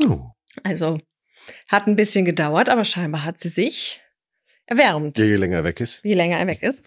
[0.03, 0.31] Oh.
[0.63, 0.99] Also,
[1.69, 4.01] hat ein bisschen gedauert, aber scheinbar hat sie sich
[4.67, 5.19] erwärmt.
[5.19, 6.03] Je länger er weg ist.
[6.05, 6.85] Je länger er weg ist.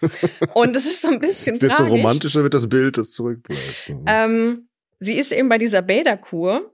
[0.54, 3.94] Und es ist so ein bisschen Desto romantischer wird das Bild, das zurückbleibt.
[4.06, 4.68] Ähm,
[4.98, 6.73] sie ist eben bei dieser Bäderkur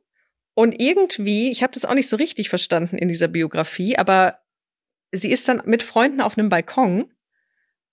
[0.55, 4.41] und irgendwie, ich habe das auch nicht so richtig verstanden in dieser Biografie, aber
[5.13, 7.13] sie ist dann mit Freunden auf einem Balkon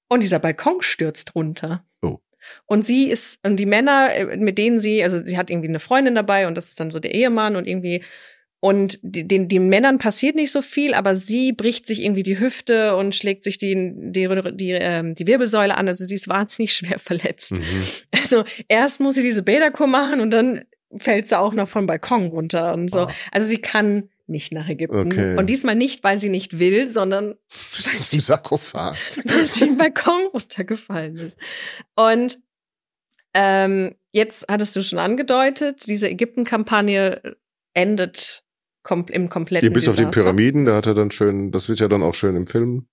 [0.10, 1.86] und dieser Balkon stürzt runter.
[2.01, 2.20] Oh.
[2.66, 5.80] Und sie ist, und die Männer, äh, mit denen sie, also sie hat irgendwie eine
[5.80, 8.03] Freundin dabei und das ist dann so der Ehemann und irgendwie,
[8.60, 12.95] und den, den Männern passiert nicht so viel, aber sie bricht sich irgendwie die Hüfte
[12.95, 15.88] und schlägt sich die, die, die, ähm, die Wirbelsäule an.
[15.88, 17.51] Also sie ist wahnsinnig schwer verletzt.
[17.51, 17.84] Mhm.
[18.12, 22.27] Also erst muss sie diese Bäderkur machen und dann fällt sie auch noch vom Balkon
[22.27, 23.03] runter und so.
[23.03, 23.11] Oh.
[23.31, 25.07] Also sie kann nicht nach Ägypten.
[25.07, 25.38] Okay.
[25.38, 27.29] Und diesmal nicht, weil sie nicht will, sondern
[27.83, 28.95] weil sie, Sarkophag.
[29.25, 31.38] weil sie im Balkon runtergefallen ist.
[31.95, 32.39] Und
[33.33, 37.38] ähm, jetzt hattest du schon angedeutet, diese Ägypten-Kampagne
[37.73, 38.43] endet
[38.83, 40.07] kom im kompletten Die bis Desaster.
[40.07, 42.47] auf die Pyramiden, da hat er dann schön, das wird ja dann auch schön im
[42.47, 42.88] Film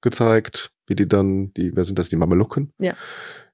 [0.00, 2.72] gezeigt, wie die dann, die, wer sind das, die Mamelucken?
[2.78, 2.94] Ja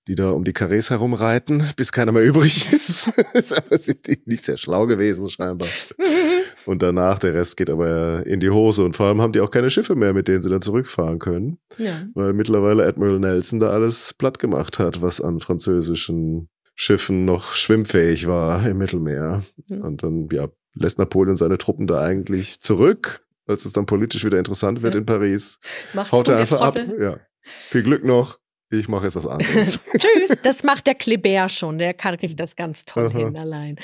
[0.07, 3.11] die da um die Karrees herumreiten, bis keiner mehr übrig ist.
[3.57, 5.69] aber sind die nicht sehr schlau gewesen, scheinbar.
[6.67, 8.85] und danach, der Rest geht aber in die Hose.
[8.85, 11.59] Und vor allem haben die auch keine Schiffe mehr, mit denen sie dann zurückfahren können.
[11.79, 12.07] Ja.
[12.15, 18.27] Weil mittlerweile Admiral Nelson da alles platt gemacht hat, was an französischen Schiffen noch schwimmfähig
[18.27, 19.43] war im Mittelmeer.
[19.69, 19.81] Mhm.
[19.81, 24.39] Und dann, ja, lässt Napoleon seine Truppen da eigentlich zurück, als es dann politisch wieder
[24.39, 25.01] interessant wird ja.
[25.01, 25.61] in Paris.
[25.95, 26.79] Macht's Haut er einfach ab.
[26.99, 27.19] Ja.
[27.43, 28.39] Viel Glück noch
[28.79, 29.81] ich mache jetzt was anderes.
[29.99, 30.37] Tschüss.
[30.43, 31.79] Das macht der Kleber schon.
[31.79, 33.19] Der kann das ganz toll Aha.
[33.19, 33.77] hin allein.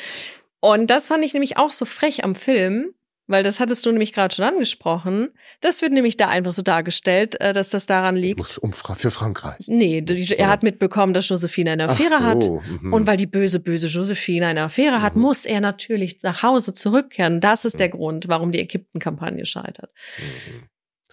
[0.61, 2.93] Und das fand ich nämlich auch so frech am Film,
[3.27, 5.29] weil das hattest du nämlich gerade schon angesprochen.
[5.61, 8.59] Das wird nämlich da einfach so dargestellt, äh, dass das daran liegt.
[8.59, 9.69] Um, für Frankreich.
[9.69, 12.39] Nee, die, er hat mitbekommen, dass Josephine eine Affäre so, hat.
[12.83, 12.93] Mhm.
[12.93, 15.03] Und weil die böse, böse Josephine eine Affäre mhm.
[15.03, 17.41] hat, muss er natürlich nach Hause zurückkehren.
[17.41, 17.79] Das ist mhm.
[17.79, 19.93] der Grund, warum die Ägypten-Kampagne scheitert.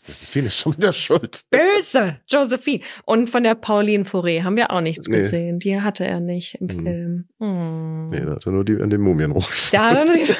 [0.08, 1.42] Josephine ist schon wieder schuld.
[1.50, 2.84] Böse, Josephine.
[3.06, 5.18] Und von der Pauline Fauré haben wir auch nichts nee.
[5.18, 5.60] gesehen.
[5.60, 6.84] Die hatte er nicht im mhm.
[6.84, 7.28] Film.
[7.40, 8.08] Hm.
[8.08, 9.70] Nee, da hat er nur die an den Mumienruf.
[9.72, 10.26] Da hat er nur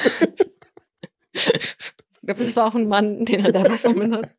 [2.20, 4.34] Ich glaube, das war auch ein Mann, den er da bekommen hat.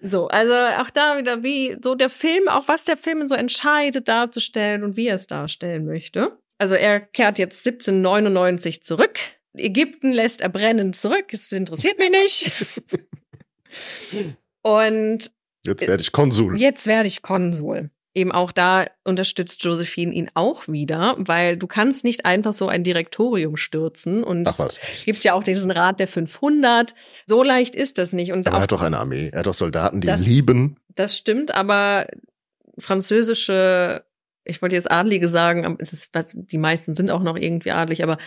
[0.00, 4.06] So, also auch da wieder, wie so der Film, auch was der Film so entscheidet
[4.08, 6.38] darzustellen und wie er es darstellen möchte.
[6.58, 9.18] Also er kehrt jetzt 1799 zurück.
[9.54, 11.26] Ägypten lässt er brennen zurück.
[11.32, 12.50] Das interessiert mich nicht.
[14.66, 15.30] Und
[15.64, 16.58] jetzt werde ich Konsul.
[16.58, 17.90] Jetzt werde ich Konsul.
[18.14, 22.82] Eben auch da unterstützt Josephine ihn auch wieder, weil du kannst nicht einfach so ein
[22.82, 26.94] Direktorium stürzen und es gibt ja auch diesen Rat der 500.
[27.26, 28.32] So leicht ist das nicht.
[28.32, 30.80] Und aber er hat doch eine Armee, er hat doch Soldaten, die das, lieben.
[30.96, 32.08] Das stimmt, aber
[32.78, 34.04] französische
[34.46, 38.18] ich wollte jetzt Adlige sagen, ist, die meisten sind auch noch irgendwie adlig, aber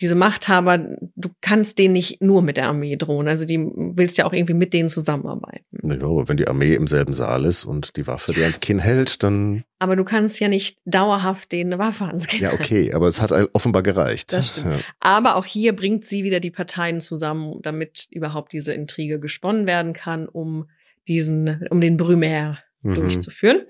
[0.00, 0.78] diese Machthaber,
[1.16, 3.26] du kannst denen nicht nur mit der Armee drohen.
[3.26, 5.64] Also die willst ja auch irgendwie mit denen zusammenarbeiten.
[5.82, 8.78] Ja, aber wenn die Armee im selben Saal ist und die Waffe dir ans Kinn
[8.78, 9.64] hält, dann.
[9.78, 13.20] Aber du kannst ja nicht dauerhaft denen eine Waffe ans Kinn Ja, okay, aber es
[13.20, 14.32] hat offenbar gereicht.
[14.32, 14.66] Das stimmt.
[14.66, 14.78] Ja.
[15.00, 19.92] Aber auch hier bringt sie wieder die Parteien zusammen, damit überhaupt diese Intrige gesponnen werden
[19.92, 20.68] kann, um
[21.08, 22.94] diesen, um den Brumaire mhm.
[22.94, 23.62] durchzuführen.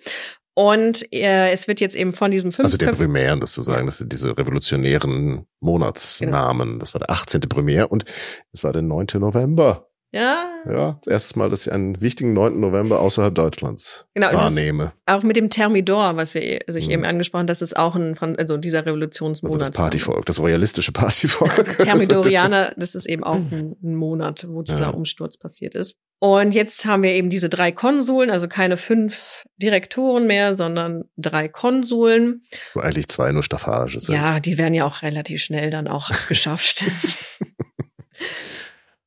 [0.59, 3.87] Und äh, es wird jetzt eben von diesem fünf Also der Brumaire, das zu sagen,
[3.87, 6.69] das sind diese revolutionären Monatsnamen.
[6.71, 6.79] Genau.
[6.81, 7.43] Das war der 18.
[7.43, 8.05] Brumaire und
[8.53, 9.07] es war der 9.
[9.21, 9.89] November.
[10.11, 10.51] Ja.
[10.69, 12.59] Ja, das erste Mal, dass ich einen wichtigen 9.
[12.59, 14.95] November außerhalb Deutschlands genau, wahrnehme.
[15.07, 16.93] Auch mit dem Thermidor, was wir e-, sich mhm.
[16.93, 19.61] eben angesprochen, das ist auch ein, also dieser Revolutionsmonat.
[19.61, 21.79] Also das Partyvolk, das royalistische Partyvolk.
[21.79, 24.89] Thermidorianer, das ist eben auch ein, ein Monat, wo dieser ja.
[24.89, 25.95] Umsturz passiert ist.
[26.21, 31.49] Und jetzt haben wir eben diese drei Konsuln, also keine fünf Direktoren mehr, sondern drei
[31.49, 32.43] Konsuln.
[32.75, 34.17] Wo eigentlich zwei nur Staffage sind.
[34.17, 36.85] Ja, die werden ja auch relativ schnell dann auch abgeschafft.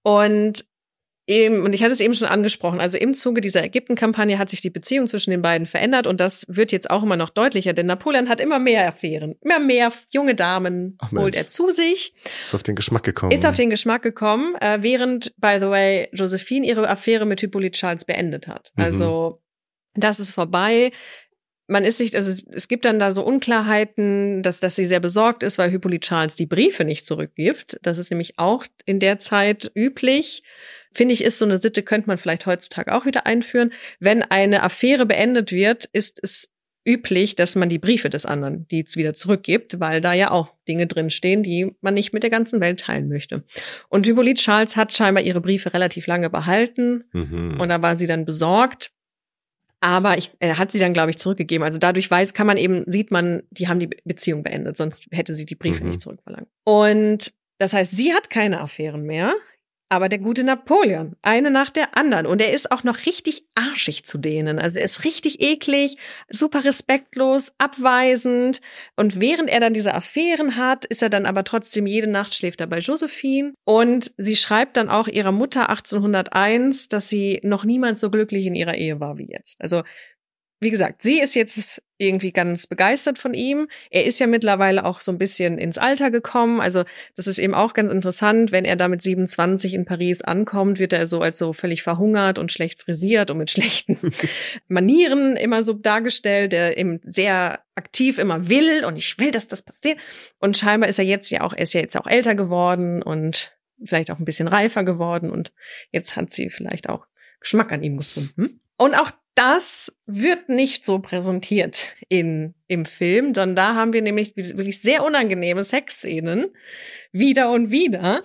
[0.03, 0.65] Und
[1.31, 4.59] Eben, und ich hatte es eben schon angesprochen, also im Zuge dieser Ägypten-Kampagne hat sich
[4.59, 7.85] die Beziehung zwischen den beiden verändert und das wird jetzt auch immer noch deutlicher, denn
[7.85, 12.13] Napoleon hat immer mehr Affären, immer mehr junge Damen Ach, holt er zu sich.
[12.43, 13.31] Ist auf den Geschmack gekommen.
[13.31, 17.79] Ist auf den Geschmack gekommen, äh, während, by the way, Josephine ihre Affäre mit Hippolyte
[17.79, 18.73] Charles beendet hat.
[18.75, 18.83] Mhm.
[18.83, 19.41] Also,
[19.95, 20.91] das ist vorbei
[21.71, 25.41] man ist sich, also es gibt dann da so Unklarheiten, dass, dass sie sehr besorgt
[25.41, 27.79] ist, weil Hippolyte Charles die Briefe nicht zurückgibt.
[27.81, 30.43] Das ist nämlich auch in der Zeit üblich.
[30.93, 33.71] Finde ich, ist so eine Sitte, könnte man vielleicht heutzutage auch wieder einführen.
[33.99, 36.49] Wenn eine Affäre beendet wird, ist es
[36.85, 40.49] üblich, dass man die Briefe des anderen, die es wieder zurückgibt, weil da ja auch
[40.67, 43.43] Dinge drinstehen, die man nicht mit der ganzen Welt teilen möchte.
[43.87, 47.61] Und Hippolyte Charles hat scheinbar ihre Briefe relativ lange behalten mhm.
[47.61, 48.91] und da war sie dann besorgt.
[49.81, 51.63] Aber ich, er hat sie dann, glaube ich, zurückgegeben.
[51.63, 55.33] Also dadurch weiß, kann man eben, sieht man, die haben die Beziehung beendet, sonst hätte
[55.33, 55.89] sie die Briefe mhm.
[55.89, 56.47] nicht zurückverlangt.
[56.63, 59.33] Und das heißt, sie hat keine Affären mehr.
[59.91, 62.25] Aber der gute Napoleon, eine nach der anderen.
[62.25, 64.57] Und er ist auch noch richtig arschig zu denen.
[64.57, 65.97] Also er ist richtig eklig,
[66.29, 68.61] super respektlos, abweisend.
[68.95, 72.61] Und während er dann diese Affären hat, ist er dann aber trotzdem jede Nacht schläft
[72.61, 73.51] er bei Josephine.
[73.65, 78.55] Und sie schreibt dann auch ihrer Mutter 1801, dass sie noch niemals so glücklich in
[78.55, 79.59] ihrer Ehe war wie jetzt.
[79.59, 79.83] Also
[80.61, 83.67] wie gesagt, sie ist jetzt irgendwie ganz begeistert von ihm.
[83.89, 86.61] Er ist ja mittlerweile auch so ein bisschen ins Alter gekommen.
[86.61, 86.83] Also
[87.15, 88.51] das ist eben auch ganz interessant.
[88.51, 92.37] Wenn er da mit 27 in Paris ankommt, wird er so als so völlig verhungert
[92.37, 93.97] und schlecht frisiert und mit schlechten
[94.67, 99.63] Manieren immer so dargestellt, der eben sehr aktiv immer will und ich will, dass das
[99.63, 99.97] passiert.
[100.37, 103.57] Und scheinbar ist er jetzt ja auch, er ist ja jetzt auch älter geworden und
[103.83, 105.53] vielleicht auch ein bisschen reifer geworden und
[105.91, 107.07] jetzt hat sie vielleicht auch
[107.39, 108.61] Geschmack an ihm gefunden.
[108.77, 114.35] Und auch das wird nicht so präsentiert in, im Film, sondern da haben wir nämlich
[114.35, 116.51] wirklich sehr unangenehme Sexszenen
[117.11, 118.21] wieder und wieder,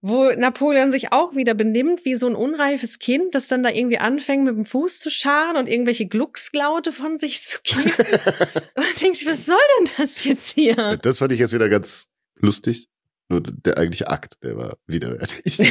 [0.00, 3.98] wo Napoleon sich auch wieder benimmt wie so ein unreifes Kind, das dann da irgendwie
[3.98, 7.92] anfängt mit dem Fuß zu scharen und irgendwelche Glucksglaute von sich zu geben.
[8.74, 10.98] und man denkt sich, was soll denn das jetzt hier?
[11.02, 12.88] Das fand ich jetzt wieder ganz lustig.
[13.28, 15.58] Nur der eigentliche Akt, der war widerwärtig.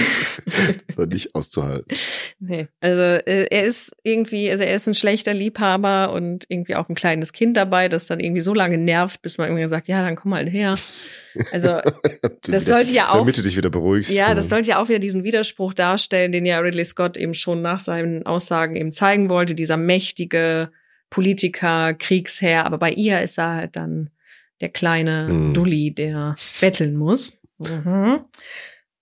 [0.96, 1.96] war nicht auszuhalten.
[2.40, 6.90] Nee, also äh, er ist irgendwie, also er ist ein schlechter Liebhaber und irgendwie auch
[6.90, 10.02] ein kleines Kind dabei, das dann irgendwie so lange nervt, bis man irgendwie sagt, ja,
[10.02, 10.76] dann komm halt her.
[11.54, 11.80] Also
[12.42, 13.20] das sollte ja auch.
[13.20, 14.12] Damit du dich wieder beruhigst.
[14.12, 17.62] Ja, das sollte ja auch wieder diesen Widerspruch darstellen, den ja Ridley Scott eben schon
[17.62, 20.72] nach seinen Aussagen eben zeigen wollte, dieser mächtige
[21.10, 24.10] Politiker, Kriegsherr, aber bei ihr ist er halt dann
[24.62, 25.54] der kleine mhm.
[25.54, 27.34] Dulli, der betteln muss.
[27.58, 28.26] Mhm.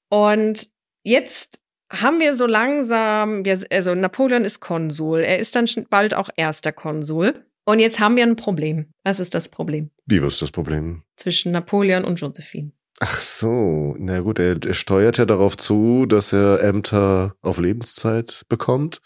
[0.10, 0.70] Und
[1.04, 1.60] jetzt
[1.92, 7.46] haben wir so langsam, also Napoleon ist Konsul, er ist dann bald auch erster Konsul.
[7.66, 8.88] Und jetzt haben wir ein Problem.
[9.04, 9.90] Was ist das Problem?
[10.06, 11.04] Wie was ist das Problem?
[11.16, 12.72] Zwischen Napoleon und Josephine.
[13.00, 18.44] Ach so, na gut, er, er steuert ja darauf zu, dass er Ämter auf Lebenszeit
[18.50, 19.00] bekommt.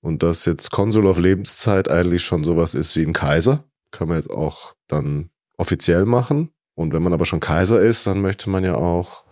[0.00, 3.64] Und dass jetzt Konsul auf Lebenszeit eigentlich schon sowas ist wie ein Kaiser.
[3.90, 6.52] Kann man jetzt auch dann offiziell machen.
[6.74, 9.24] Und wenn man aber schon Kaiser ist, dann möchte man ja auch,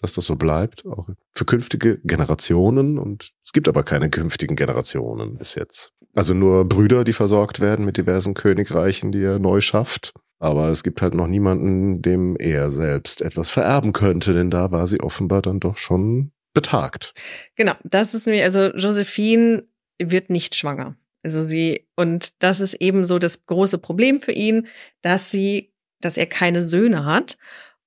[0.00, 2.98] dass das so bleibt, auch für künftige Generationen.
[2.98, 5.92] Und es gibt aber keine künftigen Generationen bis jetzt.
[6.14, 10.12] Also nur Brüder, die versorgt werden mit diversen Königreichen, die er neu schafft.
[10.38, 14.86] Aber es gibt halt noch niemanden, dem er selbst etwas vererben könnte, denn da war
[14.86, 17.14] sie offenbar dann doch schon betagt.
[17.56, 19.64] Genau, das ist nämlich, also Josephine
[19.98, 20.96] wird nicht schwanger.
[21.22, 24.66] Also sie, und das ist eben so das große Problem für ihn,
[25.00, 27.38] dass sie dass er keine Söhne hat.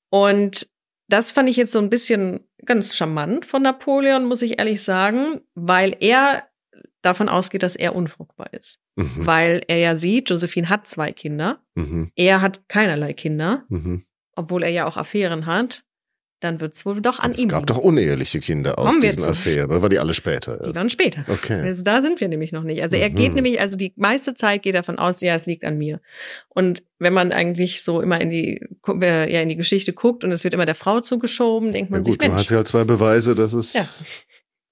[0.09, 0.67] Und
[1.07, 5.41] das fand ich jetzt so ein bisschen ganz charmant von Napoleon, muss ich ehrlich sagen,
[5.55, 6.43] weil er
[7.01, 8.79] davon ausgeht, dass er unfruchtbar ist.
[8.95, 9.25] Mhm.
[9.25, 11.61] Weil er ja sieht, Josephine hat zwei Kinder.
[11.75, 12.11] Mhm.
[12.15, 14.03] Er hat keinerlei Kinder, mhm.
[14.35, 15.85] obwohl er ja auch Affären hat
[16.39, 17.47] dann wird es wohl doch an es ihm.
[17.47, 20.57] Es gab doch uneheliche Kinder aus diesen Affären, oder war die alle später?
[20.65, 21.25] Die waren später.
[21.27, 21.61] Okay.
[21.61, 22.81] Also da sind wir nämlich noch nicht.
[22.81, 23.15] Also er mhm.
[23.15, 25.99] geht nämlich, also die meiste Zeit geht davon aus, ja, es liegt an mir.
[26.49, 30.43] Und wenn man eigentlich so immer in die, ja, in die Geschichte guckt und es
[30.43, 32.33] wird immer der Frau zugeschoben, denkt man ja, gut, sich, Mensch.
[32.35, 33.83] Du hast ja zwei Beweise, dass es ja.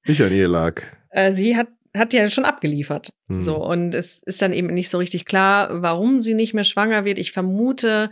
[0.07, 0.81] nicht an ihr lag.
[1.17, 3.13] Äh, sie hat hat ja schon abgeliefert.
[3.29, 3.41] Hm.
[3.41, 7.05] So und es ist dann eben nicht so richtig klar, warum sie nicht mehr schwanger
[7.05, 7.17] wird.
[7.17, 8.11] Ich vermute,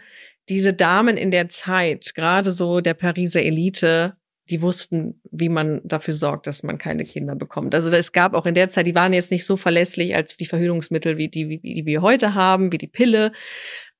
[0.49, 4.17] diese Damen in der Zeit, gerade so der Pariser Elite,
[4.49, 7.73] die wussten, wie man dafür sorgt, dass man keine Kinder bekommt.
[7.73, 10.45] Also es gab auch in der Zeit, die waren jetzt nicht so verlässlich als die
[10.45, 13.31] Verhütungsmittel, wie die, wie, die wir heute haben, wie die Pille.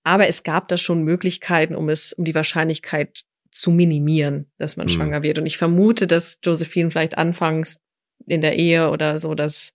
[0.04, 4.88] Aber es gab da schon Möglichkeiten, um es, um die Wahrscheinlichkeit zu minimieren, dass man
[4.88, 4.92] mhm.
[4.92, 5.40] schwanger wird.
[5.40, 7.80] Und ich vermute, dass Josephine vielleicht anfangs
[8.28, 9.74] in der Ehe oder so das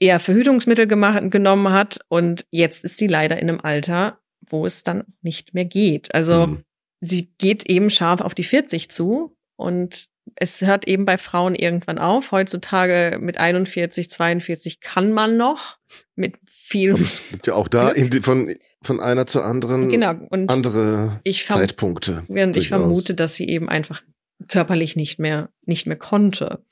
[0.00, 2.00] eher Verhütungsmittel gemacht, genommen hat.
[2.08, 4.18] Und jetzt ist sie leider in einem Alter,
[4.48, 6.14] wo es dann nicht mehr geht.
[6.14, 6.64] Also mhm.
[7.00, 11.98] sie geht eben scharf auf die 40 zu Und es hört eben bei Frauen irgendwann
[11.98, 12.32] auf.
[12.32, 15.78] Heutzutage mit 41, 42 kann man noch
[16.16, 16.94] mit viel.
[16.94, 17.92] Es gibt ja auch da
[18.22, 20.14] von, von einer zur anderen genau.
[20.30, 22.24] und andere ich Zeitpunkte.
[22.28, 24.02] Während ich vermute, dass sie eben einfach
[24.48, 26.64] körperlich nicht mehr, nicht mehr konnte.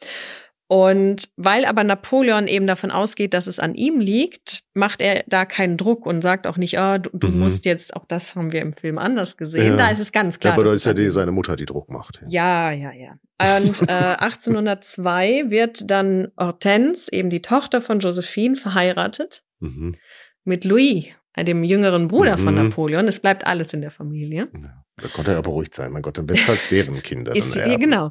[0.72, 5.44] Und weil aber Napoleon eben davon ausgeht, dass es an ihm liegt, macht er da
[5.44, 7.40] keinen Druck und sagt auch nicht, oh, du, du mhm.
[7.40, 9.72] musst jetzt, auch das haben wir im Film anders gesehen.
[9.72, 9.76] Ja.
[9.76, 10.52] Da ist es ganz klar.
[10.52, 12.24] Ja, aber da ist ja die, seine Mutter, die Druck macht.
[12.26, 13.18] Ja, ja, ja.
[13.58, 19.96] Und äh, 1802 wird dann Hortense, eben die Tochter von Josephine, verheiratet mhm.
[20.44, 21.04] mit Louis,
[21.38, 22.44] dem jüngeren Bruder mhm.
[22.44, 23.08] von Napoleon.
[23.08, 24.48] Es bleibt alles in der Familie.
[24.54, 24.82] Ja.
[24.96, 25.90] Da konnte er beruhigt sein.
[25.90, 27.34] Mein Gott, dann wird halt deren Kinder.
[27.34, 28.10] Ist, dann genau.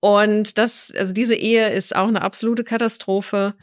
[0.00, 3.54] Und das, also diese Ehe ist auch eine absolute Katastrophe.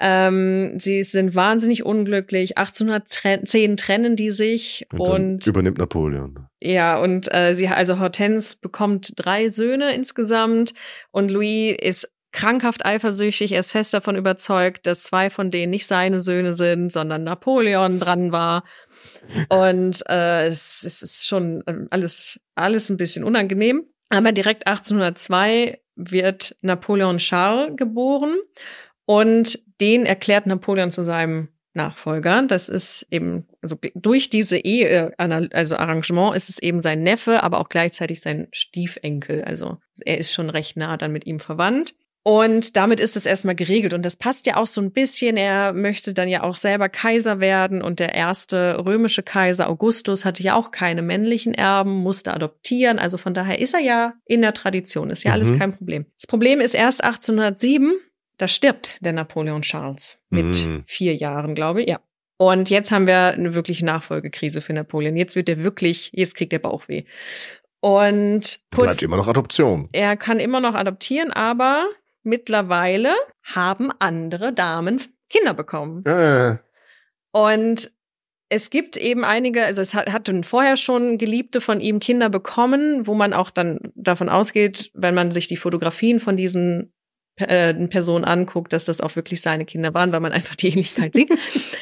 [0.00, 2.58] Ähm, sie sind wahnsinnig unglücklich.
[2.58, 6.46] 1810 trennen die sich und, und übernimmt Napoleon.
[6.60, 10.74] Ja, und äh, sie also Hortense bekommt drei Söhne insgesamt
[11.10, 13.52] und Louis ist krankhaft eifersüchtig.
[13.52, 18.00] Er ist fest davon überzeugt, dass zwei von denen nicht seine Söhne sind, sondern Napoleon
[18.00, 18.64] dran war.
[19.48, 23.84] Und äh, es, es ist schon ähm, alles alles ein bisschen unangenehm.
[24.08, 28.36] Aber direkt 1802 wird Napoleon Charles geboren
[29.06, 32.42] und den erklärt Napoleon zu seinem Nachfolger.
[32.42, 37.58] Das ist eben, also durch diese Ehe, also Arrangement ist es eben sein Neffe, aber
[37.58, 39.42] auch gleichzeitig sein Stiefenkel.
[39.42, 41.94] Also er ist schon recht nah dann mit ihm verwandt.
[42.26, 43.92] Und damit ist es erstmal geregelt.
[43.92, 45.36] Und das passt ja auch so ein bisschen.
[45.36, 47.82] Er möchte dann ja auch selber Kaiser werden.
[47.82, 52.98] Und der erste römische Kaiser Augustus hatte ja auch keine männlichen Erben, musste adoptieren.
[52.98, 55.10] Also von daher ist er ja in der Tradition.
[55.10, 55.34] Ist ja mhm.
[55.34, 56.06] alles kein Problem.
[56.16, 57.92] Das Problem ist erst 1807.
[58.38, 60.82] Da stirbt der Napoleon Charles mit mhm.
[60.86, 61.90] vier Jahren, glaube ich.
[61.90, 62.00] Ja.
[62.38, 65.14] Und jetzt haben wir eine wirkliche Nachfolgekrise für Napoleon.
[65.14, 67.04] Jetzt wird er wirklich, jetzt kriegt er Bauchweh.
[67.80, 69.90] Und kurz, bleibt immer noch Adoption.
[69.92, 71.86] Er kann immer noch adoptieren, aber
[72.24, 76.04] mittlerweile haben andere Damen Kinder bekommen.
[76.04, 76.56] Äh.
[77.32, 77.90] Und
[78.48, 83.06] es gibt eben einige, also es hat, hatten vorher schon Geliebte von ihm Kinder bekommen,
[83.06, 86.92] wo man auch dann davon ausgeht, wenn man sich die Fotografien von diesen
[87.36, 91.14] äh, Person anguckt, dass das auch wirklich seine Kinder waren, weil man einfach die Ähnlichkeit
[91.14, 91.30] sieht.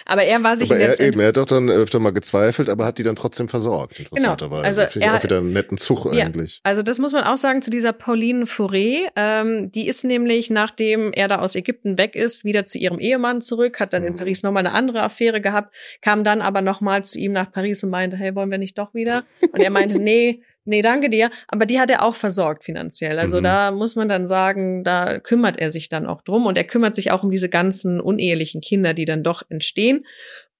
[0.07, 2.85] Aber er war sich aber er, eben, er hat doch dann öfter mal gezweifelt, aber
[2.85, 3.99] hat die dann trotzdem versorgt.
[4.01, 4.63] Interessanterweise.
[4.63, 4.67] Genau.
[4.67, 6.61] Also Finde ich auch wieder einen netten Zug ja, eigentlich.
[6.63, 9.09] Also das muss man auch sagen zu dieser Pauline Fauré.
[9.17, 13.41] Ähm, die ist nämlich, nachdem er da aus Ägypten weg ist, wieder zu ihrem Ehemann
[13.41, 14.19] zurück, hat dann in mhm.
[14.19, 17.91] Paris nochmal eine andere Affäre gehabt, kam dann aber nochmal zu ihm nach Paris und
[17.91, 19.25] meinte, hey, wollen wir nicht doch wieder?
[19.53, 21.31] Und er meinte, nee, Nee, danke dir.
[21.49, 23.19] Aber die hat er auch versorgt finanziell.
[23.19, 23.45] Also mhm.
[23.45, 26.95] da muss man dann sagen, da kümmert er sich dann auch drum und er kümmert
[26.95, 30.05] sich auch um diese ganzen unehelichen Kinder, die dann doch entstehen.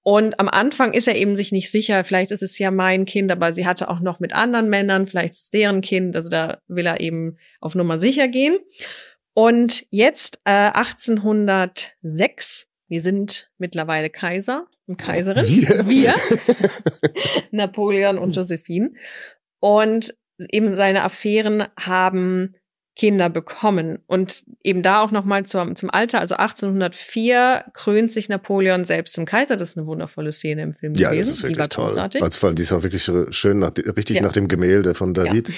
[0.05, 3.31] Und am Anfang ist er eben sich nicht sicher, vielleicht ist es ja mein Kind,
[3.31, 6.17] aber sie hatte auch noch mit anderen Männern, vielleicht ist es deren Kind.
[6.17, 8.57] Also da will er eben auf Nummer sicher gehen.
[9.33, 15.45] Und jetzt äh, 1806, wir sind mittlerweile Kaiser und Kaiserin.
[15.47, 15.87] Wir?
[15.87, 16.15] wir.
[17.51, 18.91] Napoleon und Josephine.
[19.63, 20.13] Und
[20.51, 22.57] eben seine Affären haben
[22.97, 23.99] Kinder bekommen.
[24.07, 29.23] Und eben da auch nochmal zum, zum Alter, also 1804 krönt sich Napoleon selbst zum
[29.23, 29.55] Kaiser.
[29.55, 31.29] Das ist eine wundervolle Szene im Film ja, gewesen.
[31.29, 31.85] Das ist wirklich die war toll.
[31.85, 32.21] großartig.
[32.21, 34.23] Also vor allem, die ist auch wirklich schön, nach, richtig ja.
[34.23, 35.53] nach dem Gemälde von David.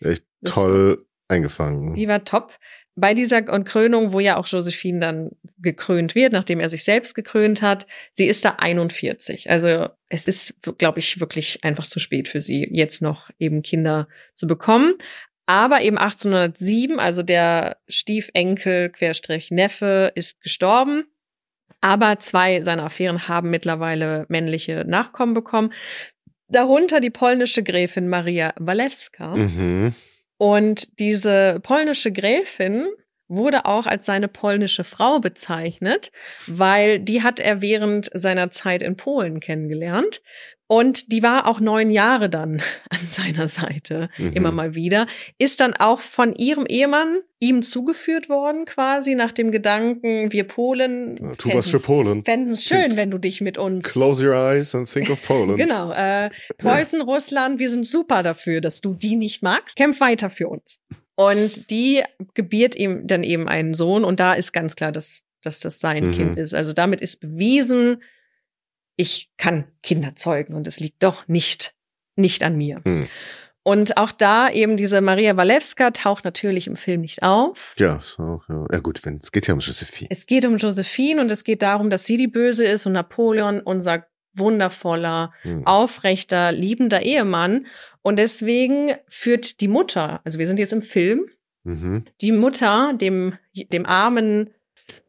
[0.00, 0.10] Ja.
[0.10, 1.94] Echt toll eingefangen.
[1.94, 2.58] Die war top
[2.96, 7.60] bei dieser Krönung, wo ja auch Josephine dann gekrönt wird, nachdem er sich selbst gekrönt
[7.60, 9.50] hat, sie ist da 41.
[9.50, 14.08] Also es ist, glaube ich, wirklich einfach zu spät für sie, jetzt noch eben Kinder
[14.34, 14.94] zu bekommen.
[15.46, 21.04] Aber eben 1807, also der Stiefenkel, Querstrich Neffe, ist gestorben.
[21.80, 25.72] Aber zwei seiner Affären haben mittlerweile männliche Nachkommen bekommen.
[26.48, 29.36] Darunter die polnische Gräfin Maria Walewska.
[29.36, 29.94] Mhm
[30.36, 32.88] und diese polnische Gräfin
[33.28, 36.12] wurde auch als seine polnische Frau bezeichnet,
[36.46, 40.22] weil die hat er während seiner Zeit in Polen kennengelernt.
[40.66, 44.32] Und die war auch neun Jahre dann an seiner Seite, mhm.
[44.32, 45.06] immer mal wieder.
[45.38, 51.18] Ist dann auch von ihrem Ehemann ihm zugeführt worden, quasi nach dem Gedanken, wir Polen.
[51.20, 52.24] Ja, tu was für Polen.
[52.24, 53.92] Fänden es schön, wenn du dich mit uns.
[53.92, 55.58] Close your eyes and think of Poland.
[55.58, 55.92] genau.
[55.92, 57.04] Äh, Preußen, ja.
[57.04, 59.76] Russland, wir sind super dafür, dass du die nicht magst.
[59.76, 60.80] Kämpf weiter für uns.
[61.16, 62.02] Und die
[62.34, 66.08] gebiert ihm dann eben einen Sohn und da ist ganz klar, dass, dass das sein
[66.08, 66.14] mhm.
[66.14, 66.54] Kind ist.
[66.54, 68.02] Also damit ist bewiesen,
[68.96, 71.74] ich kann Kinder zeugen und es liegt doch nicht,
[72.16, 72.80] nicht an mir.
[72.84, 73.08] Mhm.
[73.66, 77.74] Und auch da eben diese Maria Walewska taucht natürlich im Film nicht auf.
[77.78, 78.66] Ja, so, ja.
[78.70, 80.08] ja gut, wenn es geht ja um Josephine.
[80.10, 83.60] Es geht um Josephine und es geht darum, dass sie die Böse ist und Napoleon
[83.60, 84.06] unser
[84.36, 85.66] wundervoller, hm.
[85.66, 87.66] aufrechter, liebender Ehemann.
[88.02, 91.30] Und deswegen führt die Mutter, also wir sind jetzt im Film,
[91.62, 92.04] mhm.
[92.20, 94.50] die Mutter dem, dem armen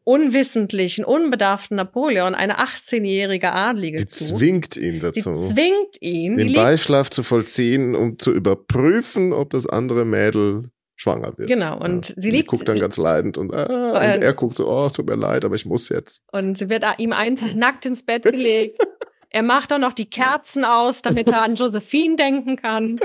[0.04, 4.36] unwissentlichen, unbedarften Napoleon eine 18-jährige Adlige die zu.
[4.36, 5.34] zwingt ihn dazu.
[5.34, 6.36] Sie zwingt ihn.
[6.36, 11.48] Den Beischlaf zu vollziehen, um zu überprüfen, ob das andere Mädel schwanger wird.
[11.48, 12.14] Genau, und ja.
[12.16, 12.48] sie liegt.
[12.48, 15.54] guckt dann ganz leidend und, ah, und er guckt so, oh, tut mir leid, aber
[15.54, 16.22] ich muss jetzt.
[16.32, 18.80] Und sie wird ihm einfach nackt ins Bett gelegt.
[19.36, 22.98] Er macht auch noch die Kerzen aus, damit er an Josephine denken kann.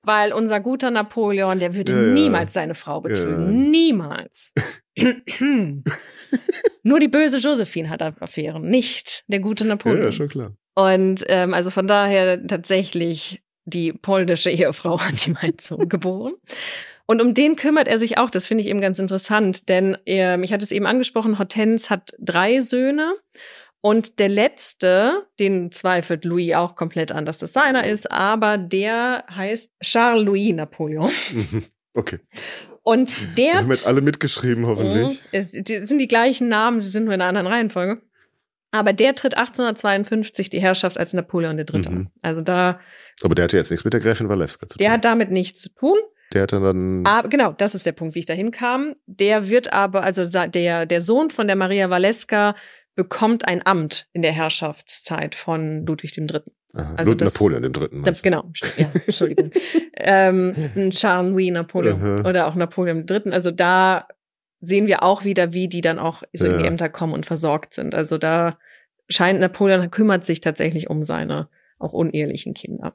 [0.00, 3.44] Weil unser guter Napoleon, der würde ja, niemals seine Frau betrügen.
[3.44, 3.50] Ja.
[3.50, 4.54] Niemals.
[6.82, 10.04] Nur die böse Josephine hat Affären, nicht der gute Napoleon.
[10.04, 10.56] Ja, schon klar.
[10.74, 16.36] Und ähm, also von daher tatsächlich die polnische Ehefrau hat die Sohn geboren.
[17.04, 18.30] Und um den kümmert er sich auch.
[18.30, 22.14] Das finde ich eben ganz interessant, denn er, ich hatte es eben angesprochen, Hortense hat
[22.18, 23.14] drei Söhne.
[23.86, 29.24] Und der letzte, den zweifelt Louis auch komplett an, dass das seiner ist, aber der
[29.30, 31.12] heißt Charles Louis Napoleon.
[31.94, 32.18] Okay.
[32.82, 33.52] Und der.
[33.52, 35.22] Wir haben jetzt alle mitgeschrieben, hoffentlich.
[35.30, 38.02] Es sind die gleichen Namen, sie sind nur in einer anderen Reihenfolge.
[38.70, 41.88] Aber der tritt 1852 die Herrschaft als Napoleon III.
[41.88, 42.08] Mhm.
[42.20, 42.80] Also da.
[43.22, 44.84] Aber der hatte jetzt nichts mit der Gräfin Walewska zu tun.
[44.84, 45.96] Der hat damit nichts zu tun.
[46.34, 47.06] Der hat dann.
[47.06, 48.96] Aber, genau, das ist der Punkt, wie ich dahin kam.
[49.06, 52.56] Der wird aber, also der, der Sohn von der Maria Waleska
[52.96, 56.40] bekommt ein Amt in der Herrschaftszeit von Ludwig III.
[56.74, 58.02] Aha, also das, Napoleon dem Dritten.
[58.02, 59.50] Das, genau, ja, Entschuldigung.
[59.94, 60.52] ähm,
[60.90, 62.28] Charles Louis Napoleon Aha.
[62.28, 63.32] oder auch Napoleon III.
[63.32, 64.08] Also da
[64.60, 66.52] sehen wir auch wieder, wie die dann auch so ja.
[66.52, 67.94] in die Ämter kommen und versorgt sind.
[67.94, 68.58] Also da
[69.08, 71.48] scheint Napoleon kümmert sich tatsächlich um seine
[71.78, 72.94] auch unehelichen Kinder.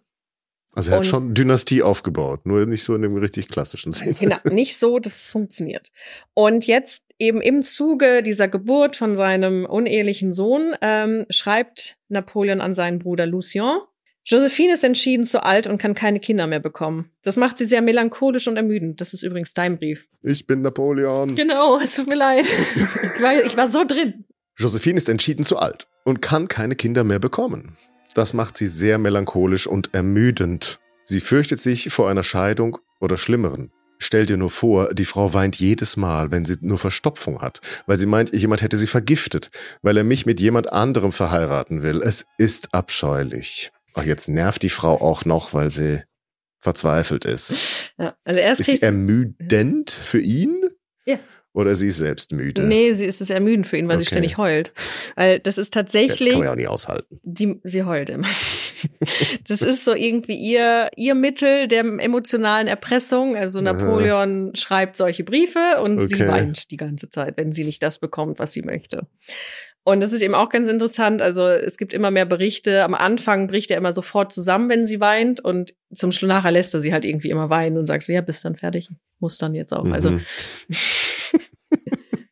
[0.73, 4.15] Also er hat schon Dynastie aufgebaut, nur nicht so in dem richtig klassischen Sinn.
[4.17, 5.91] Genau, nicht so, dass es funktioniert.
[6.33, 12.73] Und jetzt eben im Zuge dieser Geburt von seinem unehelichen Sohn ähm, schreibt Napoleon an
[12.73, 13.79] seinen Bruder Lucien,
[14.23, 17.09] Josephine ist entschieden zu alt und kann keine Kinder mehr bekommen.
[17.23, 19.01] Das macht sie sehr melancholisch und ermüdend.
[19.01, 20.07] Das ist übrigens dein Brief.
[20.21, 21.35] Ich bin Napoleon.
[21.35, 22.45] Genau, es tut mir leid.
[22.75, 24.25] ich, war, ich war so drin.
[24.57, 27.77] Josephine ist entschieden zu alt und kann keine Kinder mehr bekommen.
[28.13, 30.79] Das macht sie sehr melancholisch und ermüdend.
[31.03, 33.71] Sie fürchtet sich vor einer Scheidung oder Schlimmeren.
[33.99, 37.97] Stell dir nur vor, die Frau weint jedes Mal, wenn sie nur Verstopfung hat, weil
[37.97, 39.51] sie meint, jemand hätte sie vergiftet,
[39.83, 42.01] weil er mich mit jemand anderem verheiraten will.
[42.01, 43.71] Es ist abscheulich.
[43.93, 46.01] Ach, jetzt nervt die Frau auch noch, weil sie
[46.59, 47.91] verzweifelt ist.
[47.97, 50.69] Ja, also erst ist sie ermüdend für ihn?
[51.05, 51.19] Ja.
[51.53, 52.63] Oder sie ist selbst müde?
[52.63, 54.05] Nee, sie ist es ermüdend für ihn, weil okay.
[54.05, 54.71] sie ständig heult.
[55.15, 56.19] Weil das ist tatsächlich.
[56.19, 57.19] Das kann man ja auch nie aushalten.
[57.23, 58.27] Die, sie heult immer.
[59.47, 63.35] das ist so irgendwie ihr, ihr Mittel der emotionalen Erpressung.
[63.35, 64.55] Also Napoleon Aha.
[64.55, 66.07] schreibt solche Briefe und okay.
[66.07, 69.07] sie weint die ganze Zeit, wenn sie nicht das bekommt, was sie möchte.
[69.83, 71.21] Und das ist eben auch ganz interessant.
[71.21, 72.83] Also es gibt immer mehr Berichte.
[72.83, 75.39] Am Anfang bricht er immer sofort zusammen, wenn sie weint.
[75.39, 78.21] Und zum Schluss nachher lässt er sie halt irgendwie immer weinen und sagt so, ja,
[78.21, 78.89] bist dann fertig.
[79.19, 79.85] Muss dann jetzt auch.
[79.85, 80.17] Also mhm.
[80.17, 80.21] Also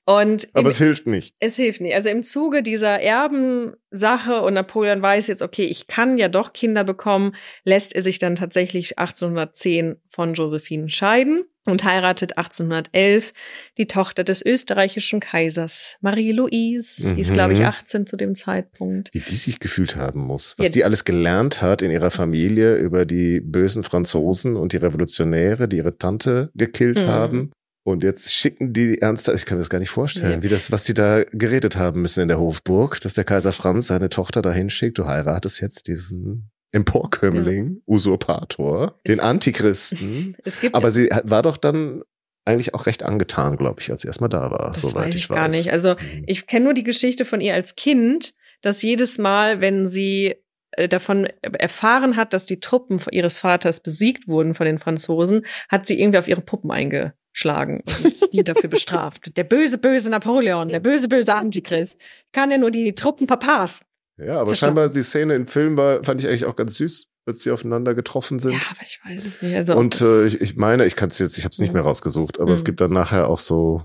[0.10, 1.36] Und Aber im, es hilft nicht.
[1.40, 1.94] Es hilft nicht.
[1.94, 6.84] Also im Zuge dieser Erbensache und Napoleon weiß jetzt, okay, ich kann ja doch Kinder
[6.84, 13.34] bekommen, lässt er sich dann tatsächlich 1810 von Josephine scheiden und heiratet 1811
[13.78, 17.08] die Tochter des österreichischen Kaisers, Marie-Louise.
[17.08, 17.16] Mhm.
[17.16, 19.10] Die ist, glaube ich, 18 zu dem Zeitpunkt.
[19.14, 20.56] Wie die sich gefühlt haben muss.
[20.58, 20.72] Was ja.
[20.72, 25.78] die alles gelernt hat in ihrer Familie über die bösen Franzosen und die Revolutionäre, die
[25.78, 27.08] ihre Tante gekillt mhm.
[27.08, 27.52] haben.
[27.90, 30.44] Und jetzt schicken die ernsthaft, ich kann mir das gar nicht vorstellen, ja.
[30.44, 33.88] wie das, was die da geredet haben müssen in der Hofburg, dass der Kaiser Franz
[33.88, 37.82] seine Tochter dahin schickt, du heiratest jetzt diesen Emporkömmling, ja.
[37.88, 40.38] Usurpator, den Antichristen.
[40.72, 42.04] Aber sie war doch dann
[42.46, 45.22] eigentlich auch recht angetan, glaube ich, als sie erstmal da war, das soweit weiß ich,
[45.22, 45.36] ich weiß.
[45.36, 45.72] gar nicht.
[45.72, 46.26] Also mhm.
[46.28, 50.36] ich kenne nur die Geschichte von ihr als Kind, dass jedes Mal, wenn sie
[50.74, 55.88] äh, davon erfahren hat, dass die Truppen ihres Vaters besiegt wurden von den Franzosen, hat
[55.88, 59.36] sie irgendwie auf ihre Puppen einge schlagen und die dafür bestraft.
[59.38, 61.98] Der böse, böse Napoleon, der böse, böse Antichrist,
[62.34, 63.86] kann ja nur die Truppen verpassen.
[64.18, 67.42] Ja, aber scheinbar die Szene im Film war, fand ich eigentlich auch ganz süß, als
[67.42, 68.54] sie aufeinander getroffen sind.
[68.54, 69.56] Ja, aber ich weiß es nicht.
[69.56, 71.84] Also und äh, ich, ich meine, ich kann es jetzt, ich habe es nicht mehr
[71.84, 72.54] rausgesucht, aber mhm.
[72.54, 73.84] es gibt dann nachher auch so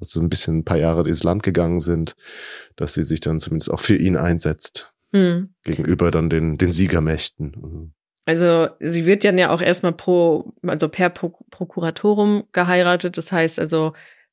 [0.00, 2.14] so ein bisschen ein paar Jahre ins Land gegangen sind,
[2.76, 4.94] dass sie sich dann zumindest auch für ihn einsetzt.
[5.12, 5.54] Mhm.
[5.64, 7.92] Gegenüber dann den, den Siegermächten.
[8.26, 13.16] Also sie wird dann ja auch erstmal pro, also per pro Prokuratorum geheiratet.
[13.16, 13.92] Das heißt also,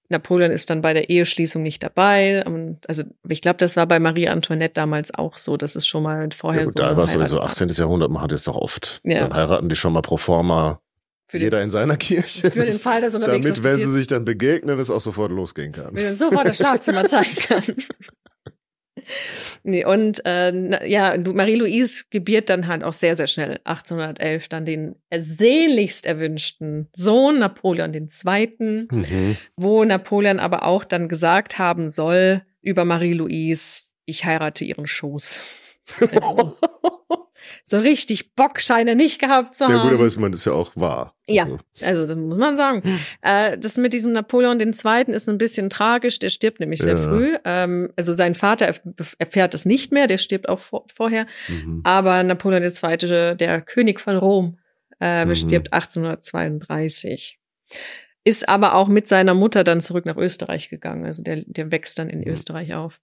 [0.09, 2.43] Napoleon ist dann bei der Eheschließung nicht dabei.
[2.87, 6.27] Also ich glaube, das war bei Marie Antoinette damals auch so, dass es schon mal
[6.35, 6.83] vorher ja, gut, so.
[6.83, 7.69] Da war sowieso 18.
[7.69, 8.99] Jahrhundert, man hat es doch oft.
[9.03, 9.21] Ja.
[9.21, 10.79] Dann heiraten die schon mal pro forma
[11.27, 12.51] für jeder in seiner Kirche.
[12.51, 15.71] Für den Fall, dass unterwegs Damit, wenn sie sich dann begegnen, es auch sofort losgehen
[15.71, 15.95] kann.
[15.95, 17.63] Wenn sofort das Schlafzimmer zeigen kann.
[19.63, 24.95] nee, und äh, ja, Marie-Louise gebiert dann halt auch sehr, sehr schnell 1811 dann den
[25.15, 29.37] sehnlichst erwünschten Sohn Napoleon II., mhm.
[29.55, 35.39] wo Napoleon aber auch dann gesagt haben soll über Marie-Louise, ich heirate ihren Schoß.
[37.63, 39.73] so richtig Bock scheine nicht gehabt zu haben.
[39.73, 41.15] Ja gut, aber man ist ja auch wahr.
[41.27, 42.83] Ja, also, also das muss man sagen.
[43.21, 45.13] äh, das mit diesem Napoleon II.
[45.13, 46.19] ist ein bisschen tragisch.
[46.19, 47.01] Der stirbt nämlich sehr ja.
[47.01, 47.37] früh.
[47.45, 48.73] Ähm, also sein Vater
[49.17, 50.07] erfährt es nicht mehr.
[50.07, 51.25] Der stirbt auch vor, vorher.
[51.47, 51.81] Mhm.
[51.83, 54.57] Aber Napoleon II., der König von Rom,
[54.99, 55.35] äh, mhm.
[55.35, 57.39] stirbt 1832
[58.23, 61.05] ist aber auch mit seiner Mutter dann zurück nach Österreich gegangen.
[61.05, 62.27] Also der, der wächst dann in mhm.
[62.27, 62.99] Österreich auf.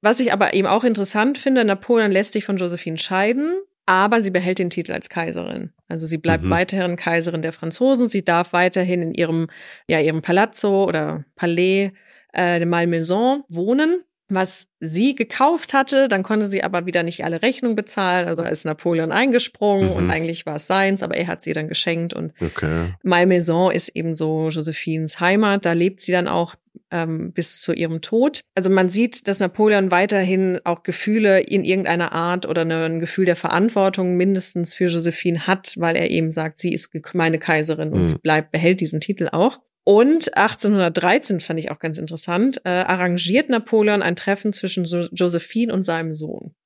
[0.00, 3.54] Was ich aber eben auch interessant finde, Napoleon lässt sich von Josephine scheiden,
[3.86, 5.70] aber sie behält den Titel als Kaiserin.
[5.88, 6.50] Also sie bleibt mhm.
[6.50, 8.08] weiterhin Kaiserin der Franzosen.
[8.08, 9.48] Sie darf weiterhin in ihrem,
[9.88, 11.92] ja, ihrem Palazzo oder Palais
[12.32, 17.42] äh, de Malmaison wohnen was sie gekauft hatte, dann konnte sie aber wieder nicht alle
[17.42, 19.96] Rechnungen bezahlen, also ist Napoleon eingesprungen mhm.
[19.96, 22.94] und eigentlich war es seins, aber er hat sie dann geschenkt und okay.
[23.02, 26.56] Malmaison ist eben so Josephines Heimat, da lebt sie dann auch
[26.90, 28.40] ähm, bis zu ihrem Tod.
[28.54, 33.36] Also man sieht, dass Napoleon weiterhin auch Gefühle in irgendeiner Art oder ein Gefühl der
[33.36, 38.06] Verantwortung mindestens für Josephine hat, weil er eben sagt, sie ist meine Kaiserin und mhm.
[38.06, 39.60] sie bleibt, behält diesen Titel auch.
[39.84, 45.72] Und 1813 fand ich auch ganz interessant, äh, arrangiert Napoleon ein Treffen zwischen so Josephine
[45.72, 46.56] und seinem Sohn.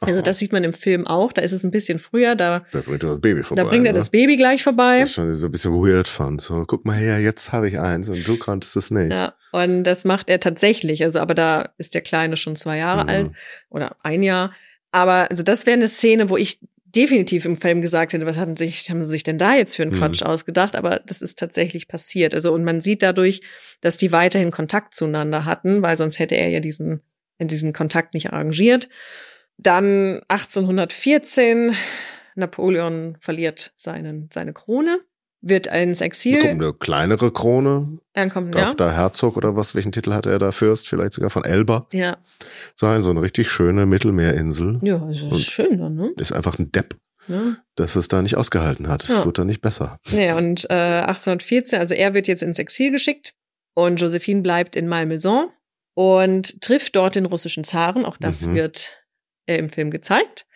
[0.00, 1.32] Also das sieht man im Film auch.
[1.32, 2.34] Da ist es ein bisschen früher.
[2.34, 3.62] Da, da bringt er das Baby vorbei.
[3.62, 3.98] Da bringt er ne?
[3.98, 5.02] das Baby gleich vorbei.
[5.02, 6.42] Was schon so ein bisschen weird fand.
[6.42, 9.14] So, guck mal her, jetzt habe ich eins und du konntest es nicht.
[9.14, 11.02] Ja, und das macht er tatsächlich.
[11.02, 13.08] Also, aber da ist der Kleine schon zwei Jahre mhm.
[13.08, 13.30] alt
[13.70, 14.52] oder ein Jahr.
[14.92, 18.56] Aber also das wäre eine Szene, wo ich definitiv im Film gesagt hätte, was hatten
[18.56, 19.98] sich, haben sie sich denn da jetzt für einen mhm.
[19.98, 20.76] Quatsch ausgedacht?
[20.76, 22.34] Aber das ist tatsächlich passiert.
[22.34, 23.40] Also, und man sieht dadurch,
[23.80, 27.00] dass die weiterhin Kontakt zueinander hatten, weil sonst hätte er ja diesen,
[27.40, 28.88] diesen Kontakt nicht arrangiert.
[29.58, 31.74] Dann 1814,
[32.34, 35.00] Napoleon verliert seinen, seine Krone
[35.48, 36.38] wird ins Exil.
[36.40, 37.98] Bekommt eine kleinere Krone.
[38.12, 38.74] Er kommt, Darf ja.
[38.74, 39.74] da Herzog oder was?
[39.74, 40.50] Welchen Titel hatte er da?
[40.50, 41.86] Fürst, vielleicht sogar von Elba.
[41.92, 42.16] Ja.
[42.74, 44.80] Sein, so eine richtig schöne Mittelmeerinsel.
[44.82, 46.12] Ja, ist und schön dann, ne?
[46.16, 46.96] Ist einfach ein Depp.
[47.28, 47.56] Ja.
[47.74, 49.04] Dass es da nicht ausgehalten hat.
[49.04, 49.24] Es ja.
[49.24, 49.98] wird dann nicht besser.
[50.10, 53.34] Ja, und äh, 1814, also er wird jetzt ins Exil geschickt
[53.74, 55.50] und Josephine bleibt in Malmaison
[55.94, 58.04] und trifft dort den russischen Zaren.
[58.04, 58.54] Auch das mhm.
[58.54, 58.98] wird
[59.46, 60.46] äh, im Film gezeigt.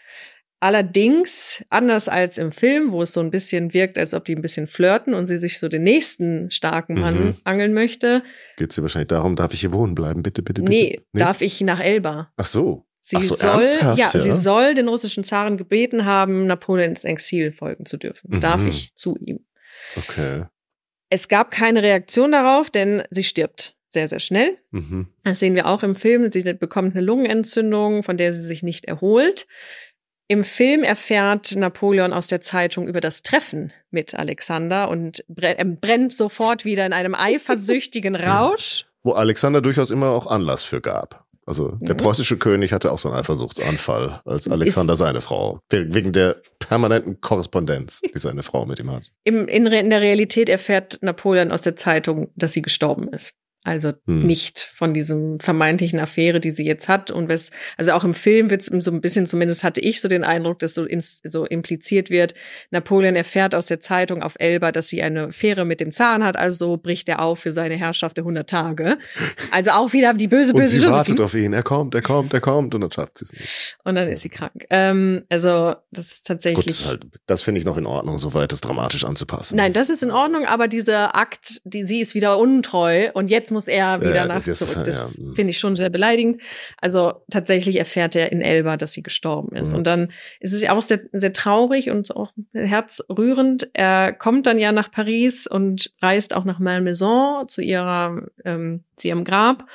[0.63, 4.43] Allerdings, anders als im Film, wo es so ein bisschen wirkt, als ob die ein
[4.43, 7.35] bisschen flirten und sie sich so den nächsten starken Mann mhm.
[7.45, 8.23] angeln möchte.
[8.59, 10.23] Geht es ihr wahrscheinlich darum, darf ich hier wohnen bleiben?
[10.23, 10.71] Bitte, bitte, bitte.
[10.71, 11.21] Nee, nee?
[11.21, 12.31] darf ich nach Elba?
[12.37, 12.87] Ach so.
[13.01, 16.91] Sie Ach so, soll, ernsthaft, ja, ja, sie soll den russischen Zaren gebeten haben, Napoleon
[16.91, 18.37] ins Exil folgen zu dürfen.
[18.37, 18.41] Mhm.
[18.43, 19.47] Darf ich zu ihm?
[19.97, 20.45] Okay.
[21.09, 24.57] Es gab keine Reaktion darauf, denn sie stirbt sehr, sehr schnell.
[24.71, 25.09] Mhm.
[25.25, 26.31] Das sehen wir auch im Film.
[26.31, 29.47] Sie bekommt eine Lungenentzündung, von der sie sich nicht erholt.
[30.29, 36.65] Im Film erfährt Napoleon aus der Zeitung über das Treffen mit Alexander und brennt sofort
[36.65, 38.87] wieder in einem eifersüchtigen Rausch.
[39.03, 41.27] Wo Alexander durchaus immer auch Anlass für gab.
[41.47, 41.99] Also der mhm.
[41.99, 47.21] preußische König hatte auch so einen Eifersuchtsanfall, als Alexander Ist seine Frau, wegen der permanenten
[47.21, 49.11] Korrespondenz, die seine Frau mit ihm hat.
[49.25, 53.35] Im, in, in der Realität erfährt Napoleon aus der Zeitung, dass sie gestorben ist.
[53.63, 54.27] Also hm.
[54.27, 57.11] nicht von diesem vermeintlichen Affäre, die sie jetzt hat.
[57.11, 60.09] Und was, also auch im Film wird es so ein bisschen, zumindest hatte ich so
[60.09, 62.35] den Eindruck, dass so, ins, so impliziert wird,
[62.71, 66.39] Napoleon erfährt aus der Zeitung auf Elba, dass sie eine Affäre mit dem Zahn hat,
[66.39, 68.99] also bricht er auf für seine Herrschaft der 100 Tage.
[69.51, 70.97] Also auch wieder die böse, böse Und sie Josephine.
[70.97, 73.79] wartet auf ihn, er kommt, er kommt, er kommt und dann schafft sie es nicht.
[73.85, 74.65] Und dann ist sie krank.
[74.71, 76.67] Ähm, also das ist tatsächlich.
[76.67, 79.57] Gut, das, halt, das finde ich noch in Ordnung, soweit das dramatisch anzupassen.
[79.57, 83.50] Nein, das ist in Ordnung, aber dieser Akt, die, sie ist wieder untreu und jetzt
[83.51, 84.85] muss er wieder ja, nach das zurück.
[84.85, 85.25] Das ja.
[85.35, 86.43] finde ich schon sehr beleidigend.
[86.81, 89.73] Also tatsächlich erfährt er in Elba, dass sie gestorben ist.
[89.73, 89.79] Mhm.
[89.79, 93.71] Und dann ist es auch sehr, sehr traurig und auch herzrührend.
[93.73, 99.09] Er kommt dann ja nach Paris und reist auch nach Malmaison zu ihrer, ähm, zu
[99.09, 99.67] ihrem Grab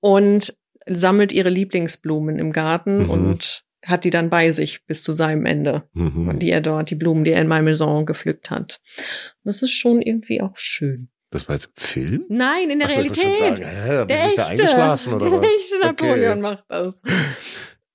[0.00, 0.54] und
[0.86, 3.10] sammelt ihre Lieblingsblumen im Garten mhm.
[3.10, 6.38] und hat die dann bei sich bis zu seinem Ende, mhm.
[6.38, 8.80] die er dort, die Blumen, die er in Malmaison gepflückt hat.
[9.44, 11.08] Das ist schon irgendwie auch schön.
[11.30, 12.24] Das war jetzt im Film?
[12.28, 13.26] Nein, in der Achso, Realität.
[13.26, 15.48] Ich sagen, hä, der echte, da eingeschlafen oder der was?
[15.48, 16.40] echte Napoleon okay.
[16.40, 17.00] macht das.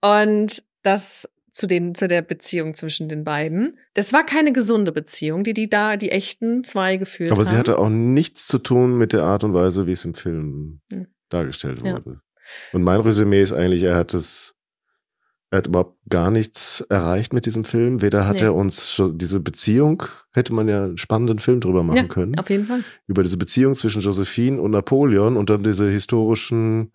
[0.02, 3.78] Und das zu den zu der Beziehung zwischen den beiden.
[3.94, 7.38] Das war keine gesunde Beziehung, die die da die echten zwei geführt haben.
[7.38, 10.16] Aber sie hatte auch nichts zu tun mit der Art und Weise, wie es im
[10.16, 11.08] Film hm.
[11.30, 12.22] dargestellt wurde.
[12.72, 14.56] Und mein Resümee ist eigentlich, er hat es
[15.54, 18.02] er hat überhaupt gar nichts erreicht mit diesem Film.
[18.02, 18.42] Weder hat Nee.
[18.42, 20.02] er uns schon diese Beziehung,
[20.34, 22.40] hätte man ja einen spannenden Film drüber machen ja, können.
[22.40, 22.80] auf jeden Fall.
[23.06, 26.92] Über diese Beziehung zwischen Josephine und Napoleon und dann diese historischen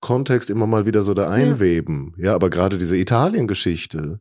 [0.00, 2.14] Kontext immer mal wieder so da einweben.
[2.18, 4.20] Ja, aber gerade diese Italien-Geschichte.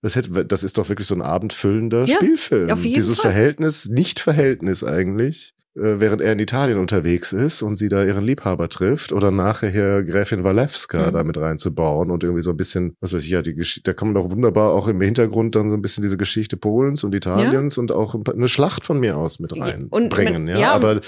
[0.00, 2.70] Das, hätte, das ist doch wirklich so ein abendfüllender Ja, Spielfilm.
[2.70, 3.30] auf jeden Dieses Fall.
[3.30, 9.12] Verhältnis, Nicht-Verhältnis eigentlich, während er in Italien unterwegs ist und sie da ihren Liebhaber trifft
[9.12, 11.12] oder nachher Gräfin Walewska Mhm.
[11.14, 13.94] da mit reinzubauen und irgendwie so ein bisschen, was weiß ich, ja, die Geschichte, da
[13.94, 17.14] kann man doch wunderbar auch im Hintergrund dann so ein bisschen diese Geschichte Polens und
[17.14, 20.58] Italiens und auch eine Schlacht von mir aus mit Ja, reinbringen, man- ja.
[20.58, 21.00] ja, Aber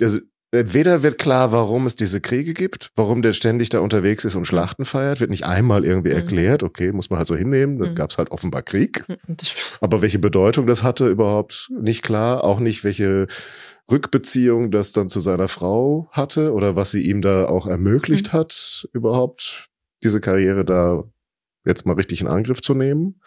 [0.00, 0.18] also,
[0.52, 4.46] Weder wird klar, warum es diese Kriege gibt, warum der ständig da unterwegs ist und
[4.48, 6.16] Schlachten feiert, wird nicht einmal irgendwie Mhm.
[6.16, 6.64] erklärt.
[6.64, 7.94] Okay, muss man halt so hinnehmen, dann Mhm.
[7.94, 9.04] gab es halt offenbar Krieg.
[9.80, 12.42] Aber welche Bedeutung das hatte, überhaupt nicht klar.
[12.42, 13.28] Auch nicht, welche
[13.90, 18.38] Rückbeziehung das dann zu seiner Frau hatte oder was sie ihm da auch ermöglicht Mhm.
[18.38, 19.68] hat, überhaupt
[20.02, 21.04] diese Karriere da
[21.64, 23.20] jetzt mal richtig in Angriff zu nehmen.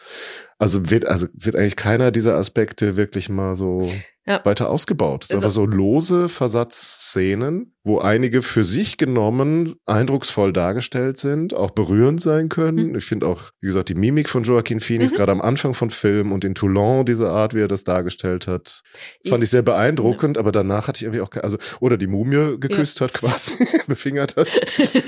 [0.57, 3.91] Also wird, also wird eigentlich keiner dieser Aspekte wirklich mal so
[4.25, 4.39] Ja.
[4.45, 5.23] weiter ausgebaut.
[5.25, 11.53] Es ist Also- einfach so lose Versatzszenen, wo einige für sich genommen eindrucksvoll dargestellt sind,
[11.53, 12.89] auch berührend sein können.
[12.91, 12.97] Mhm.
[12.97, 15.15] Ich finde auch, wie gesagt, die Mimik von Joaquin Phoenix, Mhm.
[15.17, 18.81] gerade am Anfang von Film und in Toulon, diese Art, wie er das dargestellt hat,
[19.27, 23.01] fand ich sehr beeindruckend, aber danach hatte ich irgendwie auch, also, oder die Mumie geküsst
[23.01, 24.47] hat quasi, befingert hat.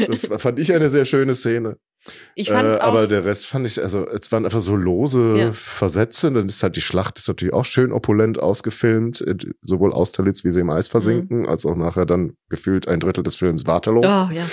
[0.09, 1.77] Das fand ich eine sehr schöne Szene.
[2.35, 5.35] Ich fand äh, auch, aber der Rest fand ich, also es waren einfach so lose
[5.37, 5.51] Ja.
[5.53, 6.31] Versätze.
[6.31, 10.49] Dann ist halt die Schlacht ist natürlich auch schön opulent ausgefilmt, äh, sowohl Austerlitz, wie
[10.51, 11.47] sie im Eis versinken, Mhm.
[11.49, 14.01] als auch nachher dann gefühlt ein Drittel des Films Waterloo.
[14.01, 14.45] oh, ja.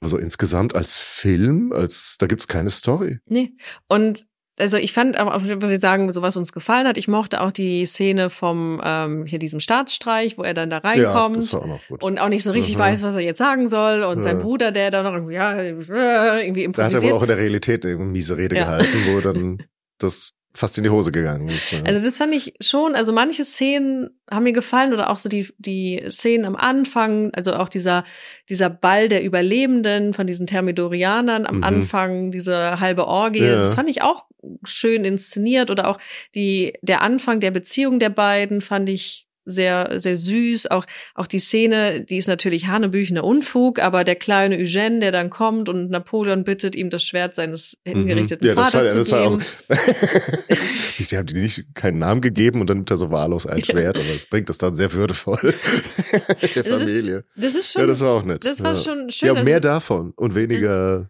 [0.00, 3.18] Also insgesamt als Film, als da gibt's keine Story.
[3.26, 3.52] Nee.
[3.88, 4.26] Und
[4.58, 7.86] also ich fand aber, wir sagen, so was uns gefallen hat, ich mochte auch die
[7.86, 11.36] Szene vom ähm, hier diesem Staatsstreich, wo er dann da Ja, reinkommt.
[11.38, 12.04] das war auch noch gut.
[12.04, 12.80] und auch nicht so richtig Mhm.
[12.80, 14.02] weiß, was er jetzt sagen soll.
[14.02, 14.42] Und sein Ja.
[14.42, 17.12] Bruder, der da noch irgendwie, ja, irgendwie da hat er wohl improvisiert.
[17.14, 18.64] auch in der Realität eine miese Rede Ja.
[18.64, 19.58] gehalten, wo dann
[19.98, 21.70] das fast in die Hose gegangen ist.
[21.72, 21.80] ja.
[21.84, 25.48] Also das fand ich schon, also manche Szenen haben mir gefallen oder auch so die,
[25.58, 28.04] die Szenen am Anfang, also auch dieser,
[28.48, 31.64] dieser Ball der Überlebenden von diesen Thermidorianern am Mhm.
[31.64, 33.52] Anfang, diese halbe Orgie, Ja.
[33.54, 34.26] das fand ich auch
[34.64, 35.98] schön inszeniert oder auch
[36.34, 40.70] die, der Anfang der Beziehung der beiden fand ich sehr, sehr süß.
[40.70, 45.30] Auch, auch die Szene, die ist natürlich hanebüchener Unfug, aber der kleine Eugène, der dann
[45.30, 48.48] kommt und Napoleon bittet, ihm das Schwert seines hingerichteten Mhm.
[48.48, 49.42] ja, das war, Vaters das zu war geben.
[49.68, 51.04] auch.
[51.04, 53.98] Sie haben die nicht keinen Namen gegeben und dann nimmt er so wahllos ein Schwert,
[53.98, 55.38] aber es bringt das dann sehr würdevoll
[56.12, 57.24] der Also das- Familie.
[57.36, 58.44] Das ist schon, ja, das war auch nett.
[58.44, 58.80] das war ja.
[58.80, 59.34] schon schön.
[59.34, 61.08] Ja, mehr davon und weniger.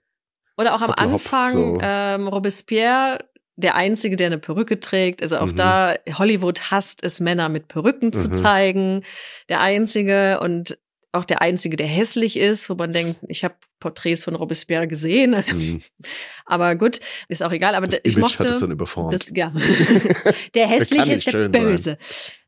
[0.59, 1.78] Oder auch am Hoppla hopp, Anfang so.
[1.82, 3.18] ähm, Robespierre,
[3.56, 5.22] der Einzige, der eine Perücke trägt.
[5.22, 5.56] Also auch Mhm.
[5.56, 8.34] da, Hollywood hasst es, Männer mit Perücken zu Mhm.
[8.34, 9.04] zeigen.
[9.48, 10.78] Der Einzige und
[11.14, 15.34] auch der Einzige, der hässlich ist, wo man denkt, ich habe Porträts von Robespierre gesehen.
[15.34, 15.82] Also, Hm,
[16.46, 17.74] aber gut, ist auch egal.
[17.74, 19.12] Aber das ich Image mochte hat es dann überformt.
[19.12, 19.52] das, ja.
[20.54, 21.96] der hässliche nicht ist der schön sein.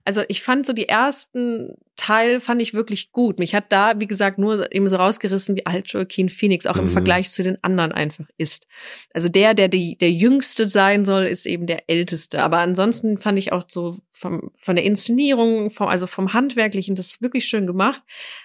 [0.05, 3.39] Also ich fand so die ersten Teil fand ich wirklich gut.
[3.39, 6.87] Mich hat da, wie gesagt, nur eben so rausgerissen, wie alt Joaquin Phoenix auch im
[6.87, 6.91] Mhm.
[6.91, 8.67] Vergleich zu den anderen einfach ist.
[9.13, 12.43] Also der, der die, der Jüngste sein soll, ist eben der Älteste.
[12.43, 17.23] Aber ansonsten fand ich auch so vom, von der Inszenierung, vom, also vom Handwerklichen, das
[17.23, 18.03] wirklich schön gemacht.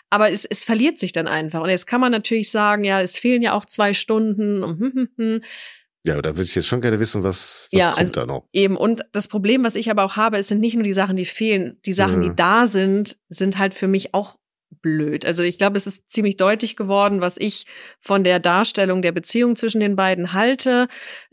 [0.10, 1.62] Aber es, es verliert sich dann einfach.
[1.62, 4.92] Und jetzt kann man natürlich sagen, ja, es fehlen ja auch zwei Stunden und hm,
[4.94, 5.42] hm, hm.
[6.06, 8.26] Ja, aber da würde ich jetzt schon gerne wissen, was, was Ja, kommt also- da
[8.26, 8.48] noch.
[8.54, 11.16] Eben, und das Problem, was ich aber auch habe, es sind nicht nur die Sachen,
[11.18, 12.24] die fehlen, die Sachen, Mhm.
[12.24, 14.38] die da sind, sind halt für mich auch
[14.82, 15.26] blöd.
[15.26, 17.66] Also ich glaube, es ist ziemlich deutlich geworden, was ich
[18.00, 20.88] von der Darstellung der Beziehung zwischen den beiden halte.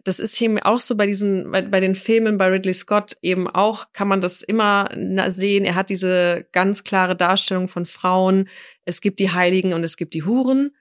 [0.05, 3.47] Das ist eben auch so bei diesen, bei, bei den Filmen bei Ridley Scott eben
[3.47, 4.89] auch, kann man das immer
[5.29, 5.65] sehen.
[5.67, 8.49] Er hat diese ganz klare Darstellung von Frauen.
[8.85, 10.75] Es gibt die Heiligen und es gibt die Huren.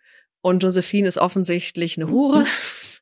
[0.45, 2.45] Und Josephine ist offensichtlich eine Hure.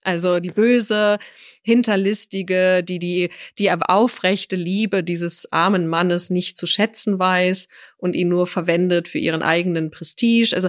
[0.06, 1.18] Also die böse,
[1.62, 8.28] hinterlistige, die die die aufrechte Liebe dieses armen Mannes nicht zu schätzen weiß und ihn
[8.28, 10.54] nur verwendet für ihren eigenen Prestige.
[10.56, 10.68] Also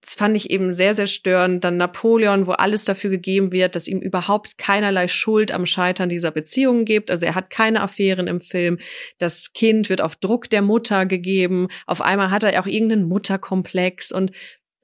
[0.00, 1.64] das fand ich eben sehr, sehr störend.
[1.64, 6.30] Dann Napoleon, wo alles dafür gegeben wird, dass ihm überhaupt keinerlei Schuld am Scheitern dieser
[6.30, 7.10] Beziehung gibt.
[7.10, 8.78] Also er hat keine Affären im Film.
[9.18, 11.68] Das Kind wird auf Druck der Mutter gegeben.
[11.86, 14.32] Auf einmal hat er auch irgendeinen Mutterkomplex und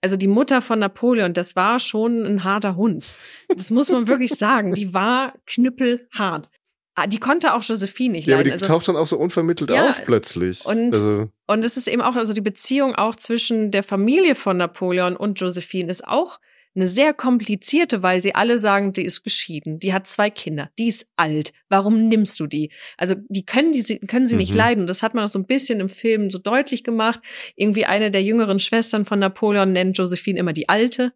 [0.02, 3.04] also die Mutter von Napoleon, das war schon ein harter Hund.
[3.48, 4.72] Das muss man wirklich sagen.
[4.74, 6.48] Die war knüppelhart.
[6.94, 8.58] Ah, Die konnte auch Josephine nicht Ja, aber leiden.
[8.58, 10.64] die Also, taucht dann auch so unvermittelt Ja, auf plötzlich.
[10.66, 14.56] und- also, und es ist eben auch, also die Beziehung auch zwischen der Familie von
[14.56, 16.40] Napoleon und Josephine ist auch
[16.78, 20.88] eine sehr komplizierte, weil sie alle sagen, die ist geschieden, die hat zwei Kinder, die
[20.88, 21.52] ist alt.
[21.68, 22.70] Warum nimmst du die?
[22.96, 24.56] Also die können die sie- können sie nicht Mhm.
[24.59, 24.86] leiden.
[24.86, 27.20] Das hat man auch so ein bisschen im Film so deutlich gemacht.
[27.56, 31.12] Irgendwie eine der jüngeren Schwestern von Napoleon nennt Josephine immer die Alte.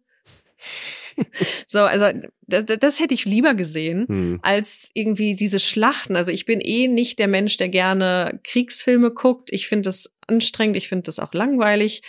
[1.67, 2.05] so, also
[2.47, 4.39] das, das hätte ich lieber gesehen, hm.
[4.41, 6.15] als irgendwie diese Schlachten.
[6.15, 9.49] Also ich bin eh nicht der Mensch, der gerne Kriegsfilme guckt.
[9.51, 12.01] Ich finde das anstrengend, ich finde das auch langweilig.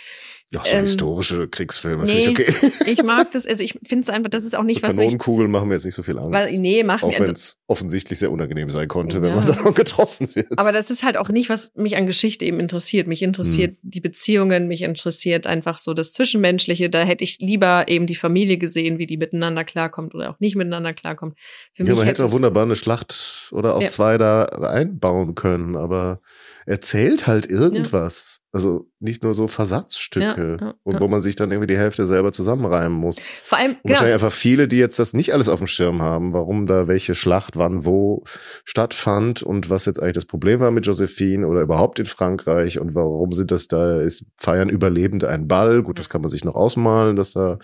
[0.51, 2.71] Ja, so ähm, historische Kriegsfilme nee, finde ich okay.
[2.85, 5.49] ich mag das, also ich finde es einfach, das ist auch nicht so was Kanonenkugeln
[5.49, 6.31] machen mir jetzt nicht so viel Angst.
[6.31, 9.23] Weil, nee, machen auch wenn es also, offensichtlich sehr unangenehm sein konnte, ja.
[9.23, 10.47] wenn man da getroffen wird.
[10.57, 13.07] Aber das ist halt auch nicht, was mich an Geschichte eben interessiert.
[13.07, 13.89] Mich interessiert hm.
[13.89, 16.91] die Beziehungen, mich interessiert einfach so das Zwischenmenschliche.
[16.91, 20.55] Da hätte ich lieber eben die Familie gesehen, wie die miteinander klarkommt oder auch nicht
[20.55, 21.37] miteinander klarkommt.
[21.73, 23.89] Für ja, man hätte auch wunderbar eine Schlacht oder auch ja.
[23.89, 26.21] zwei da einbauen können, aber
[26.67, 28.41] erzählt halt irgendwas.
[28.55, 32.05] Also nicht nur so Versatzstücke ja, ja, und wo man sich dann irgendwie die Hälfte
[32.05, 33.19] selber zusammenreimen muss.
[33.43, 33.89] Vor allem und genau.
[33.89, 37.15] wahrscheinlich einfach viele, die jetzt das nicht alles auf dem Schirm haben, warum da welche
[37.15, 38.23] Schlacht wann wo
[38.63, 42.95] stattfand und was jetzt eigentlich das Problem war mit Josephine oder überhaupt in Frankreich und
[42.95, 45.83] warum sind das da ist feiern Überlebende einen Ball.
[45.83, 47.59] Gut, das kann man sich noch ausmalen, dass da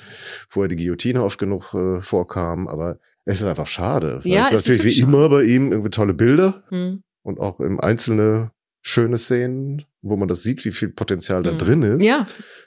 [0.49, 4.19] vorher die Guillotine oft genug äh, vorkam, aber es ist einfach schade.
[4.25, 6.63] Ja, es ist natürlich wie immer bei ihm irgendwie tolle Bilder.
[6.67, 8.51] Hm und auch im einzelne
[8.81, 11.57] schöne Szenen, wo man das sieht, wie viel Potenzial da mhm.
[11.59, 12.03] drin ist.
[12.03, 12.25] Ja.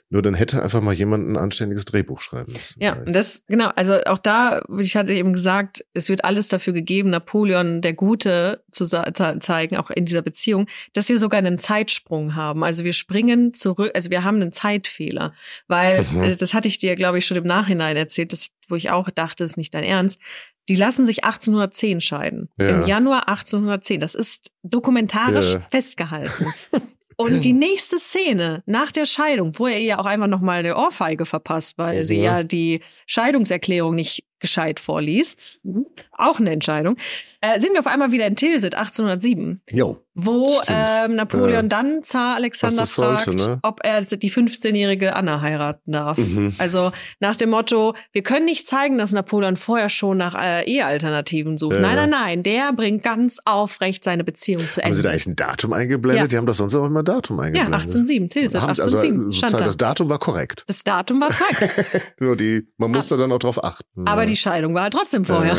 [0.09, 2.81] Nur dann hätte einfach mal jemand ein anständiges Drehbuch schreiben müssen.
[2.81, 6.71] Ja, und das, genau, also auch da, ich hatte eben gesagt, es wird alles dafür
[6.71, 12.35] gegeben, Napoleon der Gute zu zeigen, auch in dieser Beziehung, dass wir sogar einen Zeitsprung
[12.35, 12.63] haben.
[12.63, 15.33] Also wir springen zurück, also wir haben einen Zeitfehler.
[15.67, 16.23] Weil, mhm.
[16.23, 19.09] Äh, das hatte ich dir, glaube ich, schon im Nachhinein erzählt, das, wo ich auch
[19.09, 20.19] dachte, ist nicht dein Ernst.
[20.67, 22.49] Die lassen sich 1810 scheiden.
[22.59, 22.69] Ja.
[22.69, 23.99] Im Januar 1810.
[23.99, 25.61] Das ist dokumentarisch ja.
[25.69, 26.47] festgehalten.
[27.17, 31.25] Und die nächste Szene nach der Scheidung, wo er ihr auch einfach nochmal eine Ohrfeige
[31.25, 32.03] verpasst, weil ja.
[32.03, 35.87] sie ja die Scheidungserklärung nicht gescheit vorliest, mhm.
[36.11, 36.97] auch eine Entscheidung,
[37.41, 39.61] äh, sind wir auf einmal wieder in Tilsit 1807.
[39.71, 43.59] Jo, wo ähm, Napoleon äh, dann Zar Alexander fragt, sollte, ne?
[43.63, 46.17] ob er die 15-jährige Anna heiraten darf.
[46.17, 46.53] Mhm.
[46.57, 51.57] Also nach dem Motto, wir können nicht zeigen, dass Napoleon vorher schon nach äh, Ehealternativen
[51.57, 51.75] sucht.
[51.75, 51.81] Äh.
[51.81, 54.85] Nein, nein, nein, der bringt ganz aufrecht seine Beziehung zu Ende.
[54.85, 56.21] Haben Sie da eigentlich ein Datum eingeblendet?
[56.23, 56.27] Ja.
[56.27, 57.73] Die haben doch sonst auch immer Datum eingeblendet.
[57.73, 59.25] Ja, 1807, Tilsit, 1807.
[59.25, 59.59] Also, stand da.
[59.65, 60.63] Das Datum war korrekt.
[60.67, 62.15] Das Datum war korrekt.
[62.21, 63.17] Nur die, man musste ah.
[63.17, 64.07] dann auch drauf achten.
[64.07, 64.29] Aber ja.
[64.29, 65.57] die Scheidung war halt trotzdem vorher.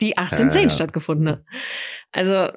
[0.00, 1.44] Die 1810 ja, stattgefunden hat.
[2.12, 2.48] Also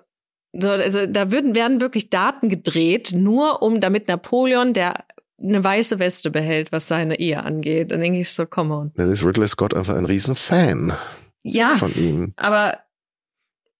[0.53, 5.05] so, also da würden, werden wirklich Daten gedreht, nur um damit Napoleon, der
[5.41, 7.91] eine weiße Weste behält, was seine Ehe angeht.
[7.91, 8.91] Dann denke ich so, come on.
[8.95, 10.93] Dann ist Ridley Scott einfach ein Riesenfan
[11.41, 12.33] ja, von ihm.
[12.37, 12.79] Aber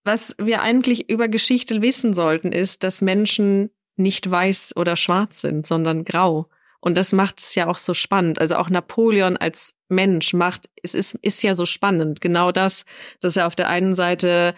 [0.04, 5.66] was wir eigentlich über Geschichte wissen sollten, ist, dass Menschen nicht weiß oder schwarz sind,
[5.66, 6.50] sondern grau.
[6.82, 8.40] Und das macht es ja auch so spannend.
[8.40, 12.22] Also auch Napoleon als Mensch macht, es ist, ist ja so spannend.
[12.22, 12.86] Genau das,
[13.22, 14.56] dass er auf der einen Seite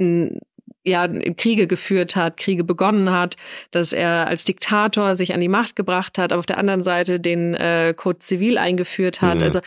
[0.00, 0.40] ein
[0.84, 3.36] ja Kriege geführt hat, Kriege begonnen hat,
[3.70, 7.20] dass er als Diktator sich an die Macht gebracht hat, aber auf der anderen Seite
[7.20, 9.36] den äh, Code Zivil eingeführt hat.
[9.36, 9.42] Mhm.
[9.44, 9.60] Also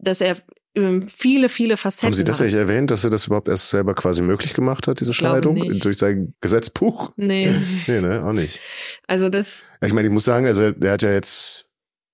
[0.00, 0.36] dass er
[0.74, 2.06] ähm, viele, viele Facetten.
[2.06, 5.00] Haben Sie das eigentlich erwähnt, dass er das überhaupt erst selber quasi möglich gemacht hat,
[5.00, 7.12] diese Scheidung durch sein Gesetzbuch?
[7.16, 7.50] Nee.
[7.86, 8.60] nee, ne, auch nicht.
[9.06, 9.64] Also das.
[9.84, 11.67] Ich meine, ich muss sagen, also der hat ja jetzt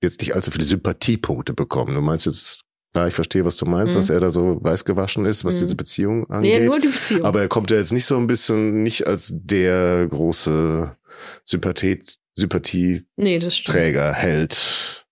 [0.04, 1.94] jetzt nicht allzu viele Sympathiepunkte bekommen.
[1.94, 2.64] Du meinst jetzt
[2.94, 3.98] Klar, ich verstehe, was du meinst, mhm.
[3.98, 5.60] dass er da so weiß gewaschen ist, was mhm.
[5.60, 6.60] diese Beziehung angeht.
[6.60, 7.24] Nee, nur die Beziehung.
[7.24, 10.96] Aber er kommt ja jetzt nicht so ein bisschen, nicht als der große
[11.42, 12.02] Sympathie,
[12.36, 15.06] Sympathieträger, nee, Held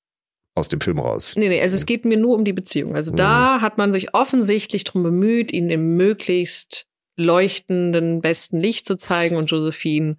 [0.54, 1.34] aus dem Film raus.
[1.36, 2.94] Nee, nee, also es geht mir nur um die Beziehung.
[2.94, 3.16] Also mhm.
[3.16, 6.86] da hat man sich offensichtlich drum bemüht, ihn im möglichst
[7.16, 10.18] leuchtenden, besten Licht zu zeigen und Josephine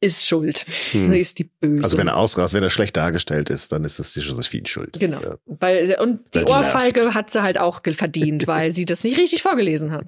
[0.00, 0.64] ist schuld.
[0.92, 1.10] Hm.
[1.10, 1.82] Sie ist die Böse.
[1.82, 4.98] Also wenn er ausrast, wenn er schlecht dargestellt ist, dann ist das die Josephine schuld.
[4.98, 5.20] Genau.
[5.20, 5.36] Ja.
[5.46, 9.18] Weil, und die weil Ohrfeige die hat sie halt auch verdient, weil sie das nicht
[9.18, 10.06] richtig vorgelesen hat.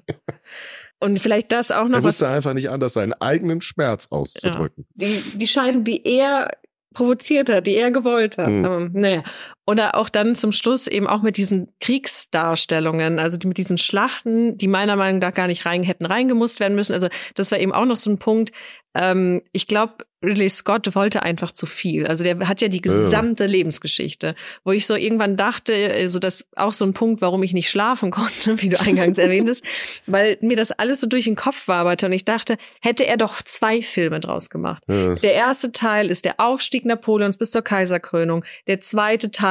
[0.99, 1.99] Und vielleicht das auch noch.
[1.99, 4.85] Er wusste was, einfach nicht anders, seinen eigenen Schmerz auszudrücken.
[4.95, 5.07] Ja.
[5.07, 6.51] Die, die Scheidung, die er
[6.93, 8.49] provoziert hat, die er gewollt hat.
[8.49, 8.65] Mhm.
[8.65, 9.23] Aber, naja.
[9.69, 14.67] Oder auch dann zum Schluss eben auch mit diesen Kriegsdarstellungen, also mit diesen Schlachten, die
[14.67, 16.93] meiner Meinung nach gar nicht rein hätten reingemusst werden müssen.
[16.93, 18.51] Also das war eben auch noch so ein Punkt.
[18.95, 22.05] Ähm, ich glaube, Ridley Scott wollte einfach zu viel.
[22.05, 23.49] Also der hat ja die gesamte ja.
[23.49, 24.35] Lebensgeschichte,
[24.65, 28.11] wo ich so irgendwann dachte, also das auch so ein Punkt, warum ich nicht schlafen
[28.11, 29.63] konnte, wie du eingangs erwähntest,
[30.07, 33.41] weil mir das alles so durch den Kopf waberte und ich dachte, hätte er doch
[33.43, 34.83] zwei Filme draus gemacht.
[34.87, 35.15] Ja.
[35.15, 39.49] Der erste Teil ist der Aufstieg Napoleons bis zur Kaiserkrönung, der zweite Teil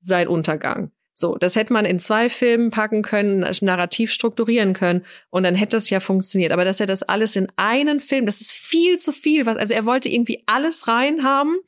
[0.00, 0.90] sein Untergang.
[1.14, 5.76] So, das hätte man in zwei Filmen packen können, narrativ strukturieren können und dann hätte
[5.76, 6.52] das ja funktioniert.
[6.52, 9.44] Aber dass er das alles in einen Film, das ist viel zu viel.
[9.44, 11.58] Was, also er wollte irgendwie alles reinhaben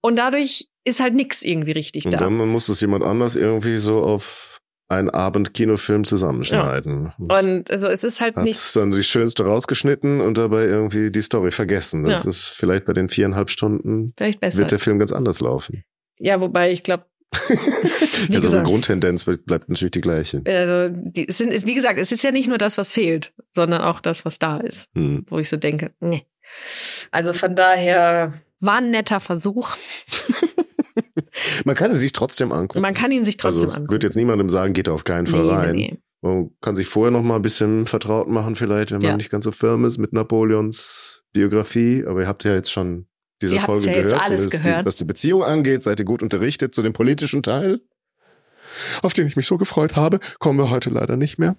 [0.00, 2.26] und dadurch ist halt nix irgendwie richtig und da.
[2.26, 7.12] Und dann muss es jemand anders irgendwie so auf einen Abend Kinofilm zusammenschneiden.
[7.18, 7.38] Ja.
[7.40, 8.76] Und also es ist halt nicht.
[8.76, 12.04] dann die schönste rausgeschnitten und dabei irgendwie die Story vergessen.
[12.04, 12.30] Das ja.
[12.30, 14.58] ist vielleicht bei den viereinhalb Stunden vielleicht besser.
[14.58, 15.84] wird der Film ganz anders laufen.
[16.18, 17.04] Ja, wobei ich glaube,
[18.32, 20.42] also die Grundtendenz bleibt natürlich die gleiche.
[20.46, 24.00] Also die sind, wie gesagt, es ist ja nicht nur das, was fehlt, sondern auch
[24.00, 24.88] das, was da ist.
[24.94, 25.24] Hm.
[25.28, 26.26] Wo ich so denke, nee.
[27.10, 29.76] Also von daher war ein netter Versuch.
[31.64, 32.80] Man kann es sich trotzdem angucken.
[32.80, 33.92] Man kann ihn sich trotzdem also, angucken.
[33.92, 35.76] Wird jetzt niemandem sagen, geht auf keinen Fall nee, rein.
[35.76, 35.98] Nee, nee.
[36.22, 39.16] Man kann sich vorher noch mal ein bisschen vertraut machen, vielleicht, wenn man ja.
[39.16, 42.04] nicht ganz so firm ist mit Napoleons Biografie.
[42.06, 43.06] Aber ihr habt ja jetzt schon
[43.42, 44.22] diese ihr Folge ja gehört.
[44.22, 44.82] Alles gehört.
[44.82, 47.80] Die, was die Beziehung angeht, seid ihr gut unterrichtet zu dem politischen Teil,
[49.02, 50.20] auf den ich mich so gefreut habe.
[50.38, 51.56] Kommen wir heute leider nicht mehr.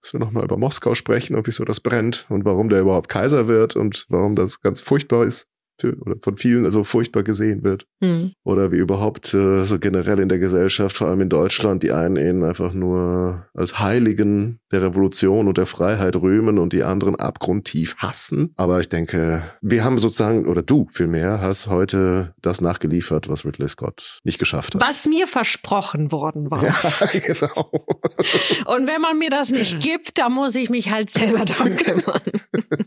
[0.00, 3.46] Dass wir nochmal über Moskau sprechen und wieso das brennt und warum der überhaupt Kaiser
[3.46, 5.46] wird und warum das ganz furchtbar ist
[5.84, 7.86] oder von vielen also furchtbar gesehen wird.
[8.00, 8.32] Mhm.
[8.44, 12.16] Oder wie überhaupt äh, so generell in der Gesellschaft, vor allem in Deutschland, die einen
[12.16, 17.94] ihn einfach nur als Heiligen der Revolution und der Freiheit rühmen und die anderen abgrundtief
[17.98, 18.54] hassen.
[18.56, 23.68] Aber ich denke, wir haben sozusagen, oder du vielmehr, hast heute das nachgeliefert, was Ridley
[23.68, 24.82] Scott nicht geschafft hat.
[24.82, 26.62] Was mir versprochen worden war.
[26.72, 27.70] Ja, genau.
[28.66, 32.20] und wenn man mir das nicht gibt, dann muss ich mich halt selber darum kümmern.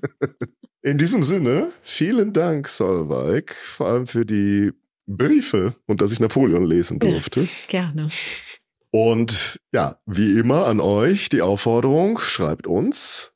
[0.81, 4.71] In diesem Sinne, vielen Dank, Solveig, vor allem für die
[5.07, 7.41] Briefe und dass ich Napoleon lesen durfte.
[7.41, 8.07] Ja, gerne.
[8.97, 13.33] Und ja, wie immer an euch die Aufforderung, schreibt uns,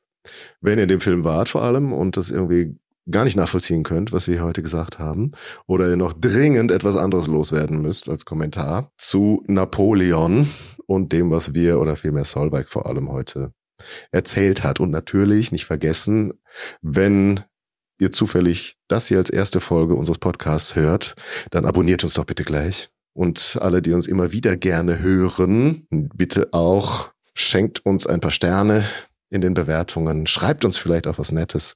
[0.62, 2.80] wenn ihr dem Film wart vor allem und das irgendwie
[3.12, 5.34] gar nicht nachvollziehen könnt, was wir heute gesagt haben,
[5.68, 10.50] oder ihr noch dringend etwas anderes loswerden müsst als Kommentar zu Napoleon
[10.88, 13.52] und dem, was wir oder vielmehr Solveig vor allem heute
[14.12, 14.80] erzählt hat.
[14.80, 16.40] Und natürlich nicht vergessen,
[16.82, 17.42] wenn
[18.00, 21.16] ihr zufällig das hier als erste Folge unseres Podcasts hört,
[21.52, 22.90] dann abonniert uns doch bitte gleich.
[23.14, 28.84] Und alle, die uns immer wieder gerne hören, bitte auch schenkt uns ein paar Sterne
[29.30, 31.76] in den Bewertungen, schreibt uns vielleicht auch was Nettes,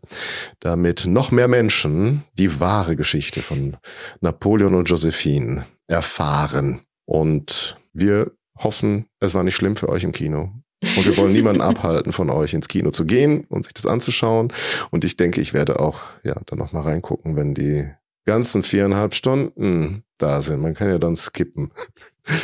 [0.59, 3.77] damit noch mehr Menschen die wahre Geschichte von
[4.21, 6.81] Napoleon und Josephine erfahren.
[7.05, 10.51] Und wir hoffen, es war nicht schlimm für euch im Kino.
[10.81, 14.51] Und wir wollen niemanden abhalten, von euch ins Kino zu gehen und sich das anzuschauen.
[14.89, 17.89] Und ich denke, ich werde auch ja dann noch mal reingucken, wenn die
[18.25, 20.61] ganzen viereinhalb Stunden da sind.
[20.61, 21.71] Man kann ja dann skippen.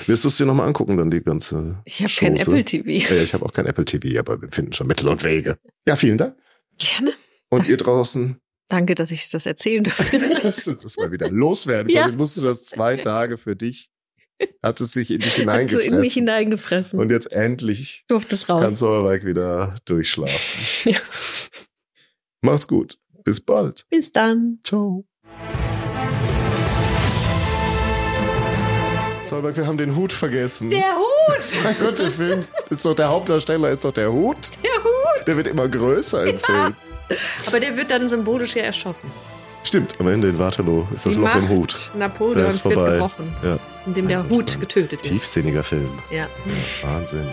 [0.07, 2.89] Wirst du es dir nochmal angucken, dann die ganze Ich habe kein Apple TV.
[2.89, 5.57] Ja, ich habe auch kein Apple TV, aber wir finden schon Mittel und Wege.
[5.88, 6.35] Ja, vielen Dank.
[6.77, 7.14] Gerne.
[7.49, 8.39] Und ihr draußen?
[8.68, 10.41] Danke, dass ich das erzählen durfte.
[10.41, 12.06] dass du das mal wieder loswerden ja.
[12.06, 13.89] Jetzt musst du das zwei Tage für dich
[14.64, 15.91] hat es sich in dich hineingefressen.
[15.91, 16.99] Hat in mich hineingefressen.
[16.99, 18.61] Und jetzt endlich durfte es raus.
[18.61, 20.91] kann Solveig wieder durchschlafen.
[20.93, 20.99] ja.
[22.41, 22.97] Mach's gut.
[23.23, 23.85] Bis bald.
[23.89, 24.60] Bis dann.
[24.64, 25.06] Ciao.
[29.30, 30.72] Solveig, wir haben den Hut vergessen.
[30.72, 31.64] Der Hut!
[31.64, 32.39] mein Gott, der Film
[32.72, 34.38] ist doch der Hauptdarsteller, ist doch der Hut.
[34.64, 35.27] Der Hut!
[35.27, 36.39] Der wird immer größer im ja.
[36.39, 36.76] Film.
[37.45, 39.11] Aber der wird dann symbolisch ja erschossen.
[39.64, 41.91] Stimmt, am Ende in Waterloo ist das Die Loch im Hut.
[41.95, 43.60] Napoleons wird gebrochen, ja.
[43.85, 45.03] indem der Hut getötet wird.
[45.03, 45.89] Tiefsinniger Film.
[46.10, 46.27] Ja.
[46.81, 47.27] Wahnsinn.